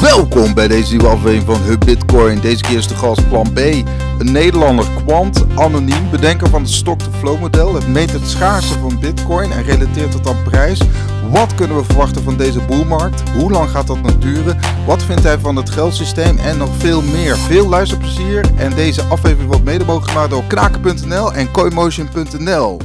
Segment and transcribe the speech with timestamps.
[0.00, 2.40] Welkom bij deze nieuwe aflevering van Hub Bitcoin.
[2.40, 7.40] Deze keer is de gast Plan B, een Nederlander kwant, anoniem, bedenker van het stock-to-flow
[7.40, 7.74] model.
[7.74, 10.80] Het meet het schaarste van Bitcoin en relateert het aan prijs.
[11.30, 13.30] Wat kunnen we verwachten van deze boelmarkt?
[13.30, 14.58] Hoe lang gaat dat nog duren?
[14.86, 17.36] Wat vindt hij van het geldsysteem en nog veel meer?
[17.36, 22.78] Veel luisterplezier en deze aflevering wordt mede mogelijk gemaakt door kraken.nl en coinmotion.nl.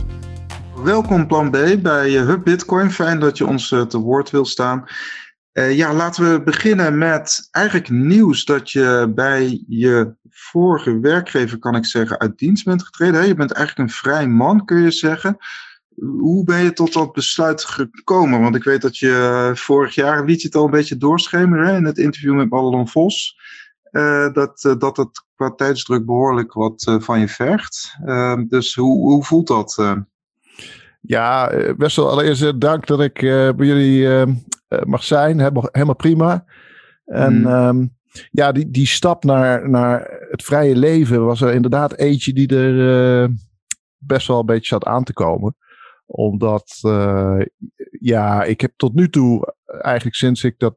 [0.84, 2.91] Welkom Plan B bij Hub Bitcoin.
[2.91, 4.86] Fijn dat je ons te woord wil staan.
[5.56, 11.76] Uh, ja, laten we beginnen met eigenlijk nieuws dat je bij je vorige werkgever, kan
[11.76, 13.27] ik zeggen, uit dienst bent getreden.
[13.27, 15.38] Je bent eigenlijk een vrij man, kun je zeggen.
[16.20, 18.41] Hoe ben je tot dat besluit gekomen?
[18.41, 21.85] Want ik weet dat je vorig jaar liet je het al een beetje doorschemeren in
[21.85, 23.38] het interview met Madelon Vos.
[23.91, 27.98] Uh, dat, dat het qua tijdsdruk behoorlijk wat van je vergt.
[28.48, 29.96] dus hoe, hoe voelt dat?
[31.02, 33.20] Ja, best wel allereerst dank dat ik
[33.55, 34.27] bij jullie eh,
[34.84, 35.39] mag zijn.
[35.71, 36.45] Helemaal prima.
[37.05, 37.47] En mm.
[37.47, 37.95] um,
[38.31, 43.23] ja, die, die stap naar, naar het vrije leven was er inderdaad eentje die er
[43.23, 43.29] uh,
[43.98, 45.55] best wel een beetje zat aan te komen.
[46.05, 47.41] Omdat, uh,
[47.99, 50.76] ja, ik heb tot nu toe, eigenlijk sinds ik dat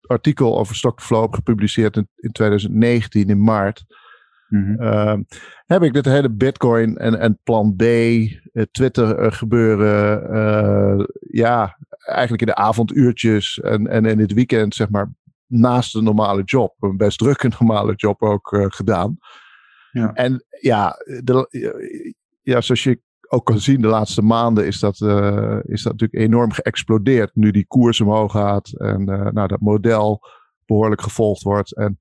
[0.00, 3.84] artikel over heb gepubliceerd in, in 2019 in maart.
[4.48, 5.26] Mm -hmm.
[5.66, 7.82] heb ik dit hele Bitcoin en, en plan B,
[8.70, 15.12] Twitter gebeuren, ja, eigenlijk in de avonduurtjes en, en in het weekend, zeg maar,
[15.46, 19.18] naast de normale job, een best drukke normale job ook gedaan.
[19.90, 20.12] Ja.
[20.12, 21.48] En ja, de,
[22.42, 26.22] ja, zoals je ook kan zien, de laatste maanden is dat, uh, is dat natuurlijk
[26.22, 27.30] enorm geëxplodeerd.
[27.34, 30.20] Nu die koers omhoog gaat en uh, nou, dat model
[30.66, 31.76] behoorlijk gevolgd wordt.
[31.76, 31.98] En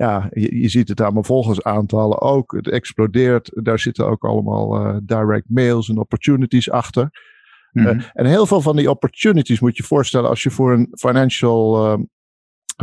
[0.00, 2.52] ja, je, je ziet het aan mijn volgersaantallen ook.
[2.52, 3.50] Het explodeert.
[3.64, 7.10] Daar zitten ook allemaal direct mails en opportunities achter.
[7.72, 11.92] Mm en heel veel van die opportunities moet je voorstellen als je voor een financial
[11.92, 12.04] uh,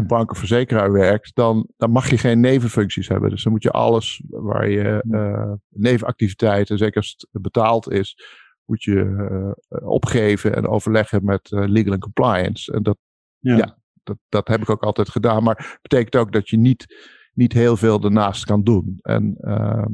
[0.07, 3.29] bank of verzekeraar werkt, dan, dan mag je geen nevenfuncties hebben.
[3.29, 8.17] Dus dan moet je alles waar je uh, nevenactiviteiten, zeker als het betaald is,
[8.65, 12.73] moet je opgeven en overleggen met legal and compliance.
[12.73, 12.97] En dat,
[13.39, 13.57] ja.
[13.57, 13.77] ja.
[14.07, 15.43] Dat, dat heb ik ook altijd gedaan.
[15.43, 16.85] Maar betekent ook dat je niet,
[17.33, 18.99] niet heel veel ernaast kan doen.
[19.01, 19.91] En ehm,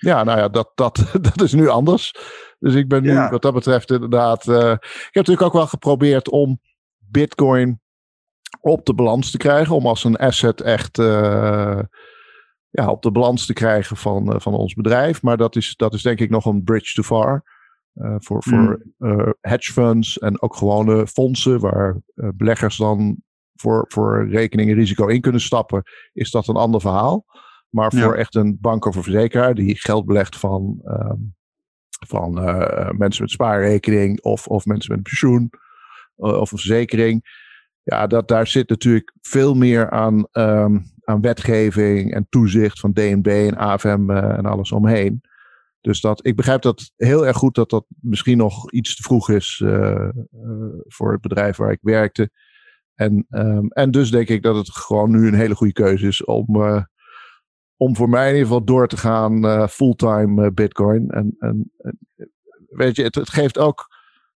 [0.00, 2.14] ja, nou ja, dat, dat, dat is nu anders.
[2.58, 4.46] Dus ik ben nu wat dat betreft inderdaad.
[4.46, 6.60] Uh, ik heb natuurlijk ook wel geprobeerd om
[6.98, 7.80] Bitcoin
[8.60, 9.74] op de balans te krijgen.
[9.74, 11.80] Om als een asset echt uh,
[12.70, 15.22] ja, op de balans te krijgen van, uh, van ons bedrijf.
[15.22, 17.58] Maar dat is, dat is denk ik nog een bridge too far.
[18.18, 19.34] voor voor mm.
[19.40, 23.22] hedge funds en ook gewone fondsen waar beleggers dan
[23.60, 25.82] voor, voor rekening en risico in kunnen stappen,
[26.12, 27.24] is dat een ander verhaal.
[27.68, 31.34] Maar voor echt een bank of een verzekeraar die geld belegt van, um,
[32.06, 35.50] van uh, mensen met spaarrekening of, of mensen met pensioen
[36.16, 37.38] uh, of een verzekering.
[37.82, 43.26] Ja, dat, daar zit natuurlijk veel meer aan, um, aan wetgeving en toezicht van DNB
[43.26, 45.20] en AFM uh, en alles omheen.
[45.80, 49.30] Dus dat, ik begrijp dat heel erg goed dat dat misschien nog iets te vroeg
[49.30, 49.64] is
[50.86, 52.30] voor het bedrijf waar ik werkte.
[53.00, 56.24] En, um, en dus denk ik dat het gewoon nu een hele goede keuze is
[56.24, 56.46] om
[57.76, 61.08] om voor mij in ieder geval door te gaan uh, fulltime uh, Bitcoin.
[61.08, 61.72] En, en,
[62.68, 63.88] weet je, het, het, geeft ook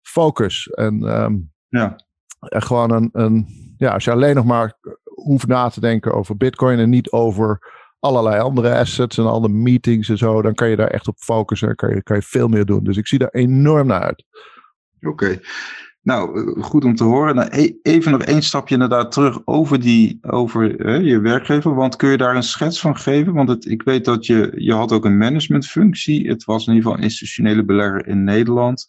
[0.01, 0.67] focus.
[0.67, 1.95] En, um, ja.
[2.39, 3.47] en gewoon een, een,
[3.77, 7.71] ja, als je alleen nog maar hoeft na te denken over Bitcoin en niet over
[7.99, 11.69] allerlei andere assets en alle meetings en zo, dan kan je daar echt op focussen
[11.69, 12.83] en kan je, kan je veel meer doen.
[12.83, 14.25] Dus ik zie daar enorm naar uit.
[15.01, 15.39] Oké.
[16.03, 17.35] Nou, eh, goed om te horen.
[17.35, 21.75] Nou, e-, even nog één stapje inderdaad terug over, die, over je werkgever.
[21.75, 23.33] Want kun je daar een schets van geven?
[23.33, 26.27] Want het, ik weet dat je, je had ook een managementfunctie.
[26.27, 28.87] Het was in ieder geval een institutionele belegger in Nederland.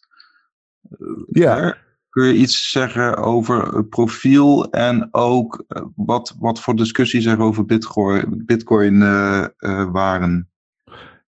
[0.91, 1.76] Eh, ja.
[2.10, 7.41] kun je iets zeggen over het profiel en ook eh, wat, wat voor discussies er
[7.41, 10.48] over Bitcoin, Bitcoin uh, uh, waren?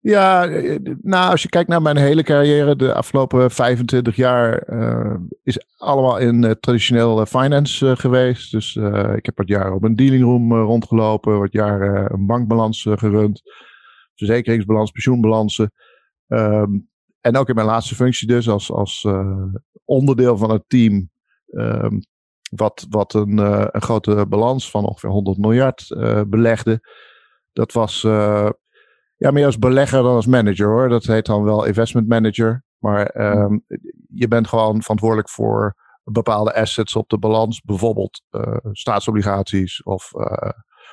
[0.03, 5.15] Ja, eh, nou, als je kijkt naar mijn hele carrière, de afgelopen 25 jaar, uh,
[5.43, 8.51] is allemaal in traditioneel finance geweest.
[8.51, 8.77] Dus
[9.17, 13.43] ik heb wat jaren op een dealingroom rondgelopen, wat jaren een bankbalans gerund,
[14.15, 15.73] verzekeringsbalans, pensioenbalansen.
[16.29, 16.89] Um,
[17.21, 19.07] en ook in mijn laatste functie dus als, als
[19.85, 21.11] onderdeel van het team,
[21.47, 22.01] um,
[22.51, 23.39] wat, wat een,
[23.75, 25.87] een grote balans van ongeveer 100 miljard
[26.29, 26.81] belegde.
[27.53, 28.07] Dat was
[29.21, 30.89] ja, meer als belegger dan als manager hoor.
[30.89, 32.65] Dat heet dan wel investment manager.
[32.79, 33.65] Maar um,
[34.09, 37.61] je bent gewoon verantwoordelijk voor bepaalde assets op de balans.
[37.61, 40.51] Bijvoorbeeld uh, staatsobligaties of uh,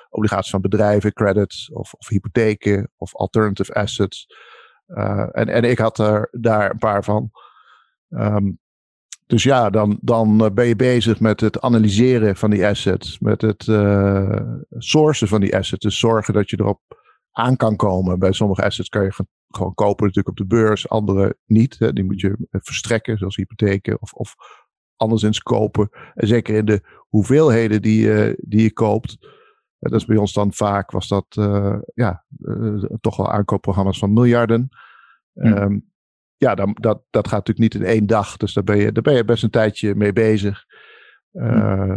[0.10, 4.28] obligaties van bedrijven, credits of, of hypotheken of alternative assets.
[4.88, 7.32] Uh, en, en ik had er daar een paar van.
[8.10, 8.60] Um,
[9.26, 13.64] dus ja, dan, dan ben je bezig met het analyseren van die assets, met het
[14.78, 15.84] sourcen van die assets.
[15.84, 16.82] Dus zorgen dat je erop
[17.38, 18.20] aan kan komen.
[18.20, 21.80] Bij sommige assets kan je gewoon kopen natuurlijk op de beurs, andere niet.
[21.80, 21.94] Hè.
[21.94, 24.36] Die moet je verstrekken, zoals hypotheken of, of
[24.96, 25.90] anderszins kopen.
[26.14, 29.18] En zeker in de hoeveelheden die, je die je koopt.
[29.80, 32.26] Dat is bij ons dan vaak, was dat uh, ja,
[33.02, 34.70] toch wel aankoopprogramma's van miljarden.
[35.32, 35.62] Ja.
[35.62, 35.90] Um,
[36.38, 38.38] ja, dan, dat, dat gaat natuurlijk niet in één dag.
[38.38, 40.66] Dus daar ben je, daar ben je best een tijdje mee bezig.
[41.32, 41.94] Uh,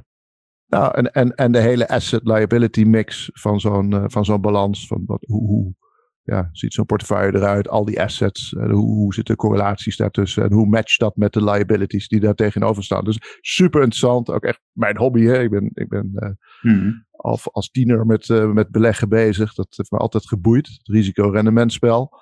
[0.71, 4.87] nou, en, en, en de hele asset-liability mix van zo'n uh, van zo'n balans.
[4.87, 5.75] Van wat, hoe, hoe
[6.23, 7.69] ja, ziet zo'n portefeuille eruit?
[7.69, 8.53] Al die assets.
[8.53, 10.43] Uh, hoe, hoe zitten correlaties daartussen?
[10.43, 13.05] En hoe matcht dat met de liabilities die daar tegenover staan?
[13.05, 14.31] Dus super interessant.
[14.31, 15.25] Ook echt mijn hobby.
[15.25, 15.43] Hè?
[15.43, 17.07] Ik ben, ik ben hmm.
[17.11, 19.55] al als tiener met, met beleggen bezig.
[19.55, 20.67] Dat heeft me altijd geboeid.
[20.67, 22.19] Het risico-rendementspel.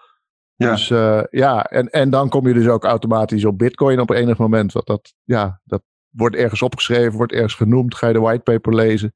[0.54, 0.70] Ja.
[0.70, 4.38] Dus uh, ja, en, en dan kom je dus ook automatisch op Bitcoin op enig
[4.38, 4.72] moment.
[4.72, 7.94] Want dat, ja, dat wordt ergens opgeschreven, wordt ergens genoemd.
[7.94, 9.12] Ga je de whitepaper lezen.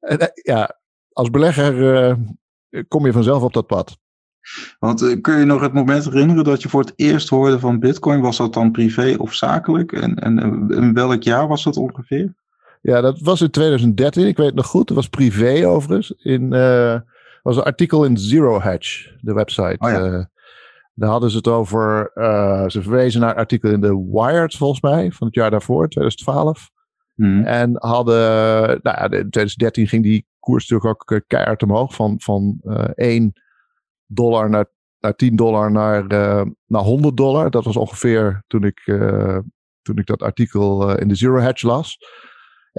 [0.00, 0.78] En uh, ja,
[1.12, 1.74] als belegger
[2.70, 3.98] uh, kom je vanzelf op dat pad.
[4.78, 8.20] Want kun je nog het moment herinneren dat je voor het eerst hoorde van Bitcoin?
[8.20, 9.92] Was dat dan privé of zakelijk?
[9.92, 10.38] En, en
[10.68, 12.34] in welk jaar was dat ongeveer?
[12.82, 14.26] Ja, dat was in 2013.
[14.26, 14.86] Ik weet het nog goed.
[14.86, 16.14] Dat was privé overigens.
[16.22, 16.48] In,
[17.42, 19.76] was een artikel in Zero Hedge, de website.
[19.78, 20.28] Oh ja.
[20.98, 22.10] Daar hadden ze het over.
[22.14, 25.88] Uh, ze verwezen naar een artikel in de Wired, volgens mij, van het jaar daarvoor,
[25.88, 26.70] 2012.
[27.14, 27.44] Hmm.
[27.44, 28.22] En hadden.
[28.82, 31.94] Nou ja, in 2013 ging die koers natuurlijk ook keihard omhoog.
[31.94, 33.32] Van, van uh, 1
[34.06, 34.66] dollar naar,
[35.00, 37.50] naar 10 dollar naar, uh, naar 100 dollar.
[37.50, 38.82] Dat was ongeveer toen ik,
[39.82, 41.98] toen ik dat artikel in de Zero Hedge las.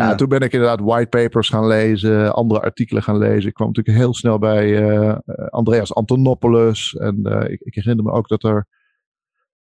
[0.03, 3.49] Ja, toen ben ik inderdaad whitepapers gaan lezen, andere artikelen gaan lezen.
[3.49, 5.17] Ik kwam natuurlijk heel snel bij uh,
[5.49, 6.93] Andreas Antonopoulos.
[6.93, 8.67] En uh, ik, ik, herinner me ook dat er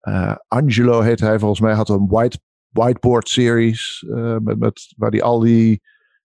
[0.01, 2.39] uh, Angelo heet hij volgens mij, had een white,
[2.69, 4.05] whiteboard series.
[4.39, 5.81] met, met, waar hij al die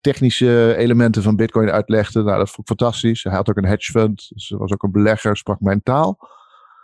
[0.01, 2.23] technische elementen van Bitcoin uitlegde.
[2.23, 3.23] Nou, dat vond ik fantastisch.
[3.23, 6.17] Hij had ook een hedge fund, dus was ook een belegger, sprak mijn taal.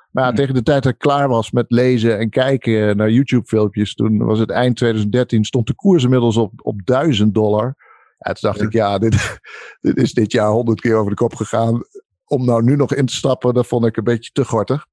[0.10, 3.94] Maar ja, tegen de tijd dat ik klaar was met lezen en kijken naar YouTube-filmpjes,
[3.94, 7.76] toen was het eind 2013, stond de koers inmiddels op, op 1000 dollar.
[8.18, 8.66] Ja, toen dacht ja.
[8.66, 9.40] ik, ja, dit,
[9.82, 11.82] dit is dit jaar honderd keer over de kop gegaan.
[12.26, 14.86] Om nou nu nog in te stappen, dat vond ik een beetje te gortig.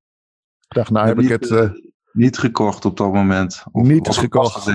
[0.68, 1.50] Ik dacht, nou heb niet, ik het...
[1.50, 1.70] Uh,
[2.12, 3.64] niet gekocht op dat moment.
[3.72, 4.70] Of, niet of gekocht.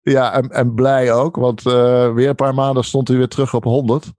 [0.00, 3.54] Ja, en, en blij ook, want uh, weer een paar maanden stond hij weer terug
[3.54, 4.12] op 100.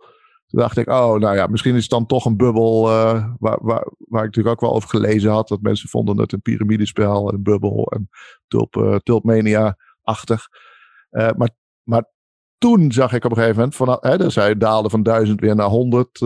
[0.51, 3.57] Toen dacht ik, oh, nou ja, misschien is het dan toch een bubbel uh, waar,
[3.62, 5.48] waar, waar ik natuurlijk ook wel over gelezen had.
[5.48, 8.09] Dat mensen vonden het een piramidespel, een bubbel en
[8.48, 10.48] tulp, uh, tulpmania-achtig.
[11.12, 11.50] Uh, maar,
[11.83, 12.09] maar
[12.57, 16.19] toen zag ik op een gegeven moment, van, hè, daalde van 1000 weer naar 100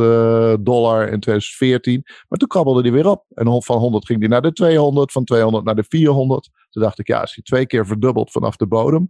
[0.64, 2.02] dollar in 2014.
[2.28, 3.26] Maar toen krabbelde hij weer op.
[3.30, 6.50] En van 100 ging hij naar de 200, van 200 naar de 400.
[6.70, 9.06] Toen dacht ik, ja, als hij twee keer verdubbelt vanaf de bodem,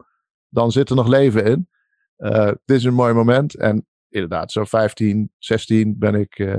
[0.49, 1.67] dan zit er nog leven in.
[2.65, 3.55] dit is een mooi moment.
[3.55, 3.85] En
[4.15, 6.55] inderdaad, zo 15, 16 ben ik uh,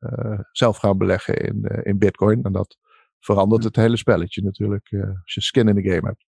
[0.00, 2.42] uh, zelf gaan beleggen in, uh, in Bitcoin.
[2.42, 2.76] En dat
[3.20, 4.88] verandert het hele spelletje natuurlijk,
[5.22, 6.24] als je skin in de game hebt.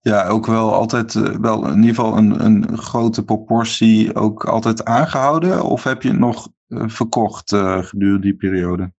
[0.00, 5.62] Ja, ook wel altijd, wel in ieder geval een, een grote proportie ook altijd aangehouden?
[5.62, 7.48] Of heb je het nog verkocht
[7.80, 8.92] gedurende die periode?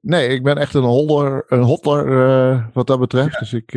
[0.00, 3.32] Nee, ik ben echt een holder, een hotler wat dat betreft.
[3.32, 3.38] Ja.
[3.38, 3.70] Dus ik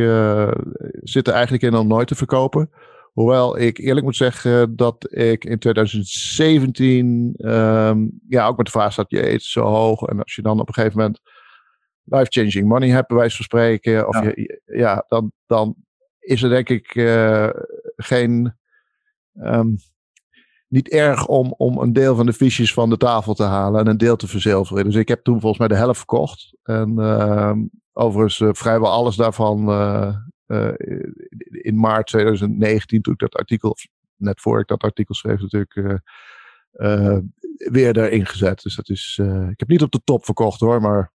[1.03, 2.69] zit er eigenlijk in om nooit te verkopen.
[3.11, 8.93] Hoewel ik eerlijk moet zeggen dat ik in 2017 um, ja, ook met de vraag
[8.93, 10.01] zat, je eet zo hoog.
[10.01, 11.19] En als je dan op een gegeven moment
[12.03, 14.07] life-changing money hebt, bij wijze van spreken.
[14.07, 14.31] Of ja.
[14.35, 15.75] Je, ja, dan, dan
[16.19, 17.49] is er denk ik uh,
[17.95, 18.55] geen...
[19.33, 19.77] Um,
[20.71, 23.87] niet erg om, om een deel van de fiches van de tafel te halen en
[23.87, 24.83] een deel te verzilveren.
[24.83, 26.57] Dus ik heb toen volgens mij de helft verkocht.
[26.63, 27.53] En uh,
[27.93, 30.15] overigens uh, vrijwel alles daarvan uh, uh,
[31.51, 35.75] in maart 2019, toen ik dat artikel, of net voor ik dat artikel schreef, natuurlijk
[35.75, 35.95] uh,
[36.71, 37.17] uh,
[37.55, 38.61] weer erin gezet.
[38.61, 41.11] Dus dat is, ik heb niet op de top verkocht hoor, maar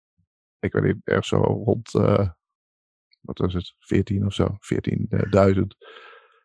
[0.58, 1.90] ik weet niet, erg zo rond,
[3.20, 4.56] wat was het, 14 of zo,
[5.54, 5.60] 14.000.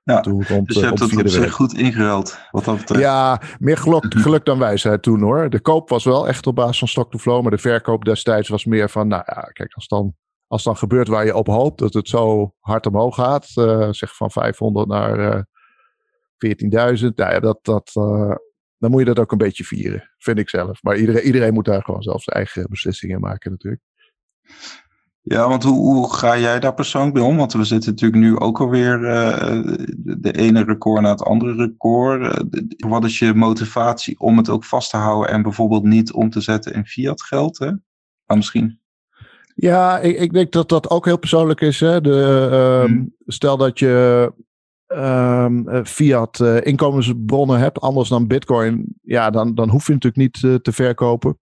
[0.03, 3.01] Ja, toen rond, dus je hebt het op zich goed ingeruild, wat dat betreft.
[3.01, 5.49] Ja, meer geluk, geluk dan wijsheid toen hoor.
[5.49, 8.49] De koop was wel echt op basis van stock to flow, maar de verkoop destijds
[8.49, 10.15] was meer van, nou ja, kijk, als dan
[10.49, 14.15] als dan gebeurt waar je op hoopt, dat het zo hard omhoog gaat, uh, zeg
[14.15, 18.35] van 500 naar uh, 14.000, nou ja, dat, dat, uh,
[18.77, 20.83] dan moet je dat ook een beetje vieren, vind ik zelf.
[20.83, 23.81] Maar iedereen, iedereen moet daar gewoon zelf zijn eigen beslissingen maken natuurlijk.
[25.21, 27.37] Ja, want hoe, hoe ga jij daar persoonlijk bij om?
[27.37, 28.99] Want we zitten natuurlijk nu ook alweer
[30.05, 32.43] de ene record na het andere record.
[32.77, 36.41] Wat is je motivatie om het ook vast te houden en bijvoorbeeld niet om te
[36.41, 37.59] zetten in fiat geld?
[37.59, 37.71] Hè?
[38.25, 38.79] Maar misschien
[39.61, 41.79] Ja, ik, ik, denk dat dat ook heel persoonlijk is.
[41.79, 42.01] Hè?
[42.01, 43.15] De, ehm, hmm.
[43.25, 44.33] Stel dat je
[44.87, 48.99] um, fiat uh, inkomensbronnen hebt, anders dan bitcoin.
[49.01, 51.39] Ja, dan, dan hoef je natuurlijk niet uh, te verkopen.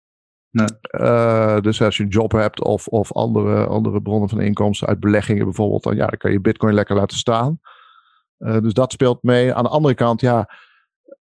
[0.51, 0.67] Nee.
[0.91, 4.99] Uh, dus als je een job hebt of, of andere, andere bronnen van inkomsten uit
[4.99, 7.59] beleggingen bijvoorbeeld, dan, ja, dan kan je bitcoin lekker laten staan.
[8.37, 9.53] dus dat speelt mee.
[9.53, 10.49] Aan de andere kant, ja,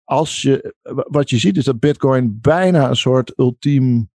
[0.04, 0.74] als je,
[1.08, 4.10] wat je ziet is dat bitcoin bijna een soort ultiem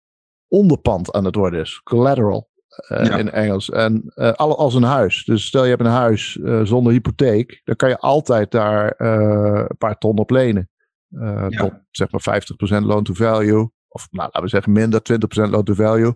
[0.47, 1.81] onderpand aan het worden is.
[1.83, 2.48] Collateral.
[2.89, 3.69] Uh, in Engels.
[3.69, 5.23] En uh, als een huis.
[5.25, 9.77] Dus stel je hebt een huis uh, zonder hypotheek, dan kan je altijd daar een
[9.77, 10.69] paar ton op lenen.
[11.09, 11.49] Ja.
[11.49, 12.41] Tot zeg maar
[12.81, 13.71] 50% loan to value.
[13.87, 15.01] Of nou, laten we zeggen minder
[15.47, 16.13] 20% loan to value.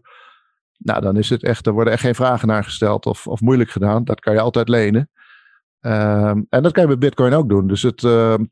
[0.78, 3.70] Nou, dan is het echt, er worden echt geen vragen naar gesteld of, of moeilijk
[3.70, 4.04] gedaan.
[4.04, 5.10] Dat kan je altijd lenen.
[5.82, 7.68] Um, en dat kan je met Bitcoin ook doen.
[7.68, 8.46] Dus het, ehm,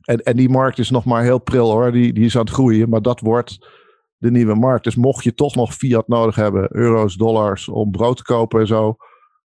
[0.00, 1.92] en, en die markt is nog maar heel pril hoor.
[1.92, 2.88] Die, die is aan het groeien.
[2.88, 3.68] Maar dat wordt
[4.22, 4.84] de nieuwe markt.
[4.84, 8.66] Dus mocht je toch nog fiat nodig hebben, euro's, dollars, om brood te kopen en
[8.66, 8.96] zo,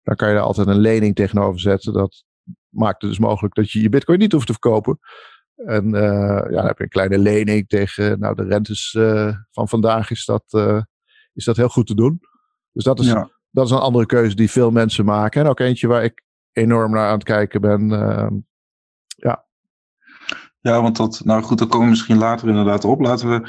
[0.02, 1.92] dan kan je daar altijd een lening tegenover zetten.
[1.92, 2.25] Dat
[2.68, 4.99] maakt het dus mogelijk dat je je bitcoin niet hoeft te verkopen.
[5.56, 9.68] En uh, ja, dan heb je een kleine lening tegen nou, de rentes uh, van
[9.68, 10.80] vandaag, is dat, uh,
[11.33, 12.21] is dat heel goed te doen.
[12.73, 13.30] Dus dat is, ja.
[13.50, 15.40] dat is een andere keuze die veel mensen maken.
[15.42, 17.92] En ook eentje waar ik enorm naar aan het kijken ben.
[17.92, 18.35] Ehm,
[19.06, 19.45] ja.
[20.61, 23.00] Ja, want dat, nou goed, daar komen we misschien later inderdaad op.
[23.00, 23.49] Laten we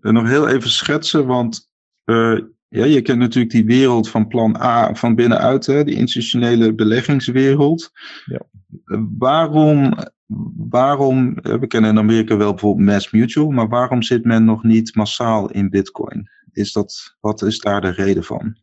[0.00, 1.70] nog heel even schetsen, want
[2.04, 2.38] uh,
[2.68, 7.90] ja, je kent natuurlijk die wereld van plan A van binnenuit, hè, die institutionele beleggingswereld.
[8.24, 8.40] Ja.
[8.84, 9.94] Uh, waarom,
[10.68, 14.94] waarom, we kennen in Amerika wel bijvoorbeeld Mass Mutual, maar waarom zit men nog niet
[14.94, 16.30] massaal in Bitcoin?
[16.52, 18.56] Is dat, wat is daar de reden van?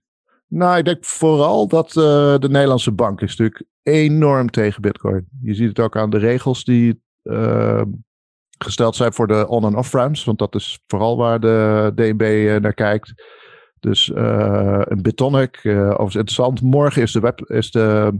[0.47, 5.25] Nou, ik denk vooral dat de Nederlandse bank is natuurlijk enorm tegen Bitcoin.
[5.41, 7.01] Je ziet het ook aan de regels die
[8.57, 10.23] gesteld zijn voor de on- en off-ramps.
[10.23, 13.13] Want dat is vooral waar de DNB eh, naar kijkt.
[13.79, 16.61] Dus uh, een Bitonic, uh, overigens interessant.
[16.61, 18.11] Morgen is de, web, is de,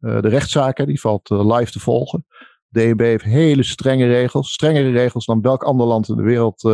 [0.00, 2.26] uh, de rechtszaak, die valt live te volgen.
[2.68, 6.70] DNB heeft hele strenge regels, strengere regels dan welk ander land in de wereld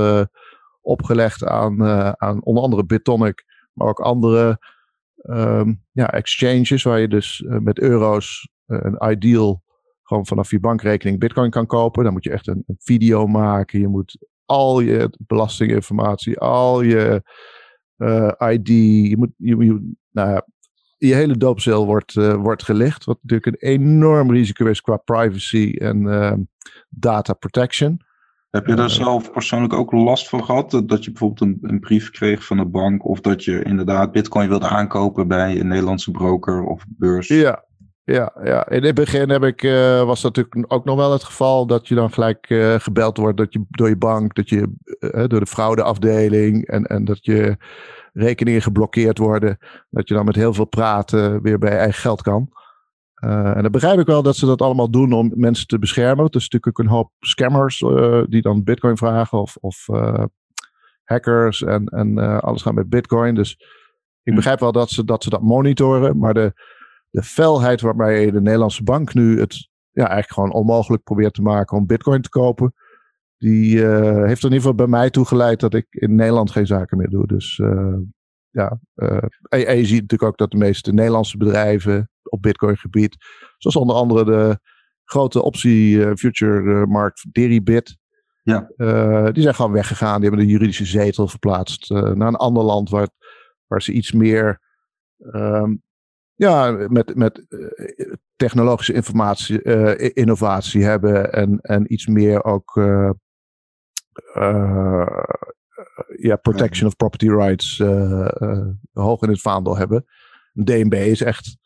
[0.81, 1.85] opgelegd aan,
[2.21, 4.59] aan onder andere Bitonic, maar ook andere
[5.23, 9.63] um, ja, exchanges waar je dus met euro's een ideal
[10.07, 12.05] gewoon vanaf je bankrekening bitcoin kan kopen.
[12.05, 13.81] Dan moet je echt een, een video maken.
[13.81, 17.23] Je moet al je belastinginformatie, al je
[17.97, 18.69] uh, eh, ID,
[19.09, 20.47] je moet, je, je, nou ja,
[20.97, 23.05] je hele doopcel wordt, uh, wordt gelicht.
[23.05, 26.33] Wat natuurlijk een enorm risico is qua privacy en uh,
[26.89, 28.05] data protection.
[28.51, 30.71] Heb je daar zelf persoonlijk ook last van gehad?
[30.71, 34.49] Dat je bijvoorbeeld een, een, brief kreeg van de bank of dat je inderdaad bitcoin
[34.49, 37.29] wilde aankopen bij een Nederlandse broker of beurs?
[37.29, 37.66] Ja,
[38.13, 41.25] ja, ja, in het begin heb ik, uh, was dat natuurlijk ook nog wel het
[41.25, 44.73] geval dat je dan gelijk uh, gebeld wordt dat je, door je bank, dat je
[45.01, 47.57] uh, door de fraudeafdeling en, en dat je
[48.13, 49.59] rekeningen geblokkeerd worden.
[49.91, 52.49] Dat je dan met heel veel praten weer bij je eigen geld kan.
[53.15, 56.25] en dan begrijp ik wel dat ze dat allemaal doen om mensen te beschermen.
[56.25, 57.79] Het is natuurlijk ook een hoop scammers
[58.29, 59.87] die dan bitcoin vragen of, of
[61.05, 63.35] hackers en, en alles gaan met bitcoin.
[63.35, 63.53] Dus
[64.23, 64.35] ik hm.
[64.35, 66.53] begrijp wel dat ze, dat ze dat monitoren, maar de
[67.17, 71.77] de felheid waarbij de Nederlandse bank nu het ja, eigenlijk gewoon onmogelijk probeert te maken
[71.77, 72.75] om bitcoin te kopen.
[73.39, 76.67] Die uh, heeft er in ieder geval bij mij toegeleid dat ik in Nederland geen
[76.67, 77.27] zaken meer doe.
[77.27, 77.97] Dus uh,
[78.51, 82.77] ja, uh, en, en, je ziet natuurlijk ook dat de meeste Nederlandse bedrijven op bitcoin
[82.77, 83.17] gebied,
[83.59, 84.59] zoals onder andere de
[85.05, 87.97] grote optie future markt Deribit,
[88.43, 88.71] ja.
[89.33, 90.21] die zijn gewoon weggegaan.
[90.21, 93.09] Die hebben de juridische zetel verplaatst naar een ander land waar,
[93.67, 94.61] waar ze iets meer
[95.19, 95.85] um,
[96.37, 103.11] ja, met, met uh, technologische informatie, uh, innovatie hebben en, en iets meer ook uh,
[106.17, 107.79] ja, protection of property rights
[108.93, 110.05] hoog in het vaandel hebben.
[110.53, 111.57] DNB is echt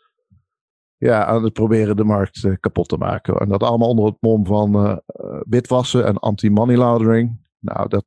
[0.97, 3.37] ja, aan het proberen de markt kapot te maken.
[3.37, 5.03] En dat allemaal onder het mom van
[5.49, 7.41] witwassen en anti-money laundering.
[7.59, 8.05] Nou, dat,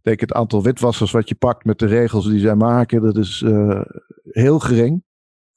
[0.00, 3.44] denk het aantal witwassers wat je pakt met de regels die zij maken, dat is
[4.22, 5.02] heel gering.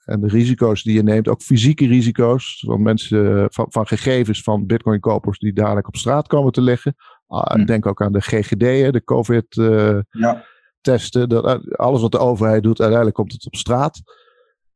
[0.06, 4.42] En de risico's die je neemt, ook fysieke risico's van mensen, eh, van, van gegevens
[4.42, 6.96] van bitcoin-kopers die dadelijk op straat komen te liggen.
[7.28, 11.32] Uh, Denk ook aan de GGD, de COVID-testen.
[11.32, 11.60] Uh, ja.
[11.76, 14.02] alles wat de overheid doet, uiteindelijk komt het op straat.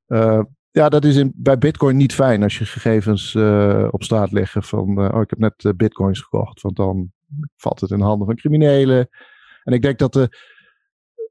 [0.07, 4.31] Uh, ja, dat is in, bij Bitcoin niet fijn als je gegevens uh, op straat
[4.31, 7.11] liggen van, oh, ik heb net Bitcoins gekocht, want dan
[7.55, 9.09] valt het in handen van criminelen.
[9.63, 10.29] En ik denk dat de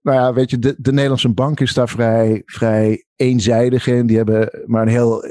[0.03, 4.07] nou ja, weet je, de, de Nederlandse bank is daar vrij, vrij eenzijdig in.
[4.07, 5.31] Die hebben maar een heel uh,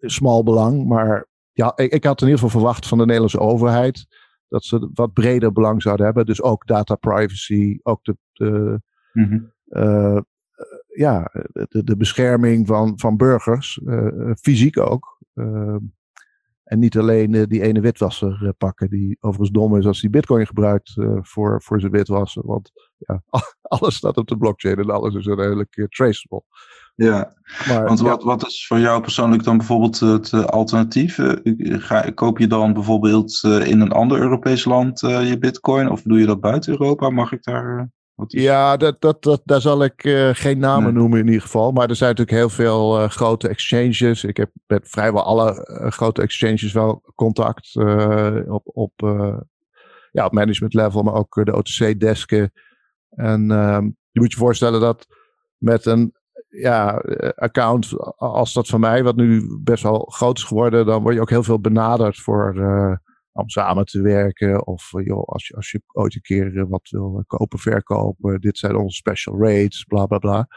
[0.00, 0.86] smal belang.
[0.86, 4.06] Maar ja, ik, ik, had in ieder geval verwacht van de Nederlandse overheid
[4.48, 6.26] dat ze wat breder belang zouden hebben.
[6.26, 8.80] Dus ook data privacy, ook de, de
[9.12, 9.52] mm -hmm.
[9.68, 10.20] uh,
[10.86, 13.80] ja, de, de, bescherming van, van burgers,
[14.40, 15.18] fysiek ook.
[16.64, 20.94] en niet alleen die ene witwasser pakken, die overigens dom is als die bitcoin gebruikt
[21.20, 22.46] voor, voor zijn witwassen.
[22.46, 23.22] Want ja,
[23.62, 26.42] alles staat op de blockchain en alles is uiteindelijk traceable.
[26.96, 27.32] Ja,
[27.68, 31.18] maar, want wat, wat is voor jou persoonlijk dan bijvoorbeeld het uh, alternatief?
[31.18, 31.32] Uh,
[31.82, 36.18] ga, koop je dan bijvoorbeeld uh, in een ander Europees land je bitcoin of doe
[36.18, 37.10] je dat buiten Europa?
[37.10, 37.90] Mag ik daar...
[38.14, 38.42] Wat is...
[38.42, 41.72] Ja, dat, dat, dat, daar zal ik geen namen noemen in ieder geval.
[41.72, 44.24] Maar er zijn natuurlijk heel veel grote exchanges.
[44.24, 47.76] Ik heb met vrijwel alle grote exchanges wel contact
[48.46, 48.92] op, op,
[50.12, 52.52] ja, op management level, maar ook de OTC-desken.
[53.16, 55.06] En ehm, je moet je voorstellen dat
[55.56, 56.14] met een
[56.48, 61.02] ja, eh, account als dat van mij, wat nu best wel groot is geworden, dan
[61.02, 62.96] word je ook heel veel benaderd voor uh,
[63.32, 64.66] om samen te werken.
[64.66, 68.76] Of joh, als je, als je ooit een keer wat wil kopen, verkopen, dit zijn
[68.76, 70.48] onze special rates, bla bla bla.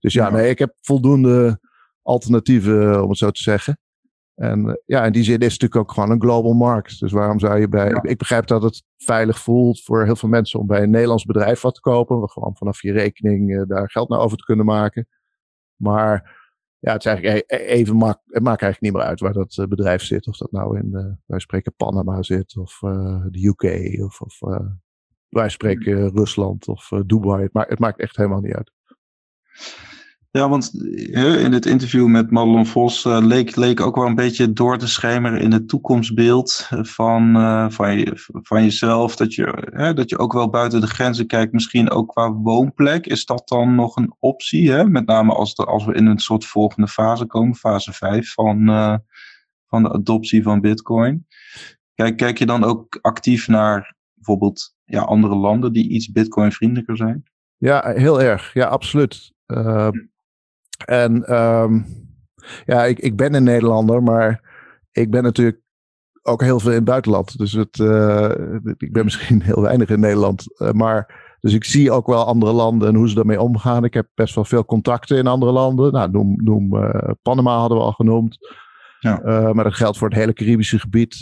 [0.00, 1.60] dus ja, nee, ik heb voldoende
[2.02, 3.78] alternatieven, om het zo te zeggen.
[4.36, 7.00] En eh, ja, in die zin is het natuurlijk ook gewoon een global markt.
[7.00, 8.00] Dus waarom zou je bij.
[8.02, 11.60] Ik, begrijp dat het veilig voelt voor heel veel mensen om bij een Nederlands bedrijf
[11.60, 12.30] wat te kopen.
[12.30, 15.08] Gewoon vanaf je rekening uh, daar geld naar over te kunnen maken.
[15.76, 16.36] Maar
[16.78, 19.56] ja, het is eigenlijk e-, e-, even het maakt eigenlijk niet meer uit waar dat
[19.56, 20.26] uh, bedrijf zit.
[20.26, 22.78] Of dat nou in, uh, wij spreken Panama zit, of
[23.30, 24.38] de UK, of, of
[25.28, 27.42] wij spreken Rusland of Dubai.
[27.42, 28.72] Het maakt, het maakt echt helemaal niet uit.
[30.36, 30.74] Ja, want
[31.42, 34.88] in het interview met Madelon Vos uh, leek, leek ook wel een beetje door te
[34.88, 38.12] schemeren in het toekomstbeeld van, uh, van, je,
[38.42, 39.16] van jezelf.
[39.16, 43.06] Dat je, dat je ook wel buiten de grenzen kijkt, misschien ook qua woonplek.
[43.06, 44.70] Is dat dan nog een optie?
[44.70, 44.84] Hè?
[44.84, 48.66] Met name als, de, als we in een soort volgende fase komen, fase 5 van,
[49.66, 51.26] van de adoptie van Bitcoin.
[51.94, 57.22] Kijk, kijk je dan ook actief naar bijvoorbeeld ja, andere landen die iets Bitcoin-vriendelijker zijn?
[57.56, 58.52] Ja, heel erg.
[58.54, 59.32] Ja, absoluut.
[59.46, 59.88] Uh,
[60.84, 61.86] en um,
[62.64, 64.40] ja, ik, ik ben een Nederlander, maar
[64.92, 65.60] ik ben natuurlijk
[66.26, 67.38] ook heel veel in het buitenland.
[67.38, 68.30] Dus het, uh,
[68.76, 70.44] ik ben misschien heel weinig in Nederland.
[70.58, 73.84] Uh, maar, dus ik zie ook wel andere landen en hoe ze daarmee omgaan.
[73.84, 75.92] Ik heb best wel veel contacten in andere landen.
[75.92, 78.38] Nou, noem, noem uh, Panama hadden we al genoemd.
[78.98, 79.20] Ja.
[79.52, 81.18] Maar dat geldt voor het hele Caribische gebied.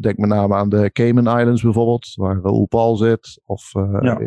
[0.00, 3.40] Denk met name aan de Cayman Islands bijvoorbeeld, waar Raoul Paul zit.
[3.44, 4.18] Of ja.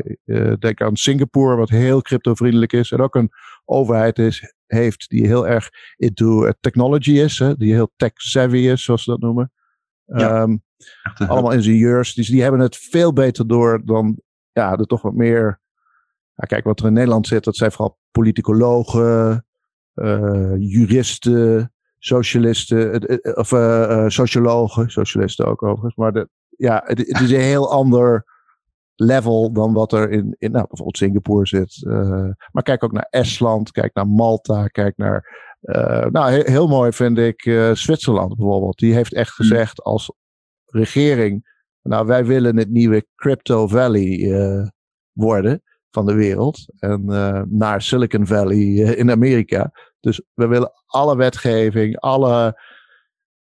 [0.59, 2.91] denk aan Singapore, wat heel cryptovriendelijk is.
[2.91, 3.31] En ook een
[3.71, 7.39] overheid is, heeft die heel erg into technology is.
[7.39, 9.51] Hè, die heel tech-savvy is, zoals ze dat noemen.
[10.05, 10.41] Ja.
[10.41, 10.63] Um,
[11.27, 12.13] allemaal ingenieurs.
[12.13, 15.59] Dus die hebben het veel beter door dan ja, er toch wat meer...
[16.33, 19.45] Ja, kijk, wat er in Nederland zit, dat zijn vooral politicologen,
[20.57, 21.71] juristen
[22.03, 25.95] socialisten, of uh, sociologen, socialisten ook overigens.
[25.95, 28.25] Maar de, ja, het, het, is een heel ander
[29.01, 31.81] level dan wat er in, in nou, bijvoorbeeld Singapore zit.
[31.87, 35.49] Uh, maar kijk ook naar Estland, kijk naar Malta, kijk naar.
[35.61, 37.41] Uh, nou, heel, heel, mooi vind ik
[37.73, 38.77] Zwitserland bijvoorbeeld.
[38.77, 39.45] Die heeft echt hmm.
[39.45, 40.11] gezegd als
[40.65, 41.49] regering.
[41.81, 44.71] Nou, wij willen het nieuwe Crypto Valley
[45.11, 46.65] worden van de wereld.
[46.79, 47.05] En
[47.49, 49.71] naar Silicon Valley in Amerika.
[49.99, 52.61] Dus we willen alle wetgeving, alle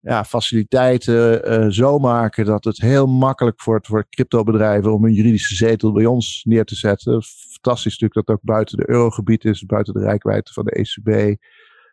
[0.03, 5.55] ja, faciliteiten uh, zo maken dat het heel makkelijk wordt voor cryptobedrijven om een juridische
[5.55, 7.23] zetel bij ons neer te zetten.
[7.51, 11.39] Fantastisch natuurlijk dat het ook buiten de eurogebied is, buiten de rijkwijde van de ECB.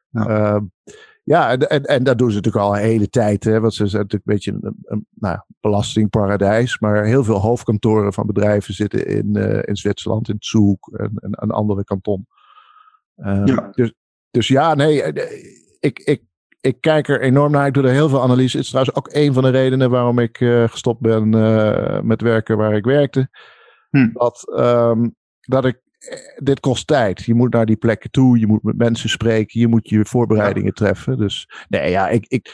[0.09, 0.55] Ja.
[0.55, 0.61] Uh,
[1.25, 3.45] ja, en, en, en, dat doen ze natuurlijk al een hele tijd.
[3.45, 6.79] Hè, want ze zijn natuurlijk een beetje een, een nou, belastingparadijs.
[6.79, 11.31] Maar heel veel hoofdkantoren van bedrijven zitten in, uh, in Zwitserland, in Zug en, en,
[11.31, 12.27] en andere kanton.
[13.15, 13.71] Ja.
[13.75, 13.93] Dus
[14.31, 16.23] dus ja, nee, eh, ik, ik,
[16.61, 17.67] ik kijk er enorm naar.
[17.67, 18.57] Ik doe er heel veel analyse.
[18.57, 22.23] Het is trouwens ook een van de redenen waarom ik uh, gestopt ben uh, met
[22.23, 23.29] werken waar ik werkte.
[23.91, 24.13] Hm.
[24.13, 25.81] Dat, um, dat ik,
[26.37, 27.25] dit kost tijd.
[27.25, 28.39] Je moet naar die plekken toe.
[28.39, 29.61] Je moet met mensen spreken.
[29.61, 30.85] Je moet je voorbereidingen ja.
[30.85, 31.19] treffen.
[31.19, 32.51] Dus nee, ja, ik, ik,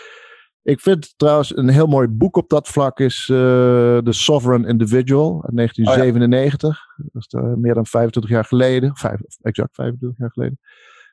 [0.62, 3.36] ik vind trouwens een heel mooi boek op dat vlak is uh,
[3.98, 6.68] The Sovereign Individual uit 1997.
[6.68, 7.04] Oh, ja.
[7.12, 8.96] Dat is meer dan 25 jaar geleden.
[8.96, 10.58] Vijf, exact 25 jaar geleden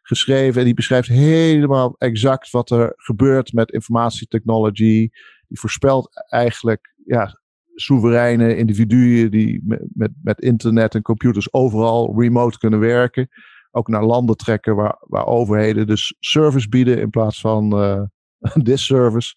[0.04, 0.60] geschreven.
[0.60, 5.10] En die beschrijft helemaal exact wat er gebeurt met informatietechnology.
[5.48, 7.40] Die voorspelt eigenlijk ja,
[7.76, 9.64] soevereine individuen die
[9.94, 13.30] met, met, internet en computers overal remote kunnen werken.
[13.72, 18.04] Ook naar landen trekken waar, waar overheden dus service bieden in plaats van uh,
[18.64, 19.34] disservice.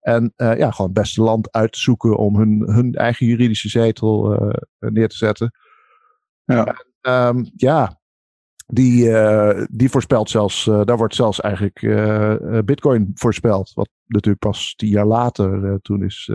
[0.00, 4.54] En uh, ja, gewoon het beste land uitzoeken om hun, hun eigen juridische zetel uh,
[4.78, 5.54] neer te zetten.
[6.44, 6.84] Ja.
[7.28, 8.00] Um, ja,
[8.66, 13.72] die, uh, die voorspelt zelfs, uh, daar wordt zelfs eigenlijk uh, Bitcoin voorspeld.
[13.74, 16.30] Wat natuurlijk pas tien jaar later, toen is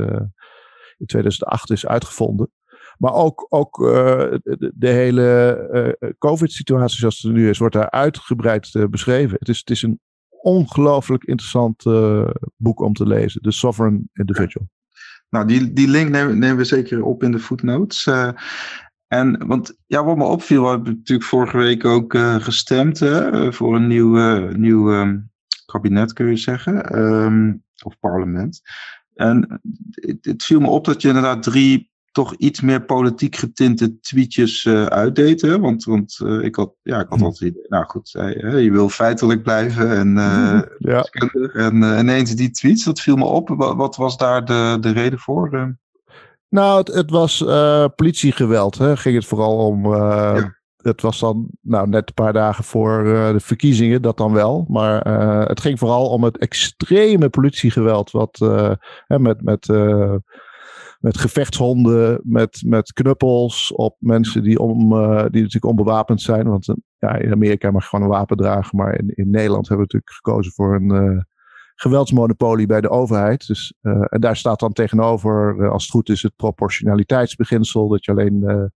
[0.97, 2.51] in 2008 is uitgevonden.
[2.97, 9.37] Maar ook, ook de, de, hele COVID-situatie zoals het nu is, wordt daar uitgebreid beschreven.
[9.39, 9.99] Het is, het is een
[10.41, 11.83] ongelooflijk interessant
[12.55, 13.41] boek om te lezen.
[13.41, 14.67] The Sovereign Individual.
[15.29, 18.07] Nou, die, die link nemen, nemen we zeker op in de footnotes.
[19.09, 23.53] En want ja, wat me opviel, we hebben natuurlijk vorige week ook uh, gestemd hè,
[23.53, 25.31] voor een nieuw, uh, nieuw um,
[25.65, 28.61] kabinet, kun je zeggen, um, of parlement.
[29.13, 33.99] En het, het, viel me op dat je inderdaad drie toch iets meer politiek getinte
[33.99, 35.41] tweetjes uh, uitdeed.
[35.41, 35.59] Hè?
[35.59, 37.25] Want, want ik had, ja, ik had hm.
[37.25, 40.13] altijd nou goed, hè, je wil feitelijk blijven en,
[40.77, 41.01] ja.
[41.53, 43.49] en ineens die tweets, dat viel me op.
[43.49, 45.77] Wat, wat was daar de, de reden voor?
[46.49, 47.43] Nou, het, het was
[47.95, 48.77] politiegeweld.
[48.77, 48.97] Hè?
[48.97, 49.95] Ging het vooral om.
[49.95, 50.57] Ja.
[50.79, 54.65] Het was dan nou, net een paar dagen voor de verkiezingen, dat dan wel.
[54.67, 55.07] Maar
[55.47, 58.11] het ging vooral om het extreme politiegeweld.
[58.11, 58.39] Wat
[59.07, 59.67] met, met
[60.99, 66.49] met gevechtshonden, met, met knuppels op mensen die, om, die natuurlijk onbewapend zijn.
[66.49, 69.87] Want ja, in Amerika mag je gewoon een wapen dragen, maar in, in Nederland hebben
[69.87, 71.25] we natuurlijk gekozen voor een
[71.81, 73.47] geweldsmonopolie bij de overheid.
[73.47, 78.71] Dus, en daar staat dan tegenover, als het goed is, het proportionaliteitsbeginsel, dat je alleen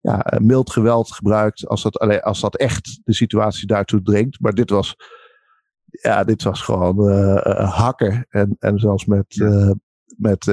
[0.00, 4.40] ja, mild geweld gebruikt als dat, alleen, als dat echt de situatie daartoe dringt.
[4.40, 4.96] Maar dit was
[5.84, 7.08] ja, dit was gewoon
[7.56, 8.26] hakken.
[8.28, 9.44] En, en zelfs met,
[10.16, 10.48] met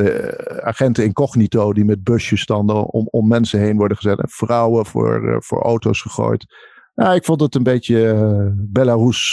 [0.62, 4.20] agenten incognito die met busjes dan om, om mensen heen worden gezet.
[4.20, 6.46] En vrouwen voor, voor auto's gegooid.
[6.96, 8.14] Nou, ik vond het een beetje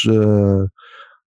[0.05, 0.63] uh,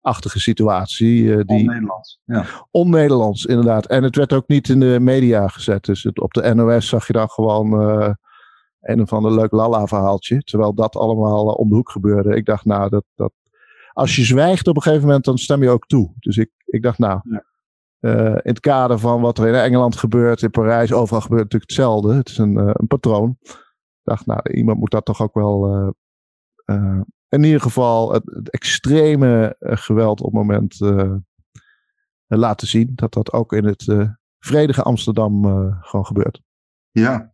[0.09, 1.45] Belarus-achtige situatie.
[1.45, 2.21] die, On-Nederlands.
[2.25, 2.45] Ja.
[2.71, 3.87] On-Nederlands, inderdaad.
[3.87, 5.85] En het werd ook niet in de media gezet.
[5.85, 7.73] Dus het, op de NOS zag je dan gewoon
[8.81, 10.43] een of ander leuk lala-verhaaltje.
[10.43, 12.37] Terwijl dat allemaal om de hoek gebeurde.
[12.37, 13.33] Ik dacht, nou, dat, dat,
[13.93, 16.13] als je zwijgt op een gegeven moment, dan stem je ook toe.
[16.19, 17.47] Dus ik, ik dacht, nou, ja.
[18.01, 22.15] In het kader van wat er in Engeland gebeurt, in Parijs, overal gebeurt natuurlijk hetzelfde.
[22.15, 23.37] Het is een, een patroon.
[23.43, 23.57] Ik
[24.03, 25.69] dacht, nou, iemand moet dat toch ook wel.
[26.65, 30.77] Uh, in ieder geval het, extreme geweld op het moment
[32.27, 32.93] laten zien.
[32.95, 35.45] Dat dat ook in het vredige Amsterdam
[35.81, 36.41] gewoon gebeurt.
[36.91, 37.33] Ja,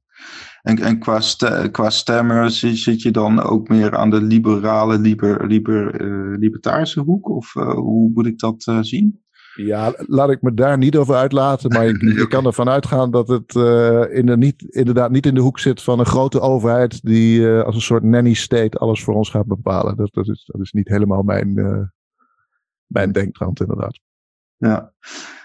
[0.62, 6.00] en, en qua, st qua zit je dan ook meer aan de liberale, liber, liber,
[6.38, 7.28] libertarische hoek?
[7.28, 9.23] Of hoe moet ik dat zien?
[9.54, 11.70] Ja, laat ik me daar niet over uitlaten.
[11.70, 15.34] Maar ik, ik kan ervan uitgaan dat het uh, in de niet, inderdaad niet in
[15.34, 19.04] de hoek zit van een grote overheid die uh, als een soort nanny state alles
[19.04, 19.96] voor ons gaat bepalen.
[19.96, 21.82] Dat, dat, is, dat is niet helemaal mijn, uh,
[22.86, 24.00] mijn denktrand, inderdaad.
[24.56, 24.92] Ja.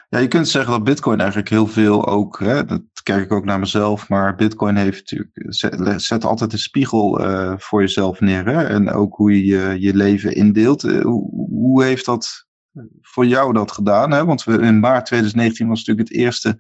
[0.10, 3.45] ja, je kunt zeggen dat Bitcoin eigenlijk heel veel ook, hè, dat kijk ik ook
[3.45, 7.22] naar mezelf, maar Bitcoin heeft natuurlijk, zet, zet altijd de spiegel
[7.58, 8.45] voor jezelf neer.
[8.45, 10.82] Hè, en ook hoe je je leven indeelt.
[10.82, 12.48] hoe, hoe heeft dat
[13.01, 14.12] voor jou dat gedaan?
[14.12, 14.25] Hè?
[14.25, 16.58] Want we, in maart 2019 was natuurlijk het eerste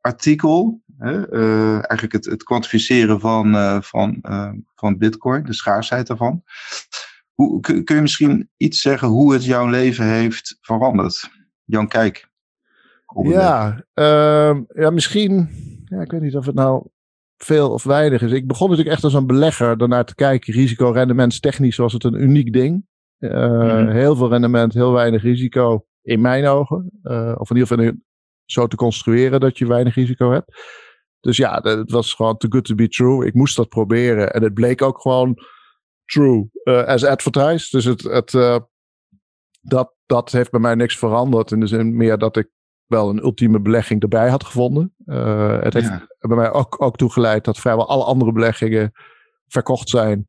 [0.00, 0.82] artikel.
[0.98, 1.32] Hè?
[1.32, 6.42] Uh, eigenlijk het, het kwantificeren van, uh, van, uh, van Bitcoin, de schaarsheid daarvan.
[7.34, 11.30] Hoe, kun je misschien iets zeggen hoe het jouw leven heeft veranderd?
[11.64, 12.32] Jan Kijk.
[13.22, 15.48] Ja, ehm, ja, misschien.
[15.84, 16.86] Ja, ik weet niet of het nou
[17.36, 18.32] veel of weinig is.
[18.32, 20.54] Ik begon natuurlijk echt als een belegger daarnaar te kijken.
[20.54, 22.86] Risico, rendement, technisch was het een uniek ding.
[23.30, 26.90] Mm Heel veel rendement, heel weinig risico in mijn ogen.
[27.02, 27.92] Uh, of in ieder geval
[28.44, 30.56] zo te construeren dat je weinig risico hebt.
[31.20, 33.26] Dus ja, het was gewoon too good to be true.
[33.26, 34.32] Ik moest dat proberen.
[34.32, 35.38] En het bleek ook gewoon
[36.04, 37.70] true uh, as advertised.
[37.70, 38.30] Dus het, het,
[39.60, 41.50] dat, dat heeft bij mij niks veranderd.
[41.50, 42.50] In de zin meer dat ik
[42.86, 44.94] wel een ultieme belegging erbij had gevonden.
[45.60, 48.92] het heeft bij mij ook, ook toegeleid dat vrijwel alle andere beleggingen
[49.46, 50.26] verkocht zijn.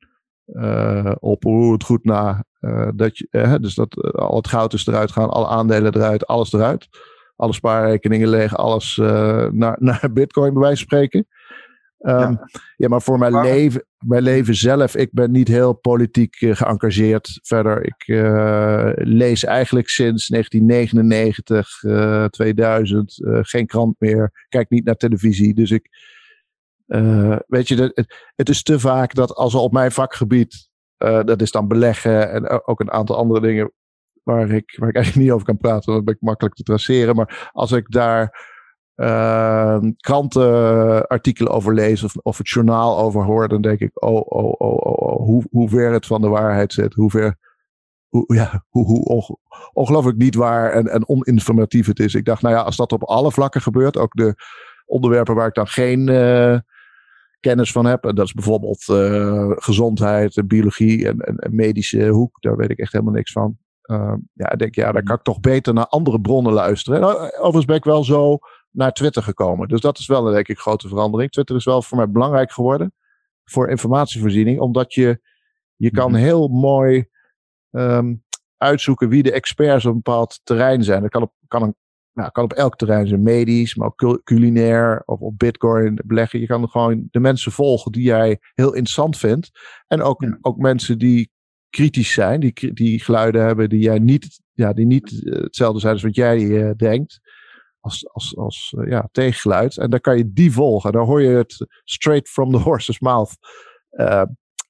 [1.20, 4.74] Op hoe het goed na uh, dat je, uh, dus dat uh, al het goud
[4.74, 6.88] is eruit gaan, alle aandelen eruit, alles eruit.
[7.36, 8.96] Alle spaarrekeningen leeg, alles
[9.52, 11.28] naar, naar Bitcoin bij wijze van spreken.
[12.00, 12.48] Um, ja.
[12.78, 12.88] ja.
[12.88, 13.44] maar voor mijn, maar...
[13.44, 17.40] leven, mijn leven zelf, ik ben niet heel politiek geëngageerd.
[17.44, 18.04] Verder, ik
[19.08, 24.46] lees eigenlijk sinds 1999, 2000 geen krant meer.
[24.50, 25.54] Kijk niet naar televisie.
[25.54, 25.90] Dus ik,
[27.48, 31.42] weet je, het, het is te vaak dat als er op mijn vakgebied uh, dat
[31.42, 33.72] is dan beleggen en ook een aantal andere dingen
[34.24, 35.94] waar ik, waar ik eigenlijk niet over kan praten.
[35.94, 37.16] Dat ben ik makkelijk te traceren.
[37.16, 38.54] Maar als ik daar
[38.96, 44.54] uh, krantenartikelen over lees of, of het journaal over hoor, dan denk ik, oh, oh,
[44.58, 46.94] oh, oh, oh hoe, hoe ver het van de waarheid zit.
[46.94, 47.38] Hoe ver,
[48.28, 49.38] ja, hoe, hoe
[49.74, 52.14] ongelooflijk niet waar en, en oninformatief het is.
[52.14, 54.36] Ik dacht, nou ja, als dat op alle vlakken gebeurt, ook de
[54.86, 56.08] onderwerpen waar ik dan geen...
[56.08, 56.58] Uh,
[57.48, 58.06] kennis van heb.
[58.06, 62.42] En dat is bijvoorbeeld uh, gezondheid, biologie en, en, en, medische hoek.
[62.42, 63.58] Daar weet ik echt helemaal niks van.
[63.86, 67.00] Uh, ja, ik denk, ja, dan kan ik toch beter naar andere bronnen luisteren.
[67.02, 68.38] Nou, overigens ben ik wel zo
[68.72, 69.68] naar Twitter gekomen.
[69.68, 71.32] Dus dat is wel een denk ik grote verandering.
[71.32, 72.94] Twitter is wel voor mij belangrijk geworden
[73.44, 75.20] voor informatievoorziening, omdat je,
[75.76, 76.20] je kan mhm.
[76.20, 77.06] heel mooi
[77.72, 78.24] um,
[78.58, 81.02] uitzoeken wie de experts op een bepaald terrein zijn.
[81.02, 81.76] Dat kan op, kan een,
[82.16, 86.40] nou, kan op elk terrein zijn, medisch, maar ook culinair of op bitcoin beleggen.
[86.40, 89.52] Je kan gewoon de mensen volgen die jij heel interessant vindt.
[89.88, 91.32] En ook, ook mensen die
[91.70, 95.94] kritisch zijn, die, die geluiden hebben die jij niet, ja, die niet eh, hetzelfde zijn
[95.94, 97.20] als wat jij uh, denkt.
[97.80, 99.78] Als, als, als uh, ja, tegengeluid.
[99.78, 100.92] En dan kan je die volgen.
[100.92, 103.36] Dan hoor je het straight from the horse's mouth.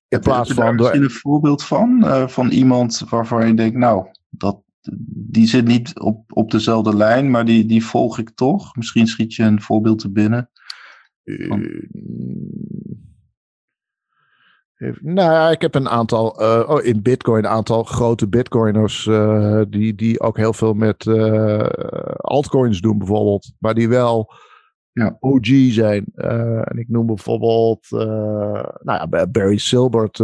[0.07, 0.77] in plaats van.
[0.77, 0.77] Door...
[0.77, 2.03] Misschien een voorbeeld van?
[2.29, 4.64] van iemand waarvan je denkt, nou, dat,
[5.07, 8.75] die zit niet op, op dezelfde lijn, maar die, die volg ik toch.
[8.75, 10.49] Misschien schiet je een voorbeeld te binnen.
[11.23, 11.67] Van...
[15.01, 19.95] Nou, ik heb een aantal, uh, oh, in Bitcoin, een aantal grote Bitcoiners uh, die,
[19.95, 21.07] die ook heel veel met
[22.17, 23.53] altcoins doen, bijvoorbeeld.
[23.59, 24.33] Maar die wel
[24.95, 25.17] ja.
[25.19, 26.05] OG zijn.
[26.63, 30.17] en ik noem bijvoorbeeld, nou ja, Barry Silbert,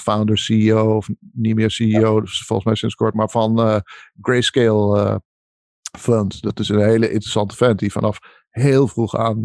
[0.00, 3.82] founder, CEO, of niet meer CEO, dus volgens mij sinds kort, maar van
[4.20, 5.20] Grayscale
[5.98, 6.42] Fund.
[6.42, 8.18] Dat is een hele interessante vent die vanaf
[8.50, 9.36] heel vroeg aan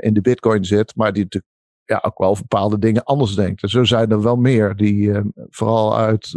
[0.00, 1.52] in de Bitcoin zit, maar die natuurlijk
[1.84, 3.62] ja, ook wel bepaalde dingen anders denkt.
[3.62, 5.12] En zo zijn er wel meer die
[5.48, 6.32] vooral uit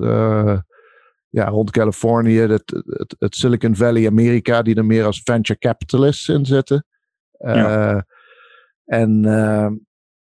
[1.29, 6.27] ja, rond Californië, het, het, het, Silicon Valley Amerika, die er meer als venture capitalists
[6.27, 6.85] in zitten.
[7.39, 8.05] Uh, ja.
[8.85, 9.21] En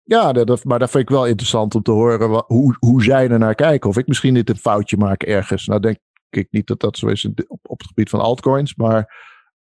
[0.03, 3.29] ja, dat, maar dat vind ik wel interessant om te horen wat, hoe, hoe zij
[3.29, 3.91] er naar kijken.
[3.91, 5.67] Of ik misschien niet een foutje maak ergens.
[5.67, 5.99] Nou denk
[6.31, 8.75] ik niet dat dat zo is op, op het gebied van altcoins.
[8.75, 8.99] Maar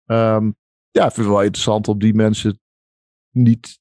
[0.05, 0.55] um,
[0.91, 2.59] ja, ik vind het wel interessant om die mensen
[3.31, 3.79] niet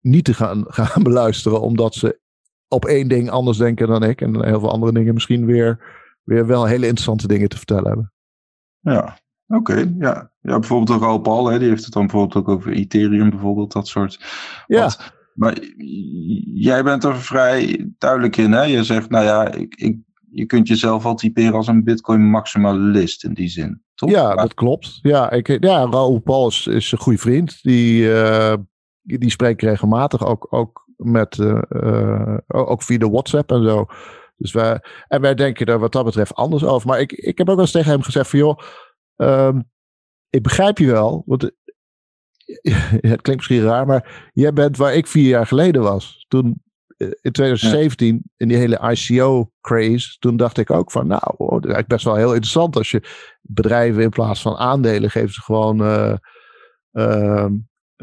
[0.00, 2.20] niet te gaan, gaan beluisteren, omdat ze
[2.68, 4.20] op één ding anders denken dan ik.
[4.20, 5.96] En heel veel andere dingen misschien weer,
[6.28, 8.12] weer wel hele interessante dingen te vertellen hebben.
[8.80, 9.94] Ja, oké.
[9.98, 10.30] ja.
[10.40, 13.88] ja, bijvoorbeeld ook Paul, hè, die heeft het dan bijvoorbeeld ook over Ethereum, bijvoorbeeld dat
[13.88, 14.20] soort.
[14.66, 14.82] Ja.
[14.82, 15.58] Wat, maar
[16.54, 18.62] jij bent er vrij duidelijk in, hè?
[18.62, 19.98] Je zegt, nou ja, ik, ik,
[20.30, 23.82] je kunt jezelf al typeren als een Bitcoin maximalist in die zin.
[23.94, 24.10] Toch?
[24.10, 24.98] Ja, dat klopt.
[25.02, 27.62] Ja, ik, ja Raoul Paul is, is een goede vriend.
[27.62, 28.54] Die, uh,
[29.02, 33.86] die spreek regelmatig ook, ook, met, uh, ook via de WhatsApp en zo.
[34.38, 36.88] Dus wij, en wij denken er wat dat betreft anders over.
[36.88, 38.58] Maar ik, ik heb ook wel eens tegen hem gezegd van joh,
[39.16, 39.70] um,
[40.30, 41.22] ik begrijp je wel.
[41.26, 41.42] Want
[43.12, 46.24] het klinkt misschien raar, maar jij bent waar ik vier jaar geleden was.
[46.28, 46.62] Toen
[46.98, 51.72] in 2017, in die hele ICO-craze, toen dacht ik ook van, nou, oh, dat is
[51.72, 53.02] eigenlijk best wel heel interessant als je
[53.40, 56.14] bedrijven in plaats van aandelen geven ze gewoon uh,
[56.92, 57.46] uh,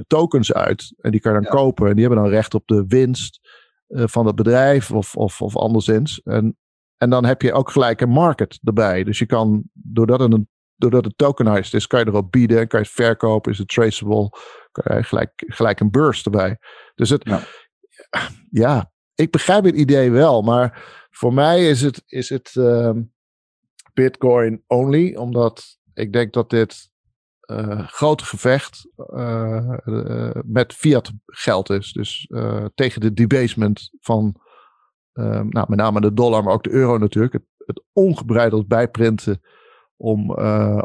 [0.08, 0.94] tokens uit.
[0.98, 1.88] En die kan je dan kopen.
[1.88, 3.40] En die hebben dan recht op de winst
[3.88, 6.22] van het bedrijf of, of, of anderszins.
[6.22, 6.58] En,
[6.98, 9.04] en dan heb je ook gelijk een market erbij.
[9.04, 12.68] Dus je kan, doordat het, een, doordat het tokenized is, kan je erop bieden.
[12.68, 14.30] Kan je het verkopen, is het traceable.
[14.72, 16.58] Kan je gelijk, gelijk een beurs erbij.
[16.96, 17.42] Dus het, ja.
[18.50, 20.42] ja, ik begrijp het idee wel.
[20.42, 22.92] Maar voor mij is het, is het uh,
[23.94, 25.16] Bitcoin only.
[25.16, 26.90] Omdat ik denk dat dit
[27.48, 31.92] uh, grote gevecht uh, uh, met fiat geld is.
[31.92, 32.32] Dus
[32.76, 34.42] tegen de debasement van
[35.14, 37.34] nou, met name de dollar, maar ook de euro natuurlijk.
[37.34, 39.42] Het, het ongebreideld bijprinten
[39.96, 40.34] om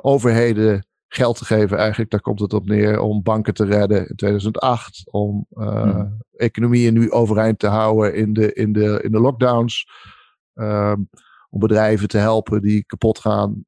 [0.00, 1.78] overheden geld te geven.
[1.78, 3.00] Eigenlijk, daar komt het op neer.
[3.00, 5.02] Om banken te redden in 2008.
[5.10, 6.22] Om hmm.
[6.32, 9.86] economieën nu overeind te houden in de, in de, in de lockdowns.
[10.54, 11.00] Ehm,
[11.50, 13.64] om bedrijven te helpen die kapot gaan.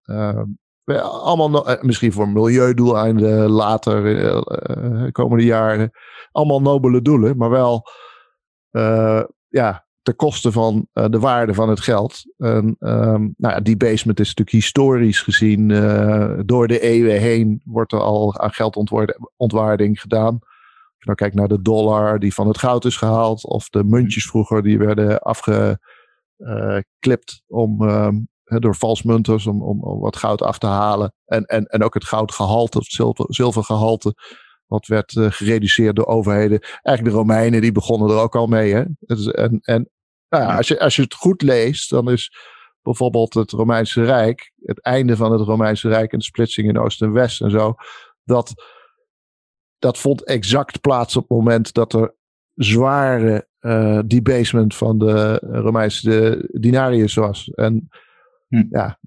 [0.85, 4.41] Ehm, allemaal eh, misschien voor milieudoeleinden later, uh,
[5.13, 5.91] komende jaren.
[6.33, 7.89] Allemaal nobele doelen, maar wel
[8.71, 12.23] uh, ja, ten koste van uh, de waarde van het geld.
[12.37, 15.69] En, um, nou ja, die basement is natuurlijk historisch gezien
[16.47, 20.39] door de eeuwen heen wordt er al aan geldontwaarding gedaan.
[20.41, 23.85] Als je nou kijkt naar de dollar die van het goud is gehaald, of de
[23.85, 25.79] muntjes vroeger die werden afgeklipt
[27.47, 31.15] om um, door valsmunters om, om, om, wat goud af te halen.
[31.25, 34.15] En, en, en ook het goudgehalte, het zilver, zilvergehalte,
[34.67, 36.61] wat werd uh, gereduceerd door overheden.
[36.61, 38.75] Eigenlijk de Romeinen, die begonnen er ook al mee.
[38.75, 38.85] Hè?
[39.31, 39.91] En, en
[40.29, 42.33] nou ja, als, je, als je het goed leest, dan is
[42.83, 47.03] bijvoorbeeld het Romeinse Rijk, het einde van het Romeinse Rijk en de splitsing in Oost
[47.03, 47.75] en West en zo,
[48.25, 48.53] dat,
[49.79, 52.15] dat vond exact plaats op het moment dat er
[52.55, 57.51] zware uh, debasement van de Romeinse dinarius was.
[57.51, 57.89] En
[58.53, 58.67] Hm.
[58.71, 58.99] Ja,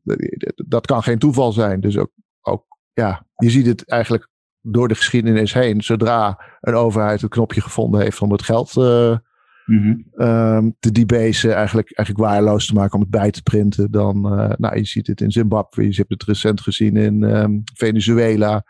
[0.56, 1.80] dat kan geen toeval zijn.
[1.80, 4.30] Dus ook, ook, ja, je ziet het eigenlijk
[4.62, 5.82] door de geschiedenis heen.
[5.82, 9.18] Zodra een overheid het knopje gevonden heeft om het geld uh,
[9.66, 10.76] mm -hmm.
[10.80, 14.76] te debasen, eigenlijk, eigenlijk waardeloos te maken om het bij te printen, dan, uh, nou,
[14.76, 18.66] je ziet het in Zimbabwe, je hebt het recent gezien in um, Venezuela.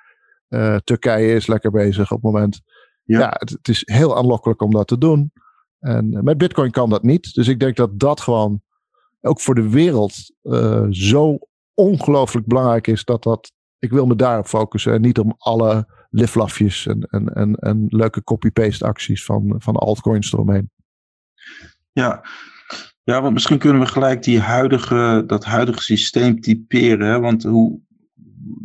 [0.83, 2.61] Turkije is lekker bezig op het moment.
[3.03, 5.31] Ja, ja het, het, is heel aanlokkelijk om dat te doen.
[5.79, 7.33] En met Bitcoin kan dat niet.
[7.33, 8.61] Dus ik denk dat dat gewoon
[9.25, 10.31] ook voor de wereld
[10.89, 11.37] zo
[11.73, 13.51] ongelooflijk belangrijk is dat dat.
[13.79, 18.23] Ik wil me daarop focussen en niet om alle liflafjes en, en, en, en leuke
[18.23, 20.71] copy-paste acties van, van altcoins eromheen.
[21.91, 22.25] Ja.
[23.03, 27.21] ja, want misschien kunnen we gelijk die huidige, dat huidige systeem typeren.
[27.21, 27.79] Want hoe,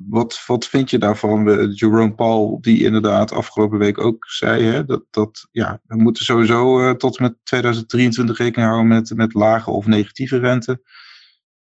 [0.09, 1.71] wat, wat vind je daarvan?
[1.75, 6.81] Jerome Paul, die inderdaad afgelopen week ook zei hè, dat, dat ja, we moeten sowieso
[6.81, 10.83] uh, tot met 2023 rekening houden met, met lage of negatieve rente.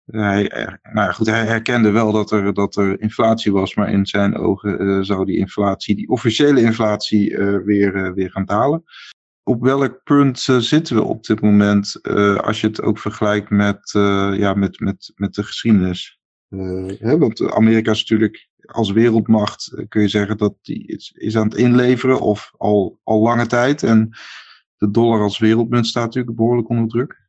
[0.05, 4.07] Hij, eh, nou goed, hij herkende wel dat er, dat er inflatie was, maar in
[4.07, 8.85] zijn ogen uh, zou die inflatie, die officiële inflatie, weer, weer gaan dalen.
[9.43, 12.03] Op welk punt zitten we op dit moment,
[12.43, 13.91] als je het ook vergelijkt met,
[14.37, 16.20] ja, met, met, met de geschiedenis?
[16.99, 21.49] Hè, want Amerika is natuurlijk als wereldmacht, kun je zeggen dat die is, is aan
[21.49, 23.83] het inleveren of al, al lange tijd.
[23.83, 24.11] En
[24.77, 27.29] de dollar als wereldmunt staat natuurlijk behoorlijk onder druk.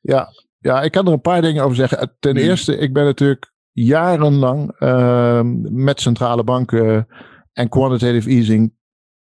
[0.00, 2.16] Ja, ja, ik kan er een paar dingen over zeggen.
[2.18, 2.46] Ten hmm.
[2.46, 7.06] eerste, ik ben natuurlijk jarenlang uh, met centrale banken
[7.52, 8.74] en quantitative easing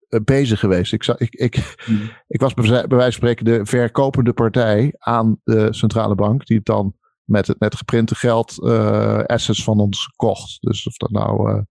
[0.10, 0.94] uh, bezig geweest.
[0.94, 2.10] Ik, ik, ik, hmm.
[2.28, 6.66] ik was bij wijze van spreken de verkopende partij aan de centrale bank, die het
[6.66, 6.96] dan
[7.28, 10.58] met het net geprinte geld uh, assets van ons kocht.
[10.62, 11.62] Dus of dat nou uh,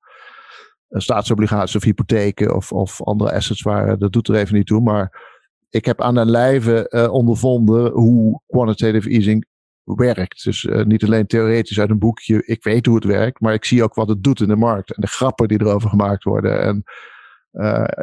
[0.90, 4.80] staatsobligaties of hypotheken of, of andere assets waren, dat doet er even niet toe.
[4.80, 5.34] Maar
[5.70, 9.46] ik heb aan de lijve uh, ondervonden hoe quantitative easing
[9.84, 10.44] werkt.
[10.44, 13.82] Dus niet alleen theoretisch uit een boekje, ik weet hoe het werkt, maar ik zie
[13.82, 16.60] ook wat het doet in de markt en de grappen die erover gemaakt worden.
[16.62, 16.82] En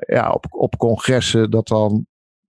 [0.06, 2.06] ja, op, op congressen dat dan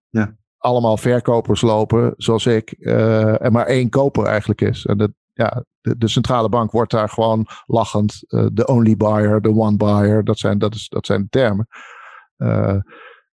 [0.08, 0.36] ja.
[0.64, 4.86] Allemaal verkopers lopen, zoals ik, uh, en maar één koper eigenlijk is.
[4.86, 9.54] En dat, ja, de, de, centrale bank wordt daar gewoon lachend de only buyer, de
[9.54, 11.68] one buyer, dat zijn, dat is, dat zijn de termen.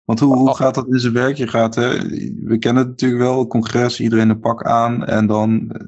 [0.06, 1.36] Want hoe, hoe gaat dat in zijn werk?
[1.36, 1.98] Je gaat, hè,
[2.44, 5.04] we kennen het natuurlijk wel, congres, iedereen een pak aan.
[5.04, 5.86] En dan eh,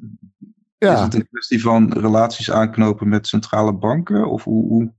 [0.79, 0.95] ja.
[0.95, 4.31] is het een kwestie van relaties aanknopen met centrale banken?
[4.31, 4.93] Of hoe, hoe?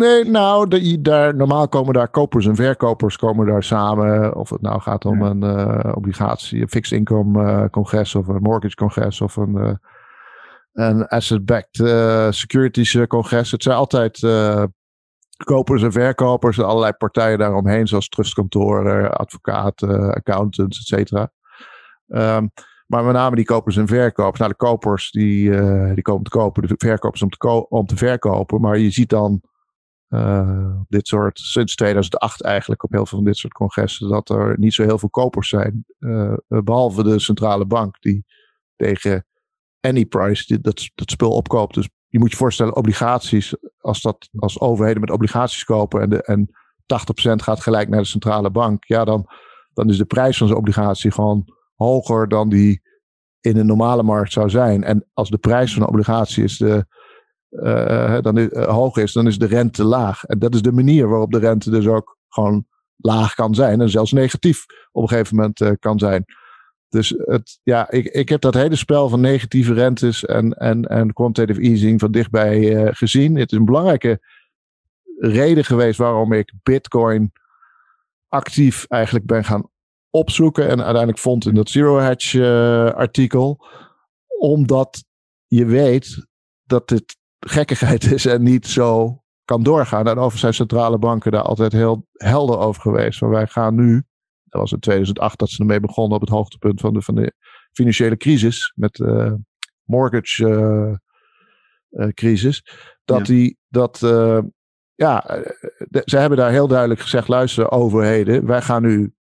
[0.00, 4.34] Nee, nou, de, daar, normaal komen daar kopers en verkopers komen daar samen.
[4.36, 8.42] Of het nou gaat om een uh, obligatie, een fixed income uh, congres of een
[8.42, 9.72] mortgage congres of een, uh,
[10.72, 11.76] een asset-backed
[12.34, 13.50] securities congres.
[13.50, 14.18] Het zijn altijd
[15.44, 21.32] kopers en verkopers en allerlei partijen daaromheen, zoals trustkantoren, advocaten, accountants, et cetera.
[22.06, 22.50] Um,
[22.86, 24.38] maar met name die kopers en verkopers.
[24.38, 25.50] Nou, de kopers die,
[25.94, 28.60] die komen te kopen, de verkopers om te, om te verkopen.
[28.60, 29.40] Maar je ziet dan
[30.10, 34.58] uh, dit soort, sinds 2008 eigenlijk op heel veel van dit soort congressen, dat er
[34.58, 35.84] niet zo heel veel kopers zijn.
[35.98, 38.24] Uh, behalve de centrale bank die
[38.76, 39.26] tegen
[39.80, 41.74] any price dat, dat spul opkoopt.
[41.74, 46.22] Dus je moet je voorstellen, obligaties, als, dat, als overheden met obligaties kopen en, de,
[46.22, 49.26] en 80% gaat gelijk naar de centrale bank, ja, dan,
[49.72, 51.44] dan is de prijs van zo'n obligatie gewoon
[51.74, 52.80] hoger dan die
[53.40, 54.84] in een normale markt zou zijn.
[54.84, 56.86] En als de prijs van een obligatie is de,
[57.50, 60.24] uh, dan uh, hoog is, dan is de rente laag.
[60.24, 63.90] En dat is de manier waarop de rente dus ook gewoon laag kan zijn en
[63.90, 66.24] zelfs negatief op een gegeven moment uh, kan zijn.
[66.88, 71.12] Dus het, ja, ik, ik heb dat hele spel van negatieve rentes en, en, en
[71.12, 73.36] quantitative easing van dichtbij gezien.
[73.36, 74.20] Het is een belangrijke
[75.18, 77.32] reden geweest waarom ik Bitcoin
[78.28, 79.70] actief eigenlijk ben gaan
[80.10, 80.64] opzoeken.
[80.64, 83.66] En uiteindelijk vond in dat Zero Hedge artikel.
[84.38, 85.04] Omdat
[85.46, 86.26] je weet
[86.62, 90.08] dat dit gekkigheid is en niet zo kan doorgaan.
[90.08, 93.20] En over zijn centrale banken daar altijd heel helder over geweest.
[93.20, 94.04] Maar wij gaan nu
[94.50, 97.32] dat was in 2008 dat ze ermee begonnen op het hoogtepunt van de, van de
[97.72, 98.72] financiële crisis.
[98.74, 99.32] Met uh,
[99.84, 100.94] mortgage uh,
[101.90, 102.62] uh, crisis.
[103.04, 103.98] Dat die, dat,
[104.94, 105.20] ja,
[105.88, 109.12] de, ze hebben daar heel duidelijk gezegd, luister overheden, wij gaan nu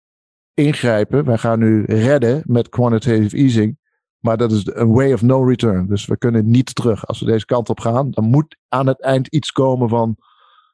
[0.53, 3.77] ingrijpen, wij gaan nu redden met quantitative easing.
[4.19, 5.88] Maar dat is een way of no return.
[5.88, 7.05] Dus we kunnen niet terug.
[7.05, 10.17] Als we deze kant op gaan, dan moet aan het eind iets komen van,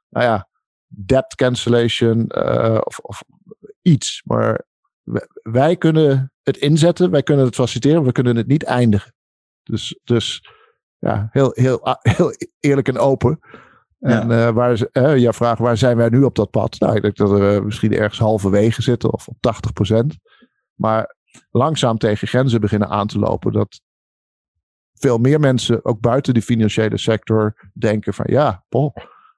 [0.09, 0.47] nou ja,
[0.87, 2.33] debt cancellation
[2.85, 3.23] of, of
[3.81, 4.21] iets.
[4.25, 4.65] Maar
[5.41, 9.13] wij kunnen het inzetten, wij kunnen het faciliteren, we kunnen het niet eindigen.
[9.63, 10.49] Dus, dus
[10.99, 13.39] ja, heel, heel, heel eerlijk en open.
[13.99, 14.47] En ja.
[14.47, 16.79] uh, waar, uh, jouw vraag, waar zijn wij nu op dat pad?
[16.79, 19.37] Nou, ik denk dat we misschien ergens halverwege zitten of op
[19.93, 20.05] 80%.
[20.73, 21.14] Maar
[21.51, 23.51] langzaam tegen grenzen beginnen aan te lopen.
[23.51, 23.81] Dat
[24.93, 28.63] veel meer mensen, ook buiten de financiële sector, denken van ja,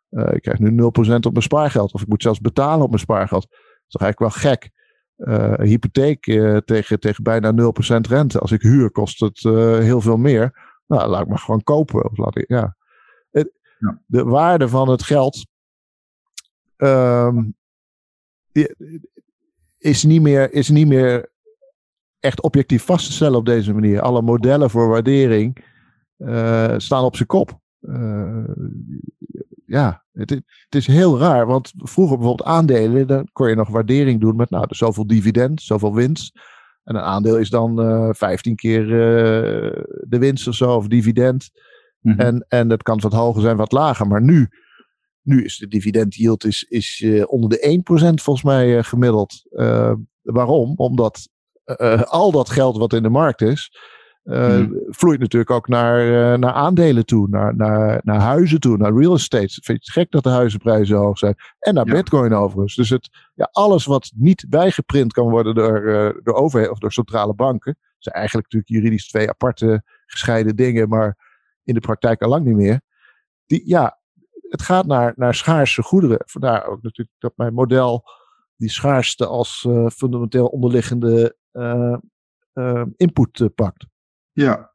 [0.10, 1.93] uh, ik krijg nu 0% op mijn spaargeld.
[1.93, 4.72] Of ik moet zelfs betalen op mijn spaargeld is toch eigenlijk wel gek.
[5.18, 7.56] Uh, hypotheek uh, tegen, tegen bijna 0%
[8.10, 8.39] rente.
[8.39, 9.39] Als ik huur, kost het
[9.84, 10.76] heel veel meer.
[10.88, 12.06] Nou, laat ik maar gewoon kopen.
[12.06, 12.76] Of laat ik, ja.
[13.32, 14.02] Het, ja.
[14.06, 15.45] De waarde van het geld
[16.76, 17.43] ehm,
[19.78, 21.32] is, niet meer, is niet meer
[22.20, 24.01] echt objectief vast te stellen op deze manier.
[24.01, 25.65] Alle modellen voor waardering
[26.18, 27.59] uh, staan op zijn kop.
[27.82, 28.43] Uh,
[29.65, 31.45] ja, het, het, is heel raar.
[31.45, 35.61] Want vroeger bijvoorbeeld aandelen, dan kon je nog waardering doen met nou, dus zoveel dividend,
[35.61, 36.39] zoveel winst.
[36.84, 38.88] En een aandeel is dan uh, 15 keer
[40.07, 41.49] de winst of zo, of dividend.
[41.99, 42.20] Mm -hmm.
[42.20, 44.07] en, en dat kan wat hoger zijn, wat lager.
[44.07, 44.47] Maar nu,
[45.22, 49.45] nu is de dividend yield is, is, onder de 1% volgens mij gemiddeld.
[50.22, 50.74] waarom?
[50.76, 51.30] Omdat
[51.68, 53.72] uh, al dat geld wat in de markt is,
[54.24, 54.84] uh, hmm.
[54.88, 59.13] vloeit natuurlijk ook naar, uh, naar aandelen toe, naar, naar, naar huizen toe, naar real
[59.13, 59.47] estate.
[59.47, 61.36] Vind je het gek dat de huizenprijzen hoog zijn?
[61.59, 61.93] En naar ja.
[61.93, 62.76] bitcoin overigens.
[62.76, 66.91] Dus het, ja, alles wat niet bijgeprint kan worden door, uh, door overheden of door
[66.91, 71.18] centrale banken, zijn eigenlijk natuurlijk juridisch twee aparte gescheiden dingen, maar
[71.63, 72.82] in de praktijk al lang niet meer.
[73.45, 73.99] Die, ja,
[74.49, 76.22] het gaat naar, naar schaarse goederen.
[76.26, 78.03] Vandaar ook natuurlijk dat mijn model
[78.58, 81.97] die schaarste als fundamenteel onderliggende uh,
[82.53, 83.86] uh, input pakt.
[84.32, 84.72] Ja,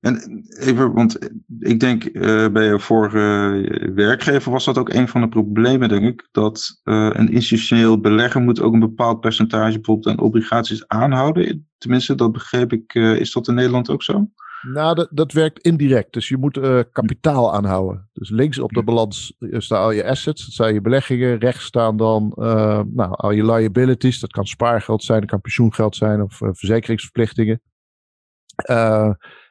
[0.00, 1.18] en even, want
[1.58, 2.12] ik denk
[2.52, 7.32] bij je vorige werkgever was dat ook een van de problemen, denk ik, dat een
[7.32, 11.68] institutioneel belegger moet ook een bepaald percentage bijvoorbeeld aan obligaties aanhouden.
[11.78, 12.94] Tenminste, dat begreep ik.
[12.94, 14.30] is dat in Nederland ook zo?
[14.72, 16.12] Nou, dat, dat werkt indirect.
[16.12, 18.08] Dus je moet uh, kapitaal aanhouden.
[18.12, 21.38] Dus links op de balans staan al je assets, dat zijn je beleggingen.
[21.38, 24.20] Rechts staan dan uh, nou, al je liabilities.
[24.20, 27.62] Dat kan spaargeld zijn, dat kan pensioengeld zijn of uh, verzekeringsverplichtingen.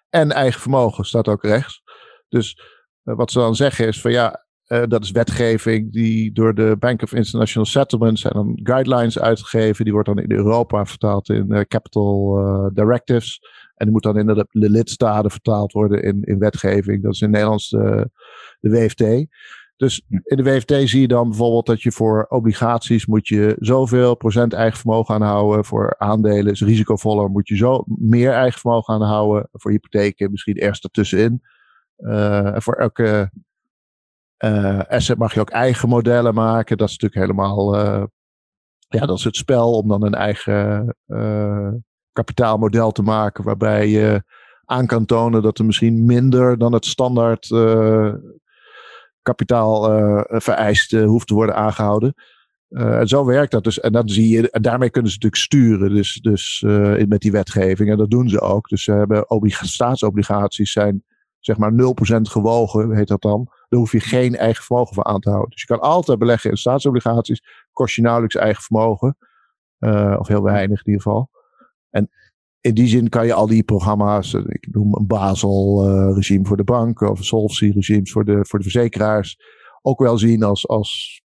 [0.09, 1.82] en eigen vermogen staat ook rechts.
[2.30, 2.59] Dus
[3.03, 7.13] wat ze dan zeggen is van ja, dat is wetgeving die door de Bank of
[7.13, 9.84] International Settlements en dan guidelines uitgegeven.
[9.84, 12.39] Die wordt dan in Europa vertaald in Capital
[12.74, 13.39] Directives.
[13.76, 17.03] En die moet dan in de, de lidstaten vertaald worden in, in wetgeving.
[17.03, 18.09] Dat is in Nederlands de,
[18.59, 19.28] de WFT.
[19.78, 24.16] Dus in de WFT zie je dan bijvoorbeeld dat je voor obligaties moet je zoveel
[24.16, 25.66] procent eigen vermogen aanhouden.
[25.66, 29.49] Voor aandelen is risicovoller, moet je zo meer eigen vermogen aanhouden.
[29.51, 31.41] Voor hypotheken misschien eerst ertussenin.
[31.97, 33.32] Uh, en voor elke
[34.88, 36.78] asset mag je ook eigen modellen maken.
[36.78, 38.04] Dat is natuurlijk helemaal, uh,
[38.88, 40.96] ja, dat is het spel om dan een eigen
[42.12, 44.24] kapitaalmodel te maken waarbij je
[44.66, 47.48] aan kan tonen dat er misschien minder dan het standaard
[49.22, 49.82] kapitaal
[50.28, 52.14] vereist hoeft te worden aangehouden.
[52.70, 53.80] en zo werkt dat dus.
[53.80, 56.64] En, dan zie je, en daarmee kunnen ze natuurlijk sturen dus, dus,
[57.08, 57.90] met die wetgeving.
[57.90, 58.68] En dat doen ze ook.
[58.70, 61.04] Dus ze hebben staatsobligaties zijn
[61.46, 61.76] zeg maar 0%
[62.22, 63.50] gewogen, heet dat dan.
[63.70, 65.49] Daar hoef je geen eigen vermogen voor aan te houden.
[65.49, 67.41] Dus je kan altijd beleggen in staatsobligaties.
[67.72, 69.18] Kost je nauwelijks eigen vermogen.
[70.20, 71.30] of heel weinig in ieder geval.
[71.89, 72.09] En
[72.66, 76.57] in die zin kan je al die programma's, eh, ik noem een Basel-regime uh, voor
[76.57, 79.38] de bank of Solvency-regimes voor de, voor de verzekeraars,
[79.82, 81.22] ook wel zien als, als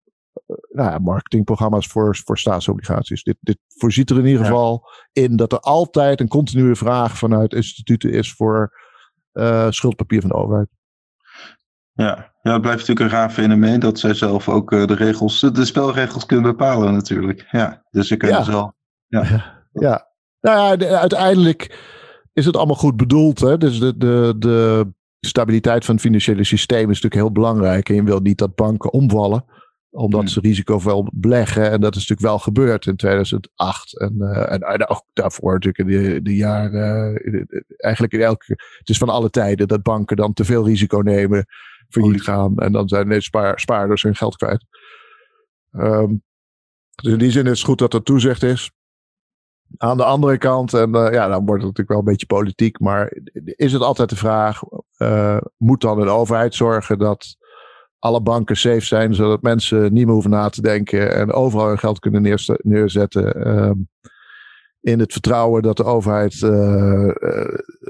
[0.47, 3.23] uh, nou ja, marketingprogramma's voor, voor staatsobligaties.
[3.23, 7.55] Dit, dit voorziet er in ieder geval in dat er altijd een continue vraag vanuit
[7.55, 8.73] instituten is voor
[9.33, 10.69] uh, schuldpapier van de overheid.
[12.05, 12.33] Ja.
[12.43, 16.27] ja, het blijft natuurlijk een raar fenomeen dat zij zelf ook de regels, de spelregels
[16.27, 17.47] kunnen bepalen natuurlijk.
[17.51, 18.45] Ja, dus ze kunnen ja.
[18.45, 18.73] zelf.
[19.07, 19.23] Ja.
[19.73, 20.09] ja,
[20.41, 21.79] nou ja, uiteindelijk
[22.33, 23.41] is het allemaal goed bedoeld.
[23.41, 23.59] Hè?
[23.59, 24.87] Dus de, de, de
[25.21, 27.89] stabiliteit van het financiële systeem is natuurlijk heel belangrijk.
[27.89, 29.45] En je wil niet dat banken omvallen,
[29.91, 30.29] omdat hmm.
[30.29, 31.71] ze risicovol beleggen.
[31.71, 33.99] En dat is natuurlijk wel gebeurd in 2008.
[34.01, 37.21] En, uh, en, en, ook daarvoor natuurlijk in de, de jaren.
[37.25, 37.43] Uh,
[37.77, 38.45] eigenlijk in elke.
[38.79, 41.47] Het is van alle tijden dat banken dan te veel risico nemen,
[41.89, 42.57] failliet gaan.
[42.57, 44.65] En dan zijn spaar, spaarders hun geld kwijt.
[45.73, 46.23] Um,
[47.03, 48.71] dus in die zin is het goed dat er toezicht is.
[49.77, 52.81] Aan de andere kant, en uh, ja, dan wordt het natuurlijk wel een beetje politiek,
[52.81, 53.13] maar
[53.45, 54.63] is het altijd de vraag:
[54.99, 57.37] uh, moet dan een overheid zorgen dat
[57.99, 61.79] alle banken safe zijn, zodat mensen niet meer hoeven na te denken en overal hun
[61.79, 63.49] geld kunnen neerzetten?
[63.49, 63.71] Uh,
[64.81, 67.11] in het vertrouwen dat de overheid uh,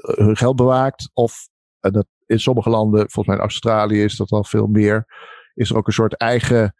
[0.01, 1.11] hun geld bewaakt.
[1.12, 1.49] Of
[1.80, 5.07] dat in sommige landen, volgens mij in Australië is dat al veel meer,
[5.55, 6.74] is er ook een soort eigen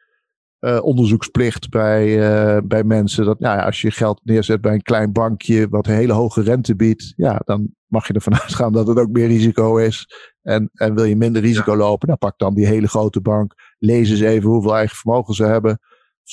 [0.61, 3.24] uh, onderzoeksplicht bij, uh, bij mensen.
[3.24, 6.42] Dat nou ja, als je geld neerzet bij een klein bankje wat een hele hoge
[6.42, 10.07] rente biedt, ja, dan mag je ervan uitgaan dat het ook meer risico is.
[10.42, 11.78] En, en wil je minder risico ja.
[11.78, 13.55] lopen, dan pak dan die hele grote bank.
[13.78, 15.80] Lees eens even hoeveel eigen vermogen ze hebben,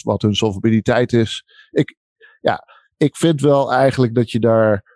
[0.04, 1.44] wat hun solvabiliteit is.
[1.72, 1.96] Ik,
[2.42, 2.64] ja,
[2.98, 4.95] ik vind wel eigenlijk dat je daar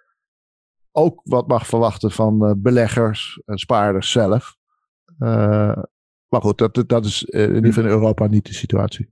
[0.92, 4.56] ook wat mag verwachten van uh, beleggers en spaarders zelf.
[6.28, 9.10] maar goed, dat, dat is in ieder geval in Europa niet de situatie.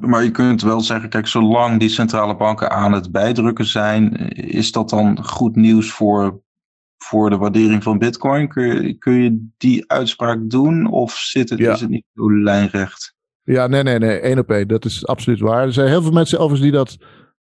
[0.00, 4.72] Maar je kunt wel zeggen, kijk, zolang die centrale banken aan het bijdrukken zijn, is
[4.72, 6.42] dat dan goed nieuws voor,
[6.96, 8.48] voor de waardering van Bitcoin?
[8.48, 11.72] Kun je, kun je die uitspraak doen of zit het, ja.
[11.72, 13.14] is het niet zo lijnrecht?
[13.42, 14.20] Ja, nee, nee, nee.
[14.20, 14.68] één op één.
[14.68, 15.62] Dat is absoluut waar.
[15.62, 16.96] Er zijn heel veel mensen overigens die dat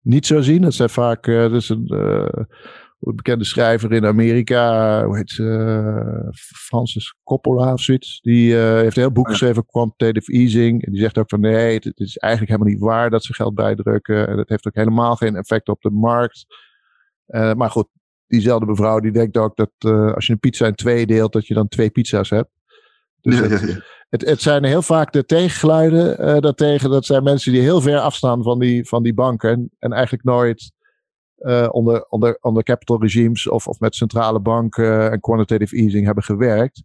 [0.01, 0.61] niet zo zien.
[0.61, 2.47] Dat zijn vaak, uh, dat is een
[2.99, 8.21] bekende schrijver in Amerika, hoe heet ze, Francis Coppola of zoiets.
[8.21, 10.85] Die heeft een heel boek geschreven, Quantitative Easing.
[10.85, 13.33] En die zegt ook van nee, het, het, is eigenlijk helemaal niet waar dat ze
[13.33, 14.27] geld bijdrukken.
[14.27, 16.45] En het heeft ook helemaal geen effect op de markt.
[17.27, 17.87] maar goed,
[18.27, 19.71] diezelfde mevrouw die denkt ook dat
[20.15, 22.58] als je een pizza in twee deelt, dat je dan twee pizza's hebt.
[23.21, 23.81] Dus ja, ja, ja.
[24.09, 26.89] Het, het, zijn heel vaak de tegengeluiden uh, daartegen.
[26.89, 29.49] Dat zijn mensen die heel ver afstaan van die, van die banken.
[29.49, 30.71] En, en eigenlijk nooit
[31.37, 36.23] uh, onder, onder, onder capital regimes of, of met centrale banken en quantitative easing hebben
[36.23, 36.81] gewerkt.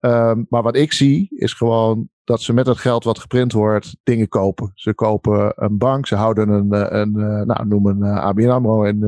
[0.00, 3.96] Um, maar wat ik zie is gewoon dat ze met het geld wat geprint wordt
[4.02, 4.72] dingen kopen.
[4.74, 9.02] Ze kopen een bank, ze houden een, een, een nou, noem een ABN AMRO in,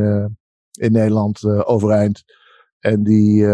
[0.72, 2.24] in Nederland overeind.
[2.78, 3.46] En die,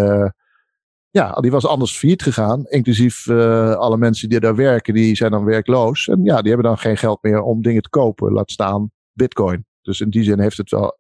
[1.19, 2.65] ja, die was anders failliet gegaan.
[2.65, 6.09] Inclusief uh, alle mensen die daar werken, die zijn dan werkloos.
[6.09, 8.33] En ja, die hebben dan geen geld meer om dingen te kopen.
[8.33, 9.67] Laat staan bitcoin.
[9.83, 10.99] Dus in die zin heeft het wel.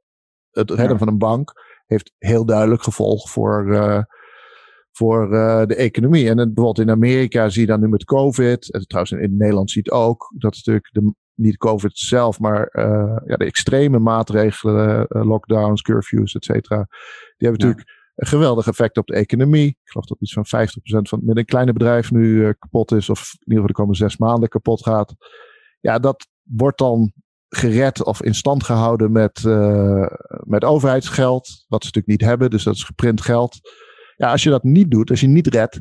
[0.51, 0.99] Het redden ja.
[0.99, 1.53] van een bank
[1.87, 4.03] heeft heel duidelijk gevolg voor, uh,
[4.93, 6.29] voor uh, de economie.
[6.29, 8.73] En bijvoorbeeld in Amerika zie je dan nu met COVID.
[8.73, 10.35] En trouwens in Nederland zie je het ook.
[10.39, 12.69] Dat is natuurlijk de, niet COVID zelf, maar
[13.27, 16.87] ja, de extreme maatregelen, lockdowns, curfews, et cetera.
[17.37, 17.67] Die hebben ja.
[17.67, 19.69] natuurlijk een geweldig effect op de economie.
[19.69, 23.09] Ik geloof dat iets van 50% van met een kleine bedrijf nu uh, kapot is,
[23.09, 25.15] of in ieder geval de komende zes maanden kapot gaat.
[25.81, 27.13] Ja, dat wordt dan
[27.49, 30.07] gered of in stand gehouden met, uh,
[30.43, 33.59] met overheidsgeld, wat ze natuurlijk niet hebben, dus dat is geprint geld.
[34.17, 35.81] Ja, als je dat niet doet, als je niet redt,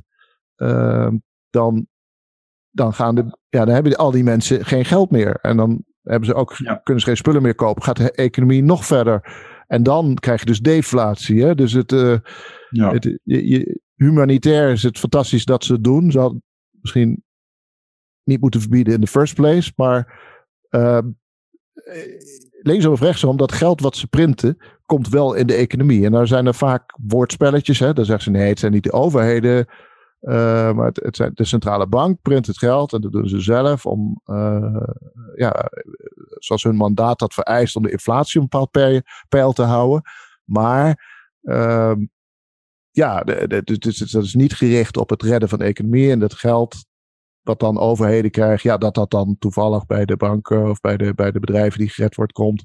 [0.57, 1.11] uh,
[1.49, 1.88] dan,
[2.69, 5.39] dan, gaan de, ja, dan hebben al die mensen geen geld meer.
[5.41, 6.75] En dan hebben ze ook, ja.
[6.75, 7.83] kunnen ze geen spullen meer kopen.
[7.83, 9.21] Gaat de economie nog verder
[9.68, 11.43] en dan krijg je dus deflatie.
[11.43, 11.55] Hè?
[11.55, 12.18] Dus het, uh,
[12.70, 12.91] ja.
[12.91, 16.11] het je, je, humanitair is het fantastisch dat ze het doen.
[16.11, 16.43] Ze hadden
[16.82, 17.24] misschien
[18.24, 19.72] niet moeten verbieden in the first place.
[19.76, 20.20] Maar
[20.70, 20.99] uh,
[22.61, 26.05] linksom of rechtsom, dat geld wat ze printen, komt wel in de economie.
[26.05, 27.80] En daar zijn er vaak woordspelletjes.
[27.80, 27.93] Hè?
[27.93, 29.65] Dan zeggen ze nee, het zijn niet de overheden.
[30.22, 33.39] Uh, maar het, het, zijn, de centrale bank print het geld en dat doen ze
[33.39, 34.84] zelf om, uh,
[35.36, 35.70] ja,
[36.39, 40.01] zoals hun mandaat dat vereist, om de inflatie een bepaald peil te houden.
[40.43, 41.95] Maar uh,
[42.91, 46.85] ja, dus dat is niet gericht op het redden van de economie en dat geld
[47.41, 51.13] wat dan overheden krijgen, ja, dat dat dan toevallig bij de banken of bij de,
[51.13, 52.63] bij de bedrijven die gered wordt komt,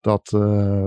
[0.00, 0.86] dat, uh,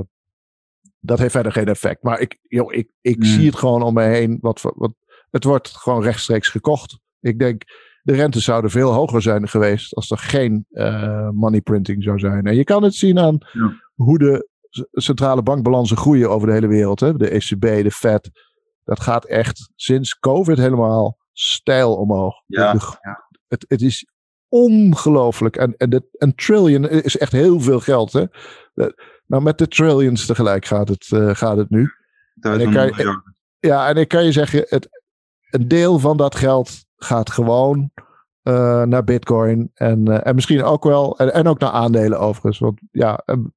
[0.99, 2.03] dat heeft verder geen effect.
[2.03, 3.23] Maar ik, joh, ik, ik mm.
[3.23, 4.93] zie het gewoon om me heen, wat, wat
[5.29, 6.99] het wordt gewoon rechtstreeks gekocht.
[7.19, 7.63] Ik denk,
[8.09, 12.45] de rentes zouden veel hoger zijn geweest als er geen uh, money printing zou zijn.
[12.45, 13.73] En je kan het zien aan ja.
[13.95, 14.49] hoe de
[14.91, 16.99] centrale bankbalansen groeien over de hele wereld.
[16.99, 17.13] Hè?
[17.13, 18.29] De ECB, de Fed.
[18.83, 22.33] Dat gaat echt sinds COVID helemaal stijl omhoog.
[22.45, 22.73] Ja.
[22.73, 22.79] De,
[23.47, 24.05] het, het is
[24.47, 25.55] ongelooflijk.
[25.55, 28.13] En, en de, een trillion is echt heel veel geld.
[28.13, 28.25] Hè?
[28.73, 31.91] De, nou, met de trillions tegelijk gaat het, uh, gaat het nu.
[32.39, 33.21] En kan je,
[33.59, 34.87] ja, en ik kan je zeggen, het,
[35.49, 37.91] een deel van dat geld gaat gewoon
[38.43, 39.71] uh, naar Bitcoin.
[39.73, 41.17] En, uh, en misschien ook wel.
[41.17, 42.59] En, en, ook naar aandelen overigens.
[42.59, 43.53] Want ja, een,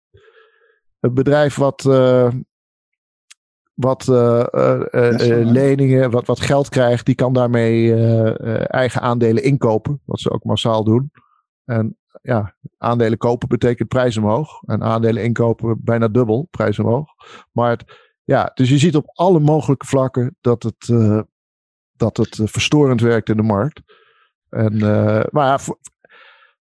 [1.01, 1.85] een bedrijf wat.
[1.89, 2.29] Uh,
[3.73, 7.95] wat leningen, wat, wat geld krijgt, die kan daarmee
[8.67, 10.01] eigen aandelen inkopen.
[10.05, 11.11] Wat ze ook massaal doen.
[11.65, 14.63] En ja, aandelen kopen betekent prijs omhoog.
[14.63, 17.09] En aandelen inkopen bijna dubbel, prijs omhoog.
[17.53, 17.85] Maar het,
[18.25, 20.89] ja, dus je ziet op alle mogelijke vlakken dat het,
[22.03, 23.81] dat het uh, verstorend werkt in de markt.
[24.49, 25.61] En, uh, maar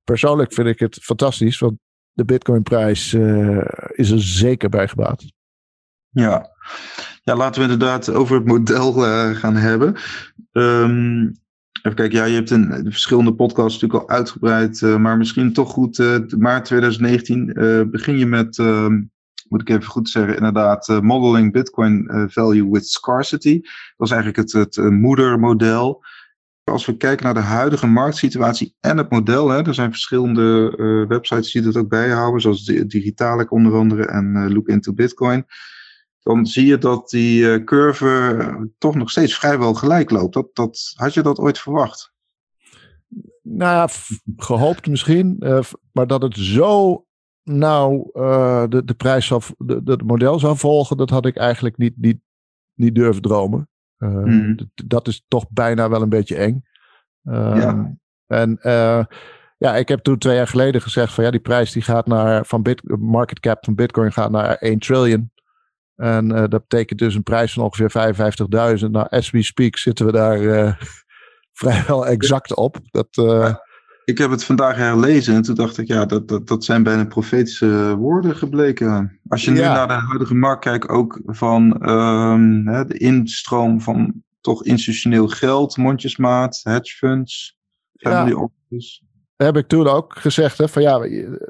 [0.05, 1.78] persoonlijk vind ik het fantastisch, want
[2.12, 5.24] de Bitcoin-prijs uh, is er zeker bij gebaat.
[6.11, 6.51] Ja.
[7.22, 8.93] ja, laten we inderdaad over het model
[9.34, 9.97] gaan hebben.
[10.53, 11.38] Um,
[11.82, 15.70] even kijken, ja, je hebt in de verschillende podcasts natuurlijk al uitgebreid, maar misschien toch
[15.70, 15.99] goed,
[16.38, 17.53] maart 2019
[17.91, 19.03] begin je met ehm,
[19.51, 23.61] moet ik even goed zeggen, inderdaad, uh, modeling Bitcoin uh, value with scarcity.
[23.96, 26.05] Dat is eigenlijk het, het uh, moedermodel.
[26.64, 30.74] Als we kijken naar de huidige marktsituatie en het model, hè, er zijn verschillende
[31.09, 35.44] websites die dat ook bijhouden, zoals Digitalic onder andere en Look into Bitcoin.
[36.22, 40.34] Dan zie je dat die curve toch nog steeds vrijwel gelijk loopt.
[40.34, 42.12] Dat, dat, had je dat ooit verwacht?
[43.42, 43.88] Nou
[44.36, 45.36] gehoopt misschien.
[45.92, 47.05] maar dat het zo
[47.51, 51.76] nou uh, de, de prijs zou, de, de, model zou volgen, dat had ik eigenlijk
[51.76, 52.18] niet, niet,
[52.74, 53.68] niet durven dromen.
[53.98, 54.57] Uh, mm.
[54.86, 56.64] Dat is toch bijna wel een beetje eng.
[57.24, 57.96] Uh, ja.
[58.26, 59.05] En uh,
[59.59, 62.46] ja, ik heb toen twee jaar geleden gezegd van ja, die prijs die gaat naar,
[62.46, 65.32] van bit, market cap van bitcoin gaat naar 1 trillion.
[65.96, 68.14] En dat betekent dus een prijs van ongeveer
[68.84, 68.90] 55.000.
[68.90, 70.78] Nou, as we speak zitten we daar
[71.61, 72.76] vrijwel exact op.
[72.90, 73.09] Dat,
[74.11, 77.05] ik heb het vandaag herlezen en toen dacht ik, ja, dat, dat, dat zijn bijna
[77.05, 79.21] profetische woorden gebleken.
[79.29, 84.23] Als je nu naar de huidige markt kijkt, ook van um, hè, de instroom van
[84.41, 87.59] toch institutioneel geld, mondjesmaat, hedge funds,
[87.97, 88.51] family ja.
[88.69, 89.03] office.
[89.37, 90.99] Heb ik toen ook gezegd, hè, van ja,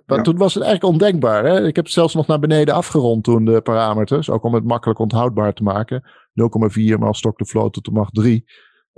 [0.07, 1.45] maar toen was het eigenlijk ondenkbaar.
[1.45, 1.67] Hè?
[1.67, 4.99] Ik heb het zelfs nog naar beneden afgerond toen de parameters, ook om het makkelijk
[4.99, 6.03] onthoudbaar te maken.
[6.03, 8.45] 0,4 maal stok de flow tot de macht 3.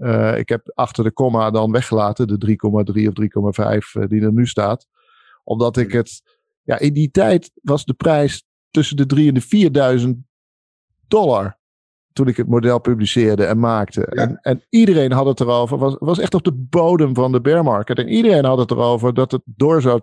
[0.03, 4.33] Uh, ik heb achter de komma dan weggelaten, de 3,3 of 3,5 uh, die er
[4.33, 4.87] nu staat.
[5.45, 6.23] Omdat ik het,
[6.63, 10.19] ja, in die tijd was de prijs tussen de 3 en de 4000
[11.09, 11.61] dollar.
[12.13, 14.01] Toen ik het model publiceerde en maakte.
[14.01, 14.23] Ja.
[14.23, 17.65] En, en iedereen had het erover, was, was echt op de bodem van de bear
[17.65, 17.99] market.
[17.99, 20.01] En iedereen had het erover dat het door zou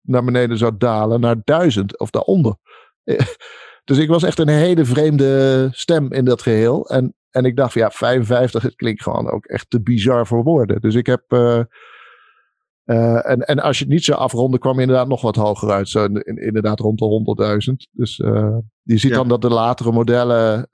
[0.00, 2.56] naar beneden zou dalen naar 1000 of daaronder.
[3.84, 6.88] Dus ik was echt een hele vreemde stem in dat geheel.
[6.88, 10.42] En, en ik dacht van ja, 55, het klinkt gewoon ook echt te bizar voor
[10.42, 10.80] woorden.
[10.80, 11.22] Dus ik heb.
[11.28, 11.60] Uh,
[12.84, 15.70] uh, en, en als je het niet zou afronden, kwam je inderdaad nog wat hoger
[15.70, 15.88] uit.
[15.88, 17.90] Zo in, inderdaad rond de 100.000.
[17.90, 19.16] Dus uh, je ziet ja.
[19.16, 20.68] dan dat de latere modellen.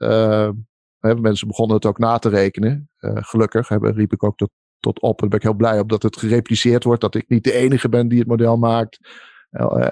[0.99, 2.91] Hè, mensen begonnen het ook na te rekenen.
[2.99, 5.11] gelukkig hebben, riep ik ook tot, tot op.
[5.11, 7.01] En daar ben ik heel blij op dat het gerepliceerd wordt.
[7.01, 8.99] Dat ik niet de enige ben die het model maakt.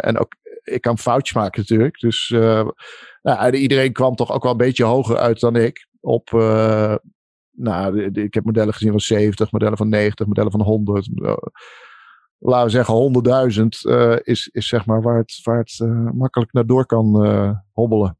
[0.00, 0.34] en ook
[0.64, 2.00] ik kan foutjes maken natuurlijk.
[2.00, 2.68] Dus uh,
[3.22, 5.86] nou, iedereen kwam toch ook wel een beetje hoger uit dan ik.
[6.04, 6.94] Op, uh,
[7.50, 11.08] nou, ik heb modellen gezien van 70, modellen van 90, modellen van 100.
[11.14, 11.36] Uh,
[12.38, 12.94] laten we zeggen
[13.84, 17.26] 100.000 uh, is, is zeg maar waar het, waar het uh, makkelijk naar door kan
[17.72, 18.18] hobbelen.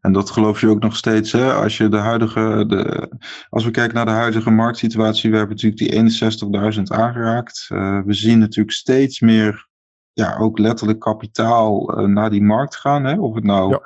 [0.00, 1.52] En dat geloof je ook nog steeds, hè?
[1.52, 3.10] Als, je de huidige, de,
[3.48, 7.68] als we kijken naar de huidige marktsituatie, we hebben natuurlijk die 61.000 aangeraakt.
[7.72, 9.68] Uh, we zien natuurlijk steeds meer
[10.12, 13.04] ja, ook letterlijk kapitaal uh, naar die markt gaan.
[13.04, 13.18] Hè?
[13.18, 13.80] Of het nou ja.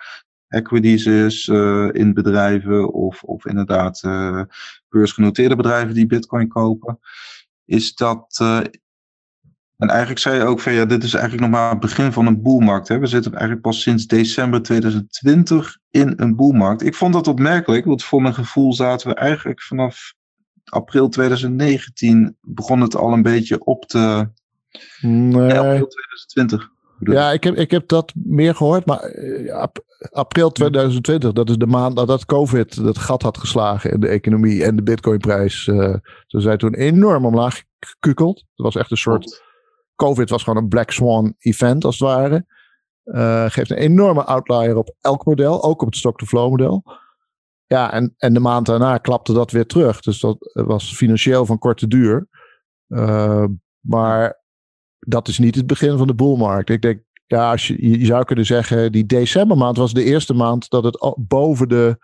[0.48, 4.42] Equities is uh, in bedrijven of, of inderdaad uh,
[4.88, 6.98] beursgenoteerde bedrijven die bitcoin kopen.
[7.64, 8.36] Is dat.
[9.76, 12.26] en eigenlijk zei je ook van ja, dit is eigenlijk nog maar het begin van
[12.26, 12.88] een boelmarkt.
[12.88, 12.98] Hè?
[12.98, 16.82] We zitten eigenlijk pas sinds december 2020 in een boelmarkt.
[16.82, 20.14] Ik vond dat opmerkelijk, want voor mijn gevoel zaten we eigenlijk vanaf
[20.64, 24.28] april 2019 begon het al een beetje op te,
[25.00, 25.58] Nee.
[25.58, 26.70] april 2020.
[27.00, 29.64] Ja, ik heb, ik heb dat meer gehoord, maar uh,
[30.10, 34.64] april 2020, dat is de maand nadat COVID dat gat had geslagen in de economie
[34.64, 35.66] en de bitcoinprijs.
[35.66, 35.94] Uh,
[36.26, 38.36] ze zijn toen enorm omlaag gekukeld.
[38.38, 39.42] Het was echt een soort,
[39.94, 42.46] COVID was gewoon een black swan event als het ware.
[43.04, 46.82] Uh, geeft een enorme outlier op elk model, ook op het stock-to-flow model.
[47.66, 50.00] Ja, en, en de maand daarna klapte dat weer terug.
[50.00, 52.28] Dus dat was financieel van korte duur.
[53.80, 54.46] maar
[54.98, 56.70] dat is niet het begin van de boelmarkt.
[56.70, 60.70] Ik denk, ja, als je, je zou kunnen zeggen, die decembermaand was de eerste maand
[60.70, 61.96] dat het boven de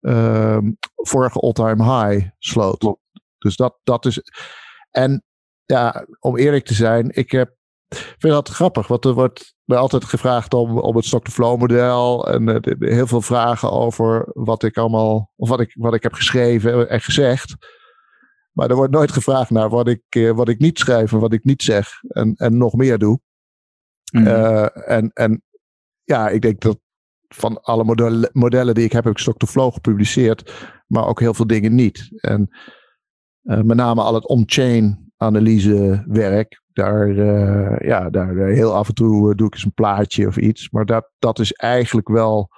[0.00, 0.58] uh,
[0.94, 2.96] vorige all-time high sloot.
[3.38, 4.20] Dus dat, dat is.
[4.90, 5.24] En
[5.64, 7.56] ja, om eerlijk te zijn, ik heb,
[7.88, 12.48] vind dat grappig, want er wordt mij altijd gevraagd om, om het stock-to-flow model en
[12.48, 16.12] uh, de, heel veel vragen over wat ik allemaal, of wat ik, wat ik heb
[16.12, 17.54] geschreven en gezegd.
[18.54, 21.32] Maar er wordt nooit gevraagd naar wat ik, uh, wat ik niet schrijf en wat
[21.32, 21.88] ik niet zeg.
[22.08, 23.20] En, en nog meer doe.
[24.12, 24.28] Mm-hmm.
[24.28, 25.42] Uh, en, en
[26.04, 26.78] ja, ik denk dat
[27.28, 30.52] van alle modellen, modellen die ik heb, heb ik Stock-to-Flow gepubliceerd.
[30.86, 32.08] Maar ook heel veel dingen niet.
[32.16, 32.48] En
[33.42, 36.62] uh, met name al het on-chain analyse werk.
[36.72, 37.14] Daar,
[37.86, 40.70] ja, daar heel af en toe doe ik eens een plaatje of iets.
[40.70, 42.50] Maar dat, dat is eigenlijk wel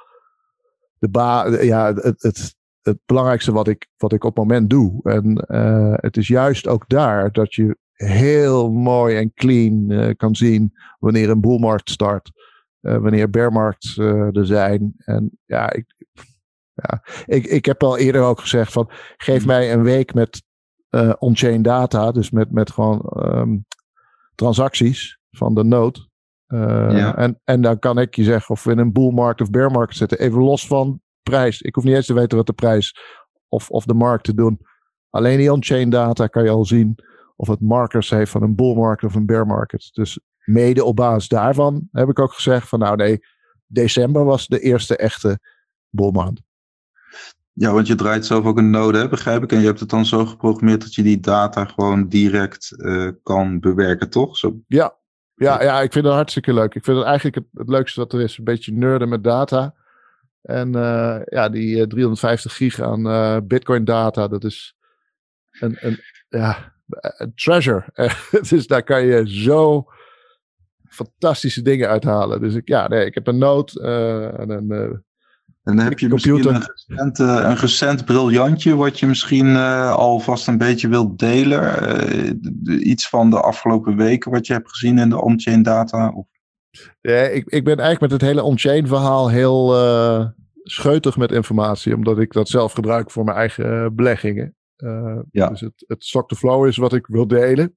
[0.98, 2.55] de ba ja, het, het,
[2.86, 5.00] het belangrijkste wat ik, wat ik op het moment doe.
[5.02, 10.34] En uh, het is juist ook daar dat je heel mooi en clean uh, kan
[10.34, 12.30] zien wanneer een boelmarkt start.
[12.80, 14.94] Uh, wanneer bearmarkt er zijn.
[14.96, 15.94] En ja, ik,
[16.74, 20.42] ja ik, ik heb al eerder ook gezegd van geef mij een week met
[21.18, 22.12] on-chain data.
[22.12, 23.64] Dus met, met gewoon um,
[24.34, 25.92] transacties van de.
[26.48, 27.16] Ja.
[27.16, 30.18] en, en dan kan ik je zeggen of we in een boelmarkt of bearmarkt zitten.
[30.18, 31.00] Even los van
[31.30, 31.62] prijs.
[31.62, 32.96] Ik hoef niet eens te weten wat de prijs
[33.48, 34.60] of, of de markt te doen.
[35.10, 36.98] Alleen die on-chain data kan je al zien
[37.36, 39.90] of het markers heeft van een bull market of een bear market.
[39.92, 43.20] Dus mede op basis daarvan heb ik ook gezegd van nou nee,
[43.66, 45.38] december was de eerste echte
[45.88, 46.40] bullmaand.
[47.52, 49.52] Ja, want je draait zelf ook een node, hè, begrijp ik.
[49.52, 53.60] En je hebt het dan zo geprogrammeerd dat je die data gewoon direct uh, kan
[53.60, 54.36] bewerken, toch?
[54.36, 54.60] Zo...
[54.66, 54.96] Ja.
[55.34, 56.74] Ja, ja, ik vind het hartstikke leuk.
[56.74, 58.38] Ik vind het eigenlijk het, het leukste wat er is.
[58.38, 59.74] Een beetje nerden met data.
[60.46, 64.76] En uh, ja, die uh, 350 gig aan uh, Bitcoin data, dat is
[65.60, 66.72] een, een, ja,
[67.16, 67.84] een treasure.
[68.48, 69.86] dus daar kan je zo
[70.88, 72.40] fantastische dingen uithalen.
[72.40, 73.80] Dus ik, ja, nee, ik heb een note
[74.38, 79.46] en een, En dan heb je misschien een recent, een recent briljantje wat je misschien
[79.46, 81.94] uh, alvast een beetje wilt delen.
[82.66, 86.08] Uh, iets van de afgelopen weken wat je hebt gezien in de on-chain data?
[86.08, 86.26] Of?
[87.00, 90.26] Ja, ik, ik ben eigenlijk met het hele on-chain verhaal heel uh,
[90.62, 91.94] scheutig met informatie.
[91.94, 94.56] Omdat ik dat zelf gebruik voor mijn eigen beleggingen.
[95.30, 95.48] ja.
[95.48, 97.76] Dus het, het stock-to-flow is wat ik wil delen.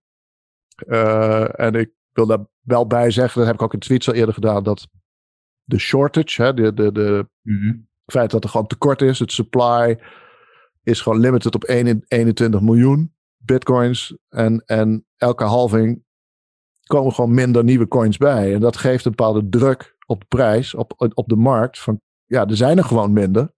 [1.56, 4.34] en ik wil daar wel bij zeggen, dat heb ik ook in tweets al eerder
[4.34, 4.88] gedaan, dat
[5.64, 7.74] de shortage, hè, de, de, de mhm.
[8.06, 10.00] feit dat er gewoon tekort is, het supply
[10.84, 14.18] is gewoon limited op 21 miljoen bitcoins.
[14.30, 16.04] En, en elke halving
[16.90, 18.54] komen gewoon minder nieuwe coins bij.
[18.54, 21.80] En dat geeft een bepaalde druk op de prijs, op, op de markt.
[21.80, 23.54] Van ja, er zijn er gewoon minder.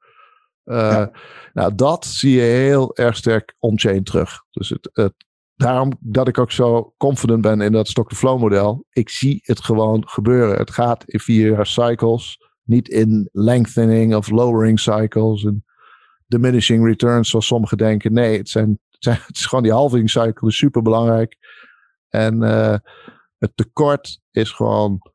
[0.66, 1.06] Uh,
[1.54, 4.44] Nou, dat zie je heel erg sterk on-chain terug.
[4.52, 5.14] Dus het, het,
[5.56, 8.86] daarom dat ik ook zo confident ben in dat stock-to-flow model.
[8.90, 10.58] Ik zie het gewoon gebeuren.
[10.58, 15.66] Het gaat in vier jaar cycles, niet in lengthening of lowering cycles en
[16.28, 18.14] diminishing returns zoals sommigen denken.
[18.14, 21.38] Nee, het, zijn, het, zijn, het is gewoon die halving cycle is super belangrijk.
[22.10, 22.76] En uh,
[23.42, 25.12] het tekort is gewoon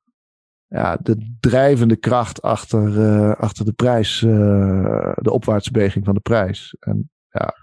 [0.68, 6.76] ja, de drijvende kracht achter, uh, achter de prijs, uh, de opwaartsbeweging van de prijs.
[6.80, 7.54] En ja,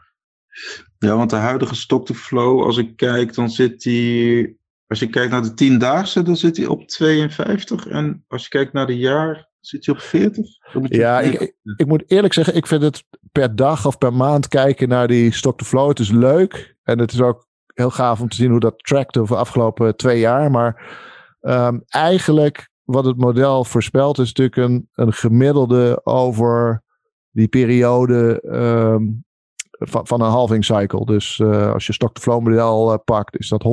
[0.97, 4.61] ja, want de huidige stock to flow, als ik kijk, dan zit die.
[4.87, 7.87] Als je kijkt naar de tiendaagse, dan zit hij op 52.
[7.87, 10.45] En als je kijkt naar de jaar, zit hij op 40.
[10.83, 14.89] Ja, ik, ik, moet eerlijk zeggen, ik vind het per dag of per maand kijken
[14.89, 15.89] naar die stock to flow.
[15.89, 16.77] Het is leuk.
[16.83, 19.95] En het is ook heel gaaf om te zien hoe dat trackt over de afgelopen
[19.95, 20.51] twee jaar.
[20.51, 20.97] Maar
[21.41, 26.83] um, eigenlijk wat het model voorspelt, is natuurlijk een, een gemiddelde over
[27.31, 29.23] die periode um,
[29.69, 31.05] van, van een halving cycle.
[31.05, 33.65] Dus uh, als je stock-to-flow model uh, pakt, is dat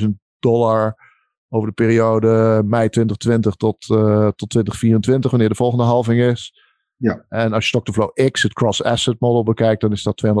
[0.00, 0.06] 100.000
[0.38, 1.06] dollar
[1.48, 6.67] over de periode mei 2020 tot, uh, tot 2024, wanneer de volgende halving is.
[6.98, 7.24] Ja.
[7.28, 10.36] En als je stock-to-flow X, het cross-asset model, bekijkt, dan is dat 288.000,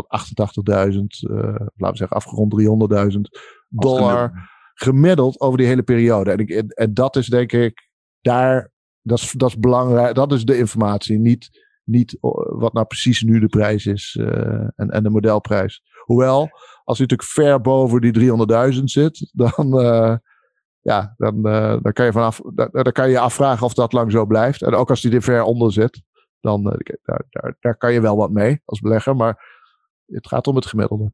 [0.68, 2.54] laten we zeggen afgerond
[3.12, 3.20] 300.000
[3.68, 6.30] dollar gemiddeld over die hele periode.
[6.30, 7.88] En, ik, en dat is denk ik
[8.20, 11.18] daar, dat is, dat is belangrijk, dat is de informatie.
[11.18, 12.16] Niet niet
[12.58, 14.28] wat nou precies nu de prijs is uh,
[14.76, 15.82] en, en de modelprijs.
[16.04, 16.48] Hoewel,
[16.84, 20.16] als u natuurlijk ver boven die 300.000 zit, dan, uh,
[20.80, 24.12] ja, dan, uh, dan, kan je vanaf, dan, dan, kan je afvragen of dat lang
[24.12, 24.62] zo blijft.
[24.62, 26.02] En ook als die er ver onder zit,
[26.40, 29.16] dan daar, daar, daar kan je wel wat mee als belegger.
[29.16, 29.56] Maar
[30.06, 31.12] het gaat om het gemiddelde.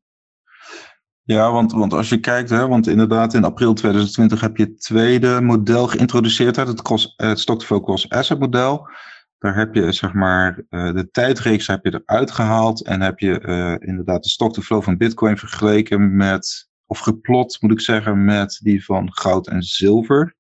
[1.23, 4.81] Ja, want, want als je kijkt, hè, want inderdaad in april 2020 heb je het
[4.81, 8.89] tweede model geïntroduceerd, het, cross, het stock-to-flow asset model.
[9.39, 13.79] Daar heb je zeg maar uh, de tijdreeks heb je eruit gehaald en heb je
[13.81, 18.61] inderdaad de stock to flow van Bitcoin vergeleken met, of geplot moet ik zeggen, met
[18.63, 20.37] die van goud en zilver.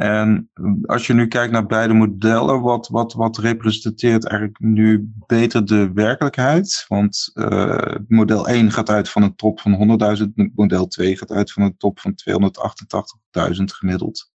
[0.00, 0.50] En
[0.82, 5.92] als je nu kijkt naar beide modellen, wat, wat, wat representeert eigenlijk nu beter de
[5.92, 6.84] werkelijkheid?
[6.88, 11.52] Want uh, model 1 gaat uit van een top van 100.000, model 2 gaat uit
[11.52, 14.30] van een top van 288.000 gemiddeld.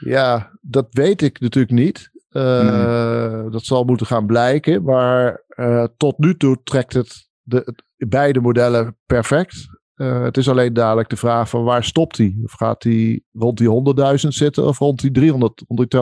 [0.00, 2.10] Ja, dat weet ik natuurlijk niet.
[2.30, 4.82] Uh, Dat zal moeten gaan blijken.
[4.82, 9.80] Maar uh, tot nu toe trekt het de, beide modellen perfect.
[10.02, 12.36] Uh, het is alleen dadelijk de vraag van waar stopt hij?
[12.44, 16.00] Of gaat hij rond die 100.000 zitten of rond die 300, rond die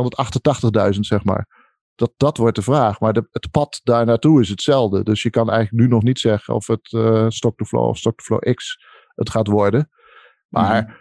[0.94, 1.68] 288.000 zeg maar?
[1.94, 3.00] Dat, dat wordt de vraag.
[3.00, 5.02] Maar de, het pad daar naartoe is hetzelfde.
[5.02, 6.86] Dus je kan eigenlijk nu nog niet zeggen of het
[7.32, 8.84] stock-to-flow of stock-to-flow X
[9.14, 9.90] het gaat worden.
[10.48, 10.94] Maar mm.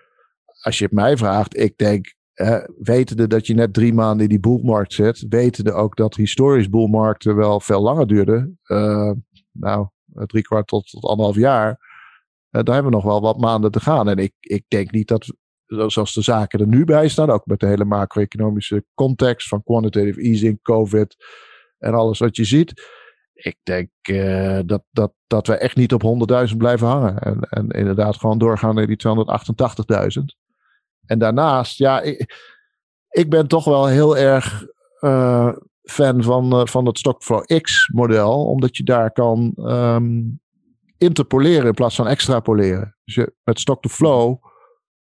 [0.61, 4.29] als je het mij vraagt, ik denk uh, wetende dat je net drie maanden in
[4.29, 9.11] die boelmarkt zit, wetende ook dat historisch boelmarkten wel veel langer duurden, uh,
[9.51, 9.87] nou,
[10.25, 11.88] drie kwart tot, tot anderhalf jaar,
[12.49, 14.09] daar hebben we nog wel wat maanden te gaan.
[14.09, 15.33] En ik, ik denk niet dat,
[15.65, 20.21] zoals de zaken er nu bij staan, ook met de hele macro-economische context van quantitative
[20.21, 21.15] easing, COVID
[21.77, 22.73] en alles wat je ziet,
[23.33, 27.19] ik denk uh, dat, dat, dat we echt niet op 100.000 blijven hangen.
[27.19, 29.01] En, en inderdaad gewoon doorgaan naar die
[30.19, 30.23] 288.000.
[31.05, 32.35] En daarnaast, ja, ik,
[33.09, 34.65] ik ben toch wel heel erg
[34.99, 35.51] uh,
[35.83, 40.41] fan van, van het Stockflow X model, omdat je daar kan um,
[40.99, 42.97] interpoleren in plaats van extrapoleren.
[43.03, 44.37] Dus je, met Stock-to-Flow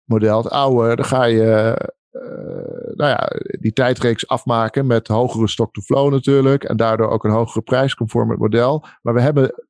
[0.05, 1.77] model, het oude, dan ga je
[2.13, 3.31] uh, nou ja,
[3.61, 6.65] die tijdreeks afmaken met hogere stock-to-flow natuurlijk.
[6.65, 8.87] En daardoor ook een hogere prijs conform het model.
[9.03, 9.65] Maar we hebben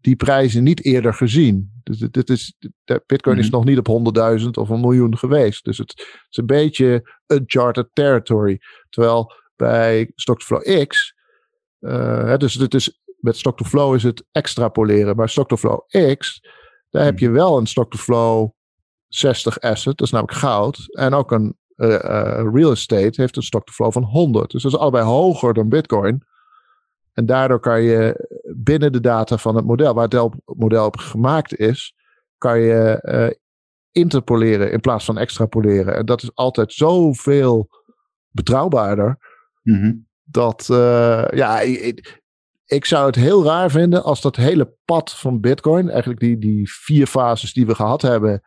[0.00, 1.80] die prijzen niet eerder gezien.
[1.82, 3.54] Dus dit is, de Bitcoin is mhm.
[3.54, 5.64] nog niet op 100.000 of een miljoen geweest.
[5.64, 5.94] Dus het,
[6.30, 8.58] is een beetje uncharted territory.
[8.88, 11.14] Terwijl bij Stock-to-Flow X,
[11.80, 15.16] uh, dus het is, met Stock-to-Flow is het extrapoleren.
[15.16, 15.80] Maar Stock-to-Flow
[16.16, 16.40] X,
[16.90, 17.24] daar heb mhm.
[17.24, 18.50] je wel een Stock-to-Flow
[19.08, 20.86] 60 asset, dat is namelijk goud.
[20.88, 24.50] En ook een uh, uh, real estate heeft een stock-to-flow van 100.
[24.50, 26.22] Dus dat is allebei hoger dan Bitcoin.
[27.12, 31.56] En daardoor kan je binnen de data van het model, waar het model op gemaakt
[31.56, 31.94] is,
[32.38, 33.36] kan je uh,
[33.90, 35.96] interpoleren in plaats van extrapoleren.
[35.96, 37.68] En dat is altijd zoveel
[38.30, 39.18] betrouwbaarder.
[39.62, 42.17] Mm Dat, uh, ja, ik,
[42.68, 46.72] ik, zou het heel raar vinden als dat hele pad van Bitcoin, eigenlijk die, die
[46.72, 48.42] vier fases die we gehad hebben,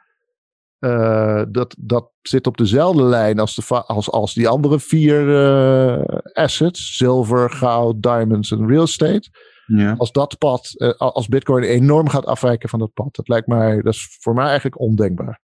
[0.79, 6.03] uh, dat, dat zit op dezelfde lijn als, de, als, als die andere vier uh,
[6.33, 9.29] assets: zilver, goud, diamonds en real estate.
[9.65, 9.95] Ja.
[9.97, 13.81] Als dat pad, uh, als Bitcoin enorm gaat afwijken van dat pad, dat lijkt mij,
[13.81, 15.41] dat is voor mij eigenlijk ondenkbaar.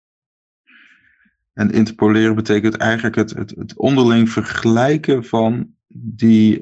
[1.54, 6.62] En interpoleren betekent eigenlijk het, het, het onderling vergelijken van die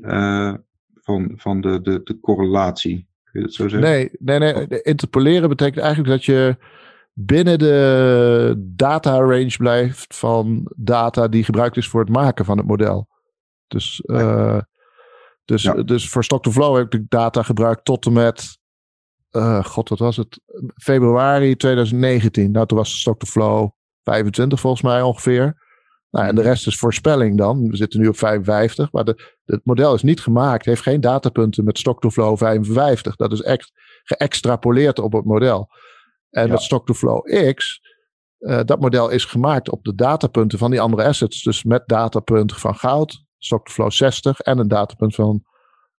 [1.03, 3.07] van, van de, de, de correlatie.
[3.23, 3.89] Kun je dat zo zeggen?
[3.89, 4.81] Nee, nee, nee.
[4.81, 6.57] Interpoleren betekent eigenlijk dat je
[7.13, 12.67] binnen de data range blijft van data die gebruikt is voor het maken van het
[12.67, 13.07] model.
[13.67, 14.59] Dus, uh,
[15.45, 15.73] dus, ja.
[15.73, 18.57] dus voor Stock to Flow heb ik data gebruikt tot en met,
[19.31, 20.41] uh, god wat was het,
[20.75, 22.51] februari 2019.
[22.51, 23.69] Nou toen was Stock to Flow
[24.03, 25.61] 25 volgens mij ongeveer.
[26.09, 27.69] Nou, en de rest is voorspelling dan.
[27.69, 31.63] We zitten nu op 55, maar de, het model is niet gemaakt, heeft geen datapunten
[31.63, 33.15] met Stock to Flow 55.
[33.15, 33.71] Dat is echt
[34.03, 35.69] geëxtrapoleerd op het model.
[36.29, 36.51] En ja.
[36.51, 37.81] met Stock to Flow X,
[38.39, 41.43] uh, dat model is gemaakt op de datapunten van die andere assets.
[41.43, 45.43] Dus met datapunt van goud, Stock to Flow 60 en een datapunt van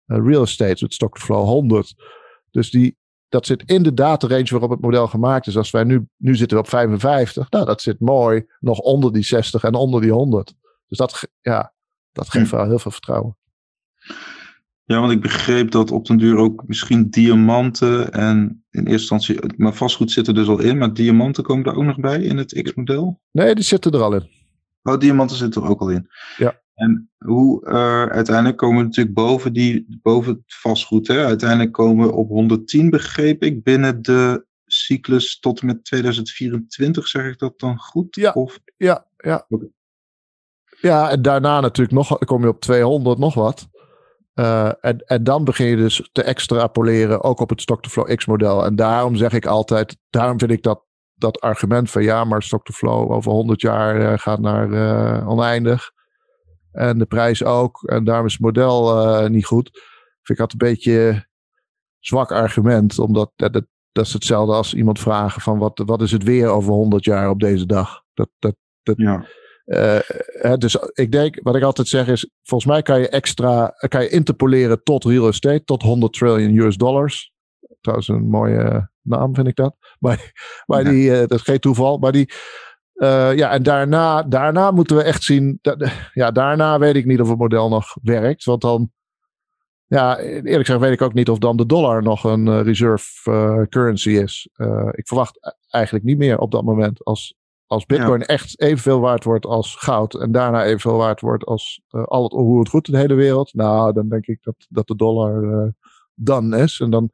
[0.06, 1.94] uh, real estate met Stock to Flow 100.
[2.50, 2.96] Dus die,
[3.28, 5.56] dat zit in de data range waarop het model gemaakt is.
[5.56, 9.24] Als wij nu, nu zitten we op 55, nou dat zit mooi nog onder die
[9.24, 10.54] 60 en onder die 100.
[10.88, 11.73] Dus dat, ja,
[12.14, 13.36] dat geeft wel heel veel vertrouwen.
[14.84, 19.54] Ja, want ik begreep dat op den duur ook misschien diamanten en in eerste instantie,
[19.56, 22.36] maar vastgoed zit er dus al in, maar diamanten komen er ook nog bij in
[22.36, 23.20] het X-model?
[23.30, 24.28] Nee, die zitten er al in.
[24.82, 26.08] Oh, diamanten zitten er ook al in.
[26.36, 26.62] Ja.
[26.74, 31.06] En hoe uh, uiteindelijk komen we natuurlijk boven, die, boven het vastgoed.
[31.06, 31.24] Hè?
[31.24, 37.08] Uiteindelijk komen we op 110, begreep ik, binnen de cyclus tot en met 2024.
[37.08, 38.14] Zeg ik dat dan goed?
[38.16, 38.58] Ja, of?
[38.76, 39.44] ja, ja.
[39.48, 39.68] Okay.
[40.80, 43.68] Ja, en daarna natuurlijk nog, kom je op 200, nog wat.
[44.34, 48.64] Uh, en, en dan begin je dus te extrapoleren, ook op het Stock-to-Flow X-model.
[48.64, 53.10] En daarom zeg ik altijd, daarom vind ik dat, dat argument van ja, maar Stock-to-Flow
[53.10, 55.90] over 100 jaar uh, gaat naar uh, oneindig.
[56.72, 57.82] En de prijs ook.
[57.82, 59.70] En daarom is het model niet goed.
[60.22, 61.26] Vind ik dat een beetje
[61.98, 66.12] zwak argument, omdat dat, dat, dat is hetzelfde als iemand vragen van wat, wat is
[66.12, 68.02] het weer over 100 jaar op deze dag.
[68.14, 69.26] Dat, dat, dat, ja.
[69.64, 69.98] Uh,
[70.58, 74.08] dus ik denk, wat ik altijd zeg is, volgens mij kan je extra, kan je
[74.08, 77.32] interpoleren tot real estate, tot 100 trillion US dollars.
[77.80, 79.76] Trouwens een mooie naam vind ik dat.
[79.98, 80.32] Maar,
[80.66, 80.90] maar Ja.
[80.90, 82.32] die, uh, dat is geen toeval, maar die,
[82.94, 87.20] uh, ja, en daarna, daarna moeten we echt zien, dat, ja, daarna weet ik niet
[87.20, 88.90] of het model nog werkt, want dan,
[89.86, 94.10] ja, eerlijk gezegd weet ik ook niet of dan de dollar nog een reserve currency
[94.10, 94.48] is.
[94.90, 97.34] ik verwacht eigenlijk niet meer op dat moment als,
[97.66, 98.26] als Bitcoin ja.
[98.26, 102.32] echt evenveel waard wordt als goud en daarna evenveel waard wordt als uh, al het
[102.32, 105.42] hoe het goed in de hele wereld, nou, dan denk ik dat, dat de dollar
[105.42, 105.68] uh,
[106.14, 106.80] dan is.
[106.80, 107.10] En dan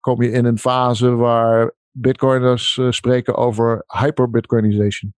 [0.00, 5.14] kom je in een fase waar Bitcoiners uh, spreken over hyper-Bitcoinization.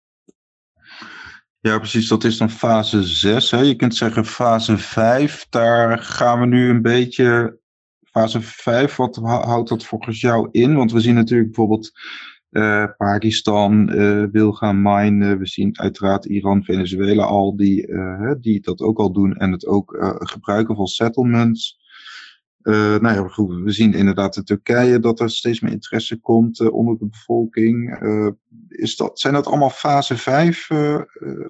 [1.58, 2.08] Ja, precies.
[2.08, 3.50] Dat is dan fase 6.
[3.50, 3.60] Hè?
[3.60, 5.46] Je kunt zeggen fase 5.
[5.50, 7.60] Daar gaan we nu een beetje.
[8.02, 10.74] Fase 5, wat houdt dat volgens jou in?
[10.74, 11.92] Want we zien natuurlijk bijvoorbeeld
[12.96, 15.38] Pakistan uh, wil gaan minen.
[15.38, 19.66] We zien uiteraard Iran, Venezuela al die, uh, die dat ook al doen en het
[19.66, 21.81] ook gebruiken voor settlements.
[22.62, 26.98] Nou ja, goed, we zien inderdaad in Turkije dat er steeds meer interesse komt onder
[26.98, 27.98] de bevolking.
[28.68, 30.68] is dat, zijn dat allemaal fase 5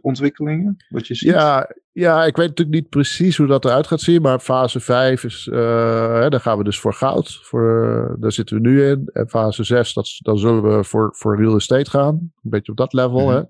[0.01, 0.85] ontwikkelingen?
[0.89, 1.31] Wat je ziet?
[1.31, 5.25] Ja, ja, ik weet natuurlijk niet precies hoe dat eruit gaat zien, maar fase 5
[5.25, 5.57] is, uh,
[6.21, 7.39] hè, daar gaan we dus voor goud.
[7.43, 9.09] Voor, daar zitten we nu in.
[9.13, 12.15] En fase 6, dat, dan zullen we voor, voor real estate gaan.
[12.15, 13.21] Een beetje op dat level.
[13.21, 13.49] Mm-hmm.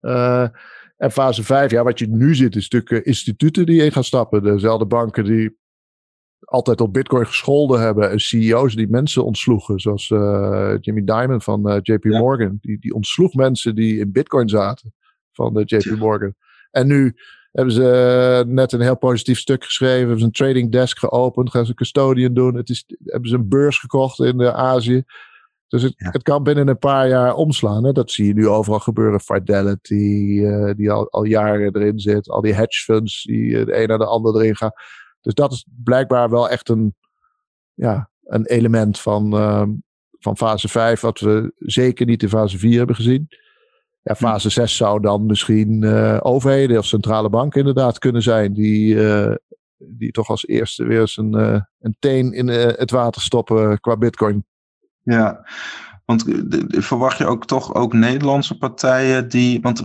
[0.00, 0.10] Hè.
[0.10, 0.48] Uh,
[0.96, 4.42] en fase 5, ja, wat je nu ziet, is natuurlijk instituten die in gaan stappen.
[4.42, 5.58] Dezelfde banken die
[6.40, 8.10] altijd op Bitcoin gescholden hebben.
[8.10, 9.80] En CEO's die mensen ontsloegen.
[9.80, 10.08] Zoals
[10.80, 12.18] Jimmy Dimon van JP ja.
[12.18, 12.58] Morgan.
[12.60, 14.94] Die, die ontsloeg mensen die in Bitcoin zaten
[15.32, 15.96] van JP ja.
[15.96, 16.34] Morgan.
[16.70, 17.14] En nu
[17.52, 19.98] hebben ze net een heel positief stuk geschreven.
[19.98, 21.50] Hebben ze een trading desk geopend.
[21.50, 22.54] Gaan ze custodian doen.
[22.54, 25.04] Het is, hebben ze een beurs gekocht in uh, Azië.
[25.68, 26.10] Dus het, ja.
[26.10, 27.84] het, kan binnen een paar jaar omslaan.
[27.84, 27.92] Hè?
[27.92, 29.20] Dat zie je nu overal gebeuren.
[29.20, 32.28] Fidelity, uh, die al, al, jaren erin zit.
[32.28, 34.72] Al die hedge funds die uh, de een naar de ander erin gaan.
[35.20, 36.94] Dus dat is blijkbaar wel echt een,
[37.74, 39.30] ja, een element van,
[40.18, 41.00] van fase 5.
[41.00, 43.28] Wat we zeker niet in fase 4 hebben gezien.
[44.02, 48.94] Ja, fase 6 zou dan misschien uh, overheden of centrale banken inderdaad kunnen zijn die,
[48.94, 49.34] uh,
[49.78, 51.34] die toch als eerste weer eens een,
[51.80, 54.44] een teen in het water stoppen qua bitcoin.
[55.02, 55.44] Ja,
[56.10, 56.24] want
[56.68, 59.60] verwacht je ook toch ook Nederlandse partijen die.
[59.60, 59.84] Want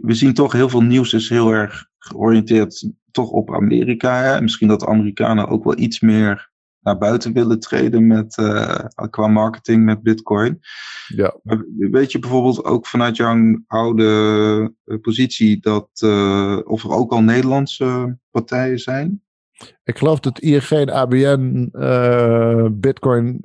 [0.00, 4.22] we zien toch heel veel nieuws is heel erg georiënteerd toch op Amerika.
[4.22, 4.40] Hè?
[4.40, 6.50] Misschien dat de Amerikanen ook wel iets meer
[6.80, 8.78] naar buiten willen treden met, uh,
[9.10, 10.60] qua marketing met Bitcoin.
[11.06, 11.36] Ja.
[11.76, 17.22] Weet je bijvoorbeeld ook vanuit jouw oude eh, positie dat uh, of er ook al
[17.22, 19.22] Nederlandse partijen zijn?
[19.84, 21.70] Ik geloof dat ING en ABN
[22.80, 23.44] Bitcoin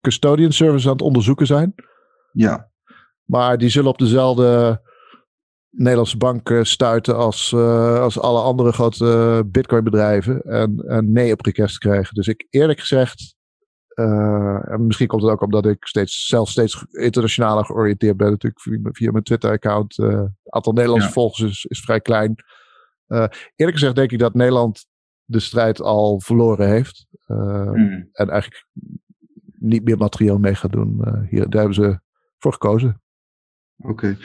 [0.00, 1.74] custodian service aan het onderzoeken zijn.
[2.32, 2.70] Ja.
[3.24, 4.80] Maar die zullen op dezelfde
[5.76, 10.42] Nederlandse bank stuiten als, uh, als alle andere grote bitcoin bedrijven.
[10.42, 12.14] En, en nee op request krijgen.
[12.14, 13.34] Dus ik eerlijk gezegd,
[13.94, 18.30] uh, en misschien komt het ook omdat ik steeds, zelf steeds internationaler georiënteerd ben.
[18.30, 19.98] Natuurlijk via, via mijn Twitter account.
[19.98, 21.12] Uh, het aantal Nederlandse ja.
[21.12, 22.34] volgers is, is vrij klein.
[23.06, 24.86] eerlijk gezegd denk ik dat Nederland
[25.24, 27.06] de strijd al verloren heeft.
[27.26, 28.08] Mm.
[28.12, 28.66] En eigenlijk
[29.58, 31.24] niet meer materieel mee gaat doen.
[31.28, 32.00] hier, daar hebben ze
[32.38, 33.02] voor gekozen.
[33.76, 33.90] Oké.
[33.90, 34.16] Okay.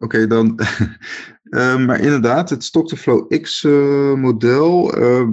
[0.00, 0.60] Oké, dan.
[1.44, 4.98] uh, maar inderdaad, het Stock-to-Flow X-model.
[4.98, 5.26] Uh,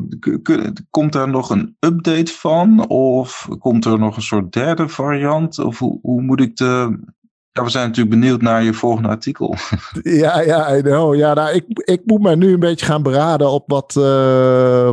[0.47, 2.87] uh, komt daar nog een update van?
[2.87, 5.59] Of komt er nog een soort derde variant?
[5.59, 6.99] Of hoe, hoe moet ik de.
[7.51, 9.55] Ja, we zijn natuurlijk benieuwd naar je volgende artikel.
[10.01, 11.15] Ja, ja, I know.
[11.15, 13.93] Ja, nou, ik, ik moet mij nu een beetje gaan beraden op wat,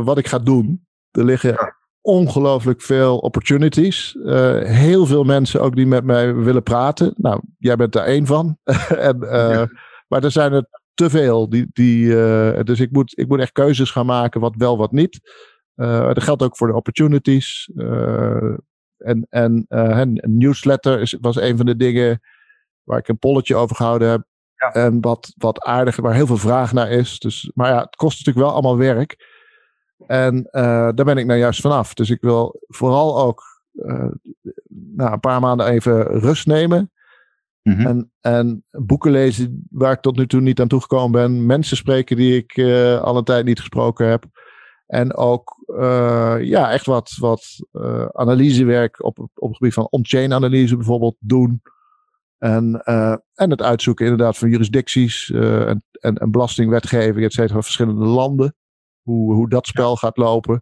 [0.05, 0.85] wat ik ga doen.
[1.11, 4.15] Er liggen ja ongelooflijk veel opportunities.
[4.15, 7.13] Uh, heel veel mensen ook die met mij willen praten.
[7.17, 8.57] Nou, jij bent daar één van.
[9.09, 9.69] en, uh, ja.
[10.07, 11.49] Maar er zijn er te veel.
[11.49, 14.91] Die, die, uh, dus ik moet, ik moet echt keuzes gaan maken, wat wel, wat
[14.91, 15.19] niet.
[15.75, 17.71] dat geldt ook voor de opportunities.
[18.97, 22.21] en en een newsletter is, was een van de dingen
[22.83, 24.23] waar ik een polletje over gehouden heb.
[24.55, 24.73] Ja.
[24.73, 27.19] En wat, wat aardig, waar heel veel vraag naar is.
[27.19, 29.34] Dus, maar ja, het kost natuurlijk wel allemaal werk.
[30.07, 30.41] En uh,
[30.93, 31.93] daar ben ik nou juist vanaf.
[31.93, 33.43] Dus ik wil vooral ook
[33.73, 34.11] uh,
[34.95, 36.91] nou, een paar maanden even rust nemen.
[37.61, 37.85] Mm -hmm.
[37.85, 41.45] en, en boeken lezen waar ik tot nu toe niet aan toegekomen ben.
[41.45, 44.25] Mensen spreken die ik uh, al een tijd niet gesproken heb.
[44.85, 45.63] En ook
[46.41, 47.43] ja, echt wat, wat
[48.11, 51.61] analysewerk op, op het gebied van on-chain analyse bijvoorbeeld doen.
[52.37, 52.81] En,
[53.33, 58.55] en het uitzoeken inderdaad van jurisdicties en, en, en belastingwetgeving, et cetera, van verschillende landen
[59.05, 60.61] hoe, hoe dat spel gaat lopen.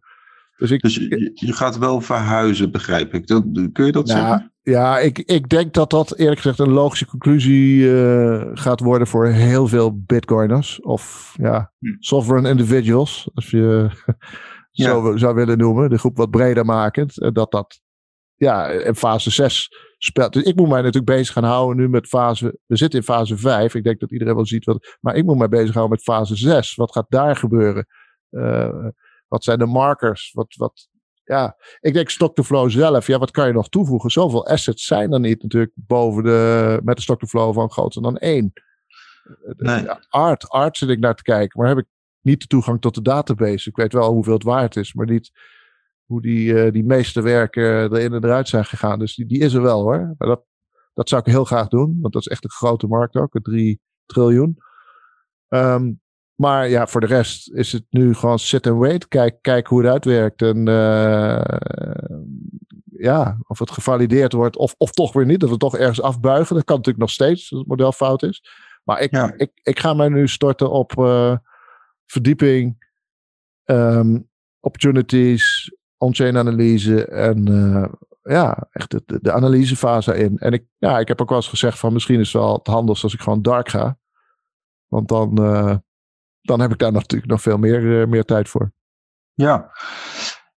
[0.58, 3.28] Dus, ik, dus je, je, gaat wel verhuizen, begrijp ik.
[3.28, 4.54] Dat, kun je dat ja, zeggen?
[4.62, 9.28] Ja, ik, ik denk dat dat eerlijk gezegd een logische conclusie uh, gaat worden voor
[9.28, 10.82] heel veel bitcoiners.
[10.82, 11.96] Of ja, hm.
[12.00, 13.90] sovereign individuals, als je
[14.72, 14.86] ja.
[14.86, 15.90] zo zou willen noemen.
[15.90, 17.34] De groep wat breder makend.
[17.34, 17.82] Dat dat
[18.36, 20.34] ja, in fase 6 speelt.
[20.34, 22.60] Dus ik moet mij natuurlijk bezig gaan houden nu met fase.
[22.66, 23.76] We zitten in fase 5.
[23.76, 24.98] Ik denk dat iedereen wel ziet wat.
[25.02, 26.76] Maar ik moet mij bezig houden met fase 6.
[26.76, 27.88] Wat gaat daar gebeuren?
[28.34, 28.88] Uh,
[29.28, 30.32] wat zijn de markers?
[30.34, 30.90] Wat, wat,
[31.24, 33.08] ja, ik denk stock to flow zelf.
[33.08, 34.10] Ja, wat kan je nog toevoegen?
[34.10, 38.02] Zoveel assets zijn er niet natuurlijk boven de, met de stock to flow van groter
[38.02, 38.54] dan één.
[39.58, 39.84] Nee.
[39.84, 41.88] Ja, art, art zit ik naar te kijken, maar heb ik
[42.22, 43.70] niet de toegang tot de database.
[43.70, 45.32] Ik weet wel hoeveel het waard is, maar niet
[46.06, 49.00] hoe die, uh, die meeste werken erin en eruit zijn gegaan.
[49.00, 50.16] Dus die, die is er wel hoor.
[50.18, 50.44] Maar dat,
[50.94, 53.82] dat zou ik heel graag doen, want dat is echt een grote markt ook, 3
[54.06, 54.58] triljoen.
[55.50, 56.02] Um,
[56.44, 59.08] maar ja, voor de rest is het nu gewoon sit and wait.
[59.08, 60.42] Kijk, kijk hoe het uitwerkt.
[60.42, 61.42] En uh,
[62.86, 65.40] ja, of het gevalideerd wordt of, of toch weer niet.
[65.40, 66.56] Dat we toch ergens afbuigen.
[66.56, 68.44] Dat kan natuurlijk nog steeds, als het model fout is.
[68.84, 69.34] Maar ik, ja.
[69.38, 71.36] ik, ik ga mij nu storten op uh,
[72.06, 72.86] verdieping,
[73.66, 74.30] um,
[74.60, 77.86] opportunities, on-chain analyse en uh,
[78.22, 80.38] ja, echt de, de analysefase in.
[80.38, 82.68] En ik, ja, ik heb ook wel eens gezegd van misschien is het wel het
[82.68, 83.98] handigst als ik gewoon dark ga.
[84.88, 85.40] Want dan
[86.44, 88.72] dan heb ik daar natuurlijk nog veel meer, uh, meer tijd voor.
[89.34, 89.72] Ja,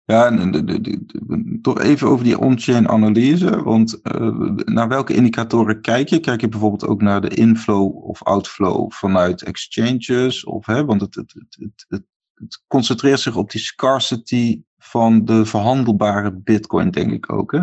[0.04, 3.62] ja en de, de, de, toch even over die on-chain analyse.
[3.62, 6.20] Want uh, naar welke indicatoren kijk je?
[6.20, 10.44] Kijk je bijvoorbeeld ook naar de inflow of outflow vanuit exchanges?
[10.44, 12.04] Of, hè, want het, het, het, het,
[12.34, 17.52] het concentreert zich op die scarcity van de verhandelbare bitcoin, denk ik ook.
[17.52, 17.62] Hè?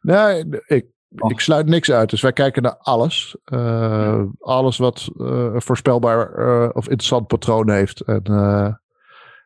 [0.00, 2.10] Nee, ik, ik sluit niks uit.
[2.10, 3.36] Dus wij kijken naar alles.
[3.52, 8.00] Uh, alles wat uh, voorspelbaar uh, of interessant patroon heeft.
[8.00, 8.32] En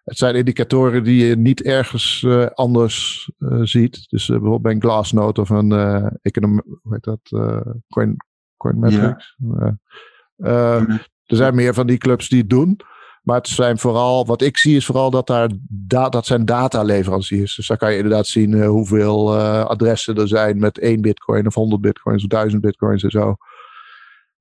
[0.04, 3.30] het zijn indicatoren die je niet ergens anders
[3.62, 4.06] ziet.
[4.08, 5.72] Dus bijvoorbeeld bij een Glassnode of een
[6.22, 7.20] econom, hoe heet dat?
[7.88, 8.16] Coin,
[8.56, 9.36] Coinmetrics.
[10.36, 10.86] Ja.
[11.26, 12.80] Er zijn meer van die clubs die het doen.
[13.26, 17.56] Maar het zijn vooral, wat ik zie is vooral dat daar da dat zijn dataleveranciers.
[17.56, 21.46] Dus daar kan je inderdaad zien uh, hoeveel uh, adressen er zijn met één bitcoin
[21.46, 23.36] of 100 bitcoins of 1000 bitcoins en zo.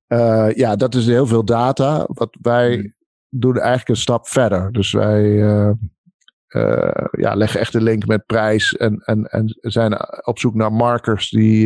[0.08, 2.04] Uh, ja, dat is heel veel data.
[2.08, 2.94] Wat wij hmm.
[3.28, 4.72] doen eigenlijk een stap verder.
[4.72, 5.36] Dus wij,
[7.10, 11.30] ja, leggen echt een link met prijs en, en, en zijn op zoek naar markers
[11.30, 11.64] die,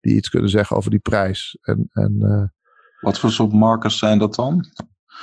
[0.00, 1.58] die iets kunnen zeggen over die prijs.
[1.62, 2.52] En, en,
[3.00, 4.66] Wat voor soort markers zijn dat dan?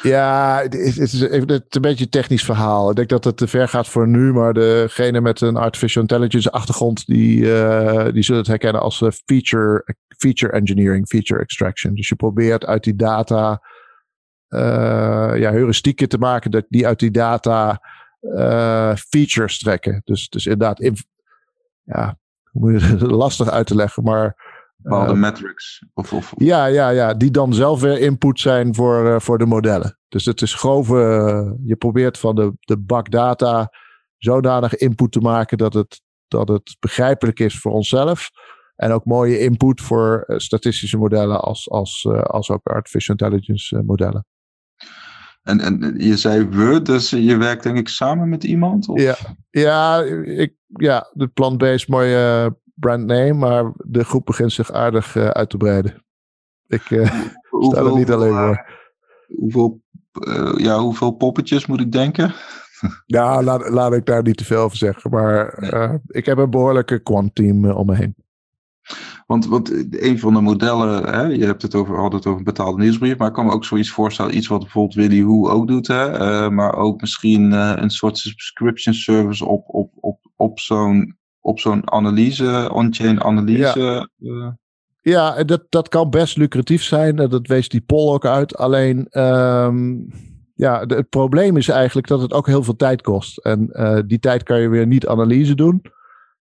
[0.01, 2.89] Ja, het is, een beetje een technisch verhaal.
[2.89, 6.51] Ik denk dat het te ver gaat voor nu, maar degene met een artificial intelligence
[6.51, 11.95] achtergrond, die, uh, die zullen het herkennen als uh, feature, feature engineering, feature extraction.
[11.95, 13.61] Dus je probeert uit die data
[14.49, 14.59] uh,
[15.35, 17.81] ja, heuristieken te maken dat die uit die data
[19.09, 20.01] features trekken.
[20.03, 20.95] Dus, dus inderdaad, in,
[21.83, 22.17] ja,
[22.51, 24.48] hoe moet je het lastig uit te leggen, maar
[24.81, 25.85] bepaalde uh, metrics.
[25.93, 29.45] Of, of, Ja, ja, ja, die dan zelf weer input zijn voor, uh, voor de
[29.45, 29.99] modellen.
[30.07, 30.95] Dus het is grove.
[30.95, 33.71] Uh, je probeert van de, de bak data
[34.17, 38.29] zodanig input te maken dat het, dat het begrijpelijk is voor onszelf.
[38.75, 44.25] En ook mooie input voor statistische modellen als, als, als ook artificial intelligence modellen.
[45.41, 48.89] En, en je zei Word, dus je werkt denk ik samen met iemand?
[48.89, 49.01] Of?
[49.01, 49.15] Ja,
[49.49, 52.15] ja, ik, ja, de plan B is mooi
[52.79, 56.05] brandname, maar de groep begint zich aardig uh, uit te breiden.
[56.67, 57.23] Ik uh,
[57.69, 58.65] sta er niet alleen voor.
[59.27, 59.81] Hoeveel,
[60.27, 62.33] uh, ja, hoeveel poppetjes moet ik denken?
[63.05, 65.11] ja, laat, laat ik daar niet te veel over zeggen.
[65.11, 65.99] Maar nee.
[66.07, 68.15] ik heb een behoorlijke quant-team om me heen.
[69.25, 72.45] Want, want een van de modellen, hè, je hebt het over, had het over een
[72.45, 75.67] betaalde nieuwsbrief, maar ik kan me ook zoiets voorstellen, iets wat bijvoorbeeld Willy Hoe ook
[75.67, 81.18] doet, hè, maar ook misschien een soort subscription service op, op, op, op zo'n
[81.49, 83.79] op zo'n analyse, on-chain analyse.
[83.79, 84.07] Ja.
[84.19, 84.47] Uh.
[85.01, 87.15] Ja, dat, dat kan best lucratief zijn.
[87.15, 88.57] Dat wees die poll ook uit.
[88.57, 90.07] Alleen, um,
[90.53, 93.37] ja, de, het probleem is eigenlijk dat het ook heel veel tijd kost.
[93.37, 95.81] En uh, die tijd kan je weer niet analyse doen.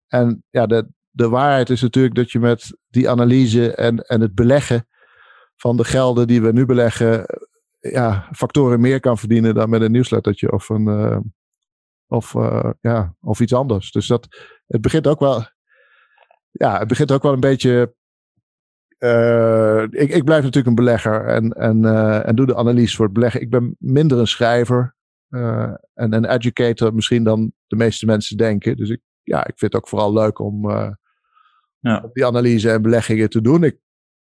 [0.07, 4.35] En ja, de, de waarheid is natuurlijk dat je met die analyse en, en het
[4.35, 4.87] beleggen
[5.55, 7.25] van de gelden die we nu beleggen,
[7.79, 11.17] ja, factoren meer kan verdienen dan met een nieuwslettertje of een, uh,
[12.07, 13.91] of, uh, ja, of iets anders.
[13.91, 14.27] Dus dat,
[14.67, 15.45] het begint ook wel.
[16.51, 17.95] Ja, het begint ook wel een beetje.
[18.99, 23.05] Uh, ik, ik blijf natuurlijk een belegger en, en, uh, en doe de analyse voor
[23.05, 23.41] het beleggen.
[23.41, 24.95] Ik ben minder een schrijver
[25.29, 28.77] en een educator misschien dan de meeste mensen denken.
[28.77, 30.69] Dus ik, ja, ik vind het ook vooral leuk om
[31.79, 32.09] ja.
[32.13, 33.63] die analyse en beleggingen te doen.
[33.63, 33.77] Ik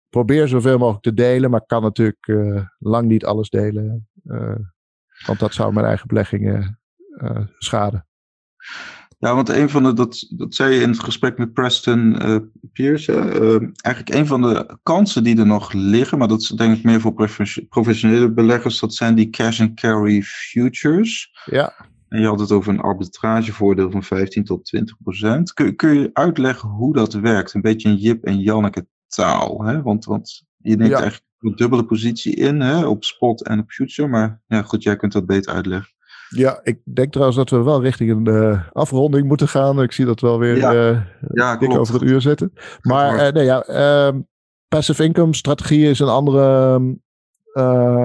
[0.09, 2.33] probeer zoveel mogelijk te delen, maar kan natuurlijk
[2.78, 4.09] lang niet alles delen.
[5.26, 6.82] want dat zou mijn eigen beleggingen
[7.59, 8.07] schaden.
[9.23, 12.37] Ja, want een van de, dat, dat zei je in het gesprek met Preston uh,
[12.73, 13.13] Pierce.
[13.13, 16.85] Uh, eigenlijk een van de kansen die er nog liggen, maar dat is denk ik
[16.85, 17.15] meer voor
[17.69, 21.31] professionele beleggers, dat zijn die cash and carry futures.
[21.45, 21.75] Ja.
[22.09, 25.53] En je had het over een arbitragevoordeel van 15 tot 20 procent.
[25.53, 27.55] Kun, kun je uitleggen hoe dat werkt?
[27.55, 29.65] Een beetje een Jip en Janneke taal.
[29.65, 29.83] Hè?
[29.83, 31.01] Want, want je neemt ja.
[31.01, 32.87] eigenlijk een dubbele positie in hè?
[32.87, 34.09] op spot en op future.
[34.09, 35.91] Maar ja, goed, jij kunt dat beter uitleggen.
[36.35, 39.83] Ja, ik denk trouwens dat we wel richting een uh, afronding moeten gaan.
[39.83, 40.74] Ik zie dat wel weer ja.
[40.74, 41.01] Uh,
[41.33, 42.53] ja, dik over het uur zitten.
[42.80, 44.20] Maar uh, nee, ja, ehm,
[44.68, 46.80] passive income strategie is een andere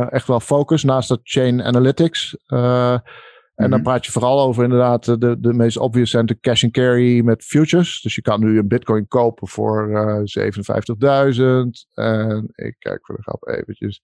[0.10, 2.38] echt wel focus naast dat chain analytics.
[2.48, 3.90] En dan Mhm.
[3.90, 7.44] praat je vooral over inderdaad de, de meest obvious zijn de cash and carry met
[7.44, 8.02] futures.
[8.02, 11.88] Dus je kan nu een bitcoin kopen voor uh, 57.000.
[11.94, 14.02] En ik kijk voor de grap eventjes.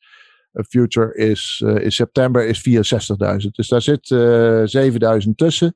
[0.54, 2.60] Future is uh, in september is
[3.43, 3.49] 64.000.
[3.51, 5.76] Dus daar zit uh, 7.000 tussen.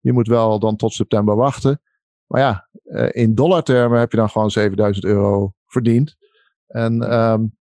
[0.00, 1.80] Je moet wel dan tot september wachten.
[2.26, 6.16] Maar ja, uh, in dollartermen heb je dan gewoon 7000 euro verdiend.
[6.66, 7.56] En, um,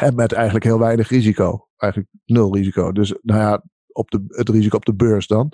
[0.00, 1.68] en met eigenlijk heel weinig risico.
[1.76, 2.92] Eigenlijk nul risico.
[2.92, 5.52] Dus nou ja, op de, het risico op de beurs dan.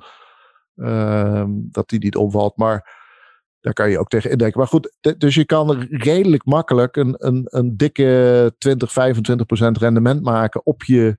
[0.74, 2.56] Um, dat die niet omvalt.
[2.56, 2.99] Maar
[3.60, 4.58] daar kan je ook tegen indenken.
[4.58, 10.22] Maar goed, dus je kan redelijk makkelijk een, een, een dikke 20, 25 procent rendement
[10.22, 11.18] maken op je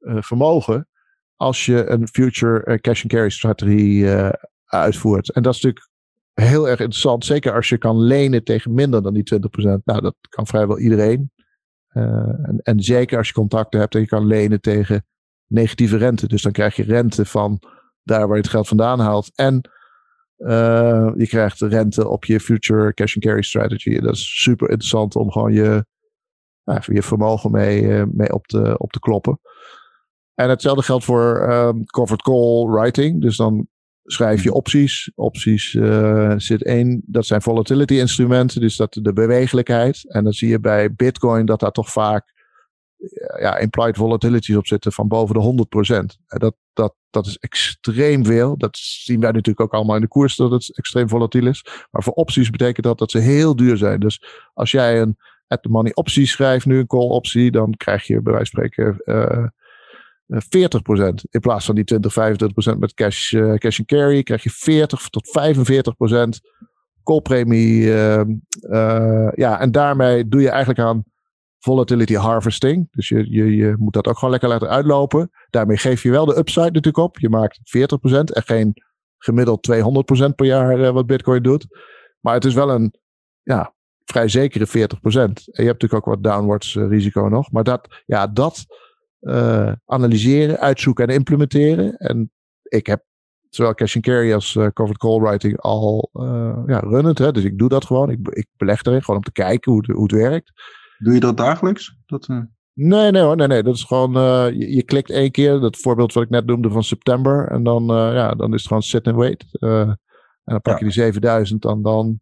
[0.00, 0.88] uh, vermogen.
[1.36, 4.28] Als je een future uh, cash and carry strategie uh,
[4.66, 5.30] uitvoert.
[5.30, 5.90] En dat is natuurlijk
[6.34, 7.24] heel erg interessant.
[7.24, 9.86] Zeker als je kan lenen tegen minder dan die 20 procent.
[9.86, 11.30] Nou, dat kan vrijwel iedereen.
[11.88, 15.06] En, en, zeker als je contacten hebt en je kan lenen tegen
[15.46, 16.28] negatieve rente.
[16.28, 17.60] Dus dan krijg je rente van
[18.02, 19.30] daar waar je het geld vandaan haalt.
[19.34, 19.70] En
[20.38, 23.98] uh, je krijgt rente op je future cash and carry strategy.
[23.98, 25.86] Dat is super interessant om gewoon je,
[26.64, 29.40] uh, je vermogen mee, uh, mee op, te, op te kloppen.
[30.34, 33.20] En hetzelfde geldt voor um, covered call writing.
[33.20, 33.68] Dus dan
[34.04, 35.12] schrijf je opties.
[35.14, 35.70] Opties
[36.36, 38.60] zit één, dat zijn volatility instrumenten.
[38.60, 40.12] Dus dat de bewegelijkheid.
[40.12, 42.34] En dan zie je bij Bitcoin dat daar toch vaak
[43.38, 45.66] ja, implied volatilities op zitten van boven de
[46.16, 46.22] 100%.
[46.26, 48.56] En dat, dat, dat is extreem veel.
[48.56, 51.64] Dat zien wij natuurlijk ook allemaal in de koers dat het extreem volatiel is.
[51.90, 54.00] Maar voor opties betekent dat dat ze heel duur zijn.
[54.00, 54.22] Dus
[54.54, 55.16] als jij een
[55.48, 58.64] at the money optie schrijft, nu een call optie, dan krijg je bij wijze van
[58.64, 59.46] spreken uh,
[61.10, 62.14] 40% in plaats van die 20,
[62.74, 65.28] 25% met cash, cash and carry, krijg je 40 tot
[66.46, 66.50] 45%
[67.02, 67.82] koolpremie.
[69.34, 71.04] ja, en daarmee doe je eigenlijk aan
[71.58, 72.88] volatility harvesting.
[72.90, 75.30] Dus je, je, je moet dat ook gewoon lekker laten uitlopen.
[75.50, 77.18] Daarmee geef je wel de upside natuurlijk op.
[77.18, 77.60] Je maakt 40%
[78.08, 78.74] en geen
[79.18, 81.66] gemiddeld 200% per jaar uh, wat Bitcoin doet.
[82.20, 82.94] Maar het is wel een
[83.42, 83.74] ja,
[84.04, 84.70] vrij zekere 40%.
[84.72, 87.50] En je hebt natuurlijk ook wat downwards uh, risico nog.
[87.50, 88.64] Maar dat, ja, dat
[89.20, 91.96] uh, analyseren, uitzoeken en implementeren.
[91.96, 92.30] En
[92.62, 93.04] ik heb
[93.50, 96.10] zowel cash and carry als covered call writing al
[96.66, 97.18] ja, runnend.
[97.18, 97.32] Hè?
[97.32, 98.10] Dus ik doe dat gewoon.
[98.10, 100.52] Ik, ik beleg erin gewoon om te kijken hoe hoe het werkt.
[100.98, 101.98] Doe je dat dagelijks?
[102.06, 102.40] Dat, uh...
[102.72, 103.36] Nee, nee hoor.
[103.36, 103.62] Nee, nee.
[103.62, 106.70] Dat is gewoon, uh, je, je, klikt één keer, dat voorbeeld wat ik net noemde
[106.70, 107.48] van september.
[107.48, 109.46] En dan, uh, ja, dan is het gewoon sit and wait.
[109.60, 109.98] en
[110.44, 112.20] dan pak je die 7000 en dan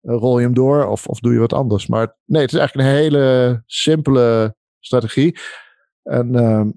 [0.00, 1.86] rol je hem door of, of doe je wat anders.
[1.86, 5.38] Maar nee, het is eigenlijk een hele simpele strategie.
[6.02, 6.70] En ehm,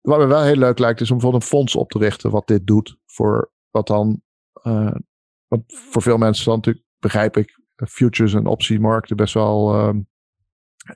[0.00, 2.46] wat me wel heel leuk lijkt, is om bijvoorbeeld een fonds op te richten wat
[2.46, 2.96] dit doet.
[3.06, 4.22] Voor wat dan,
[5.48, 10.00] want voor veel mensen dan natuurlijk, begrijp ik, futures en optiemarkten best wel ehm,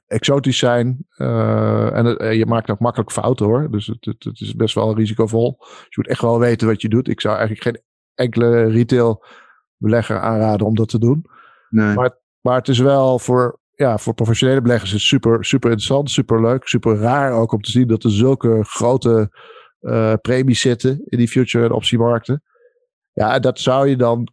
[0.07, 1.07] exotisch zijn.
[1.17, 3.71] Uh, en uh, je maakt ook makkelijk fouten hoor.
[3.71, 5.57] Dus het, het, het, is best wel risicovol.
[5.59, 7.09] Dus je moet echt wel weten wat je doet.
[7.09, 7.83] Ik zou eigenlijk geen
[8.15, 9.25] enkele retail
[9.77, 11.25] belegger aanraden om dat te doen.
[11.69, 11.95] Nee.
[11.95, 16.41] Maar, maar het is wel voor, ja, voor professionele beleggers is super, super interessant, super
[16.41, 19.31] leuk, super raar ook om te zien dat er zulke grote
[19.81, 22.43] uh, premies zitten in die future en optiemarkten.
[23.13, 24.29] Ja, dat zou je dan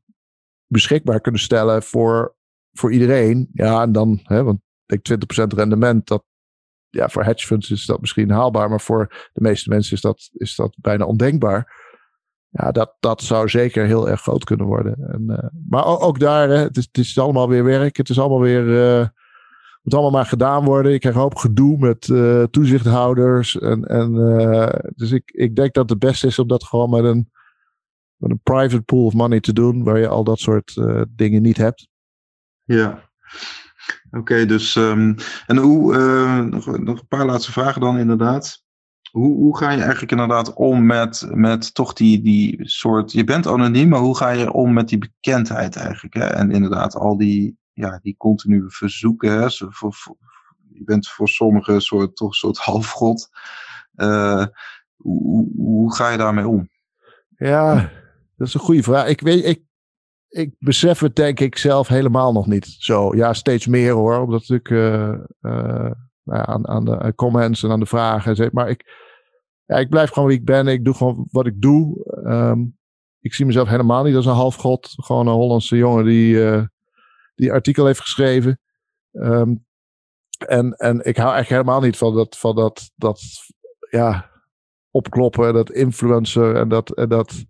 [0.67, 2.35] beschikbaar kunnen stellen voor,
[2.71, 3.49] voor iedereen.
[3.53, 5.23] Ja, en dan, hè, want denk
[5.53, 6.23] 20% rendement, dat,
[6.89, 10.30] ja, voor hedge funds is dat misschien haalbaar, maar voor de meeste mensen is dat,
[10.34, 11.85] is dat bijna ondenkbaar.
[12.49, 14.95] Ja, dat, dat zou zeker heel erg groot kunnen worden.
[15.07, 15.38] En, uh,
[15.69, 17.97] maar ook, daar, hè, het, is, het is allemaal weer werk.
[17.97, 18.65] Het is allemaal weer.
[18.65, 19.07] Uh,
[19.81, 20.93] moet allemaal maar gedaan worden.
[20.93, 23.59] Ik krijg een hoop gedoe met uh, toezichthouders.
[23.59, 24.11] En, en,
[24.95, 27.31] dus ik, ik denk dat het beste is om dat gewoon met een,
[28.15, 31.57] met een private pool of money te doen, waar je al dat soort dingen niet
[31.57, 31.89] hebt.
[32.64, 33.09] Ja.
[34.11, 35.15] Oké, dus um,
[35.45, 38.65] en hoe, uh, nog, een paar laatste vragen dan inderdaad.
[39.11, 43.47] Hoe, hoe ga je eigenlijk inderdaad om met, met toch die, die soort, je bent
[43.47, 46.14] anoniem, maar hoe ga je om met die bekendheid eigenlijk?
[46.14, 46.26] Hè?
[46.26, 50.18] En inderdaad al die, ja, die continue verzoeken, voor, voor,
[50.73, 53.30] je bent voor sommigen soort, toch een soort halfgod.
[53.95, 54.45] Uh,
[54.95, 56.69] hoe, hoe ga je daarmee om?
[57.38, 57.91] Ja,
[58.38, 59.07] dat is een goede vraag.
[59.07, 59.61] Ik weet, ik,
[60.30, 62.76] ik besef het denk ik zelf helemaal nog niet.
[62.80, 64.18] Zo, ja, steeds meer hoor.
[64.18, 65.91] Omdat natuurlijk uh, uh,
[66.24, 68.49] aan, aan de comments en aan de vragen.
[68.54, 68.84] Maar ik,
[69.66, 70.68] ja, ik blijf gewoon wie ik ben.
[70.68, 72.06] Ik doe gewoon wat ik doe.
[72.26, 72.78] Um,
[73.20, 74.94] ik zie mezelf helemaal niet als een halfgod.
[74.95, 76.64] Gewoon een Hollandse jongen die, uh,
[77.36, 78.60] die artikel heeft geschreven.
[79.12, 79.66] Um,
[80.48, 83.22] en, en ik hou eigenlijk helemaal niet van dat, van dat, dat
[83.90, 84.32] ja,
[84.91, 86.90] opkloppen, dat influencer en dat.
[86.90, 87.45] En dat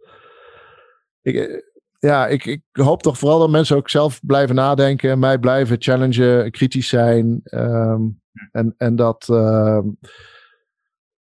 [1.22, 1.66] ik,
[2.00, 6.52] ja, ik, ik hoop toch vooral dat mensen ook zelf blijven nadenken, mij blijven challengen,
[6.52, 7.42] kritisch zijn.
[7.44, 8.22] Um,
[8.52, 9.80] en, en dat, uh,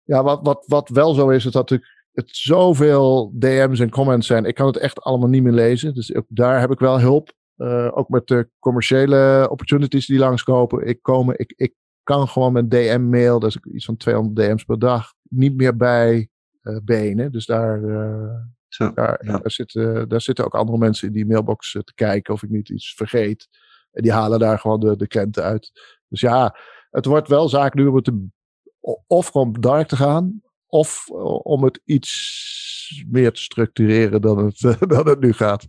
[0.03, 4.27] ja, wat, wat, wat wel zo is, is dat natuurlijk het zoveel DM's en comments
[4.27, 4.45] zijn.
[4.45, 5.95] Ik kan het echt allemaal niet meer lezen.
[5.95, 7.32] Dus ook daar heb ik wel hulp.
[7.57, 10.86] Uh, ook met de commerciële opportunities die langskomen.
[10.86, 14.78] Ik, komen, ik, ik kan gewoon met DM-mail, dat is iets van 200 DM's per
[14.78, 16.28] dag, niet meer bij
[16.62, 17.32] uh, benen.
[17.32, 18.35] Dus daar, uh,
[18.69, 19.39] zo, daar, ja.
[19.39, 22.69] daar, zitten, daar zitten ook andere mensen in die mailbox te kijken of ik niet
[22.69, 23.49] iets vergeet.
[23.93, 25.70] En die halen daar gewoon de, de krenten uit.
[26.09, 26.57] Dus ja,
[26.90, 28.27] het wordt wel zaak nu om het te,
[29.07, 31.09] of gewoon dark te gaan, of
[31.43, 35.66] om het iets meer te structureren dan het, dan het nu gaat.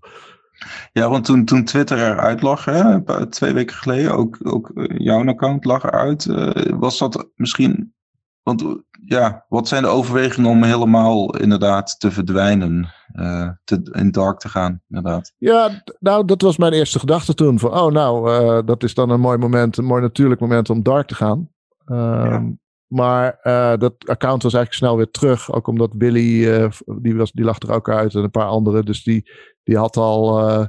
[0.92, 5.66] Ja, want toen, toen Twitter eruit lag, hè, twee weken geleden, ook, ook jouw account
[5.66, 6.26] lag eruit,
[6.80, 7.94] was dat misschien
[8.56, 14.40] want ja, wat zijn de overwegingen om helemaal inderdaad te verdwijnen, uh, te, in dark
[14.40, 15.34] te gaan, inderdaad?
[15.38, 17.60] Ja, nou, dat was mijn eerste gedachte toen.
[17.60, 20.84] Van, oh, nou, uh, dat is dan een mooi moment, een mooi natuurlijk moment om
[20.84, 21.50] dark te gaan.
[21.86, 22.44] Um, ja.
[22.88, 25.52] Maar uh, dat account was eigenlijk snel weer terug.
[25.52, 28.86] Ook omdat Billy, die, was, die lag er ook uit en een paar anderen.
[28.86, 29.32] Dus die,
[29.64, 30.68] die had al,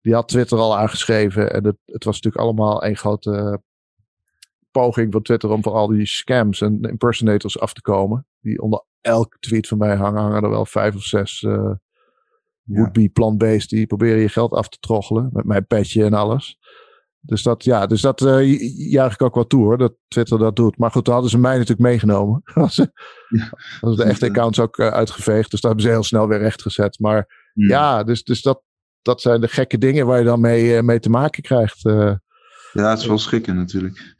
[0.00, 1.52] die had Twitter al aangeschreven.
[1.52, 3.62] En het, het was natuurlijk allemaal één grote
[4.70, 8.26] poging van Twitter om voor al die scams en impersonators af te komen.
[8.40, 11.70] Die onder elke tweet van mij hangen, hangen er wel vijf of zes uh,
[12.62, 13.68] would-be plant-based.
[13.68, 16.58] Die proberen je geld af te troggelen met mijn petje en alles.
[17.22, 18.58] Dus dat, ja, dus dat uh,
[18.90, 20.78] juich ik ook wel toe hoor, dat Twitter dat doet.
[20.78, 22.42] Maar goed, daar hadden ze mij natuurlijk meegenomen.
[22.70, 22.92] ze,
[23.28, 23.94] ja.
[23.94, 25.50] de echte accounts ook uh, uitgeveegd.
[25.50, 26.98] Dus dat hebben ze heel snel weer rechtgezet.
[26.98, 28.62] Maar ja, ja dus, dus dat,
[29.02, 31.82] dat zijn de gekke dingen waar je dan mee, mee te maken krijgt.
[32.72, 34.14] Ja, het is wel schrikken natuurlijk.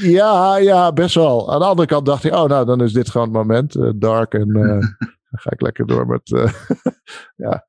[0.00, 1.52] Ja, ja, best wel.
[1.52, 3.76] Aan de andere kant dacht ik, oh nou, dan is dit gewoon het moment.
[3.76, 4.64] Uh, dark en uh,
[5.30, 6.52] dan ga ik lekker door met, uh,
[7.46, 7.66] ja.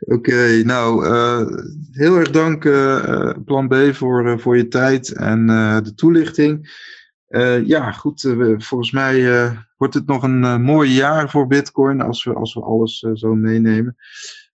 [0.00, 1.06] Oké, nou,
[1.90, 2.62] heel erg dank
[3.44, 5.46] Plan B voor, voor je tijd en
[5.82, 6.70] de toelichting.
[7.64, 8.20] ja, goed,
[8.56, 12.98] volgens mij wordt het nog een mooi jaar voor Bitcoin als we, als we alles
[12.98, 13.96] zo meenemen.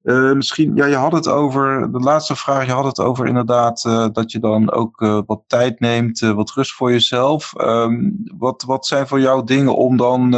[0.03, 3.85] Uh, misschien, ja, je had het over, de laatste vraag, je had het over inderdaad
[3.85, 7.55] uh, dat je dan ook uh, wat tijd neemt, wat rust voor jezelf.
[7.61, 10.31] Um, wat, wat zijn voor jou dingen om dan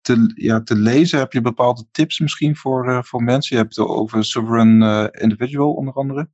[0.00, 1.18] te, ja, te lezen?
[1.18, 3.56] Heb je bepaalde tips misschien voor, voor mensen?
[3.56, 6.28] Je hebt het over Sovereign Individual onder andere.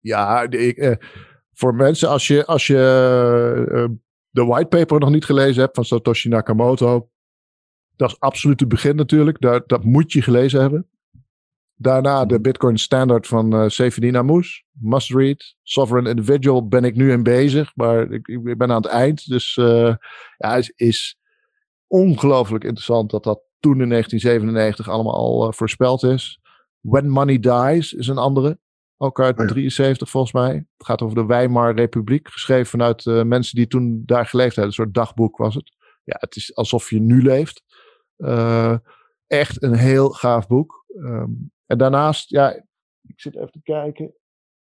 [0.00, 0.48] Ja,
[1.52, 3.98] voor mensen, als je, als je
[4.30, 7.08] de whitepaper nog niet gelezen hebt van Satoshi Nakamoto,
[7.96, 9.40] dat is absoluut het begin natuurlijk.
[9.40, 10.86] Dat, dat moet je gelezen hebben.
[11.82, 14.64] Daarna de Bitcoin Standard van uh, Severin Amous.
[14.70, 15.54] Must read.
[15.62, 17.76] Sovereign Individual ben ik nu in bezig.
[17.76, 19.28] Maar ik, ik ben aan het eind.
[19.28, 19.94] Dus uh,
[20.36, 21.18] ja, het is
[21.86, 26.40] ongelooflijk interessant dat dat toen in 1997 allemaal al uh, voorspeld is.
[26.80, 28.58] When Money Dies is een andere.
[28.96, 30.52] Ook uit 1973 volgens mij.
[30.52, 32.28] Het gaat over de Weimar Republiek.
[32.28, 34.66] Geschreven vanuit mensen die toen daar geleefd hebben.
[34.66, 35.76] Een soort dagboek was het.
[36.04, 37.62] Ja, het is alsof je nu leeft.
[39.26, 40.84] echt een heel gaaf boek.
[40.96, 42.50] Um, en daarnaast, ja,
[43.02, 44.14] ik zit even te kijken.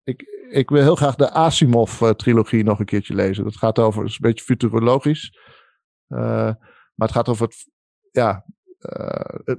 [0.04, 3.44] Ik, ik wil heel graag de Asimov-trilogie nog een keertje lezen.
[3.44, 5.38] Dat gaat over, is een beetje futurologisch.
[6.08, 6.20] Uh,
[6.96, 7.72] maar het gaat over het,
[8.12, 8.46] ja,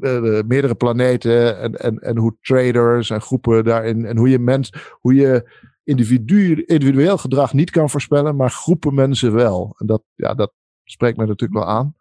[0.00, 4.04] uh, meerdere planeten en, en, en hoe traders en groepen daarin.
[4.04, 5.50] En hoe je mens, hoe je
[5.82, 9.74] individu, individueel gedrag niet kan voorspellen, maar groepen mensen wel.
[9.78, 10.52] En dat, ja, dat
[10.84, 11.96] spreekt me natuurlijk wel aan.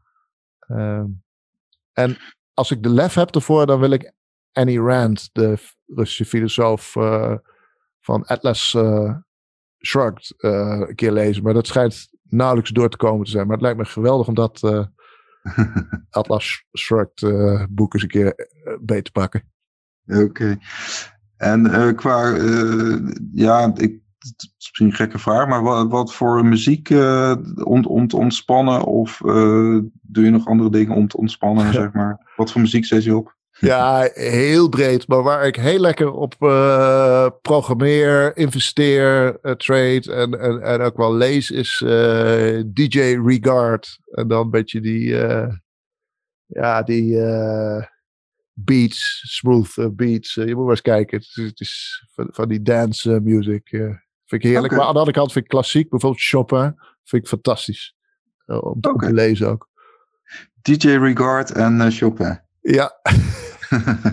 [0.67, 1.03] Uh,
[1.93, 2.17] en
[2.53, 4.13] als ik de lef heb ervoor, dan wil ik
[4.53, 5.57] Annie Rand, de
[5.87, 7.35] Russische filosoof uh,
[7.99, 9.15] van Atlas uh,
[9.85, 11.43] Shrugged, uh, een keer lezen.
[11.43, 13.43] Maar dat schijnt nauwelijks door te komen te zijn.
[13.43, 14.61] Maar het lijkt me geweldig om dat
[16.09, 17.25] Atlas Shrugged
[17.69, 18.49] boek eens een keer
[18.81, 19.51] beter te pakken.
[20.07, 20.19] Oké.
[20.21, 20.59] Okay.
[21.37, 22.37] En qua,
[23.33, 26.89] ja, ik, het is misschien een gekke vraag, maar wat, wat voor muziek
[27.63, 28.83] om, om te ontspannen?
[28.83, 29.17] Of
[30.01, 32.33] doe je nog andere dingen om te ontspannen, zeg maar?
[32.35, 33.35] Wat voor muziek zet je op?
[33.71, 35.07] Ja, heel breed.
[35.07, 40.97] Maar waar ik heel lekker op uh, programmeer, investeer, uh, trade en, en, en ook
[40.97, 43.99] wel lees is uh, eh, DJ Regard.
[44.11, 45.15] En dan een beetje die,
[46.45, 47.17] ja, die
[48.53, 50.33] beats, smooth beats.
[50.33, 51.17] je moet maar eens kijken.
[51.17, 53.67] Het is, het is van, van, die dance music.
[53.69, 54.65] vind ik heerlijk.
[54.65, 54.77] Okay.
[54.77, 57.95] Maar aan de andere kant vind ik klassiek, bijvoorbeeld Chopin, vind ik fantastisch.
[58.45, 58.91] om, okay.
[58.91, 59.69] om, te lezen ook.
[60.61, 62.41] DJ Regard en Chopin.
[62.61, 62.91] Ja.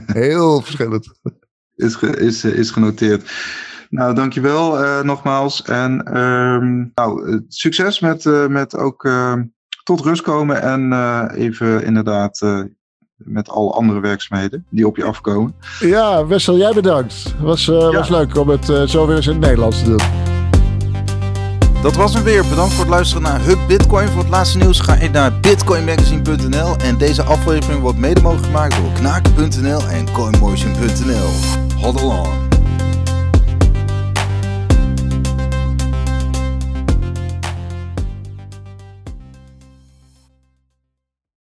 [0.07, 1.09] Heel verschillend.
[1.77, 3.31] Is, is, is genoteerd.
[3.91, 5.62] Nou, dankjewel uh, nogmaals.
[5.62, 9.35] En uh, nou, succes met, uh, met ook uh,
[9.82, 10.62] tot rust komen.
[10.62, 10.93] En
[11.35, 12.41] even inderdaad
[13.16, 15.55] met alle andere werkzaamheden die op je afkomen.
[15.81, 17.35] Ja, Wessel, jij bedankt.
[17.41, 17.93] Was, ja.
[17.93, 20.30] was leuk om het zo weer eens in het Nederlands te doen.
[21.82, 22.44] Dat was hem weer.
[22.48, 24.09] Bedankt voor het luisteren naar Hub Bitcoin.
[24.09, 26.77] Voor het laatste nieuws ga je naar bitcoinmagazine.nl.
[26.77, 31.31] En deze aflevering wordt mede mogelijk gemaakt door knaken.nl en coinmotion.nl.
[31.77, 32.50] Hold on.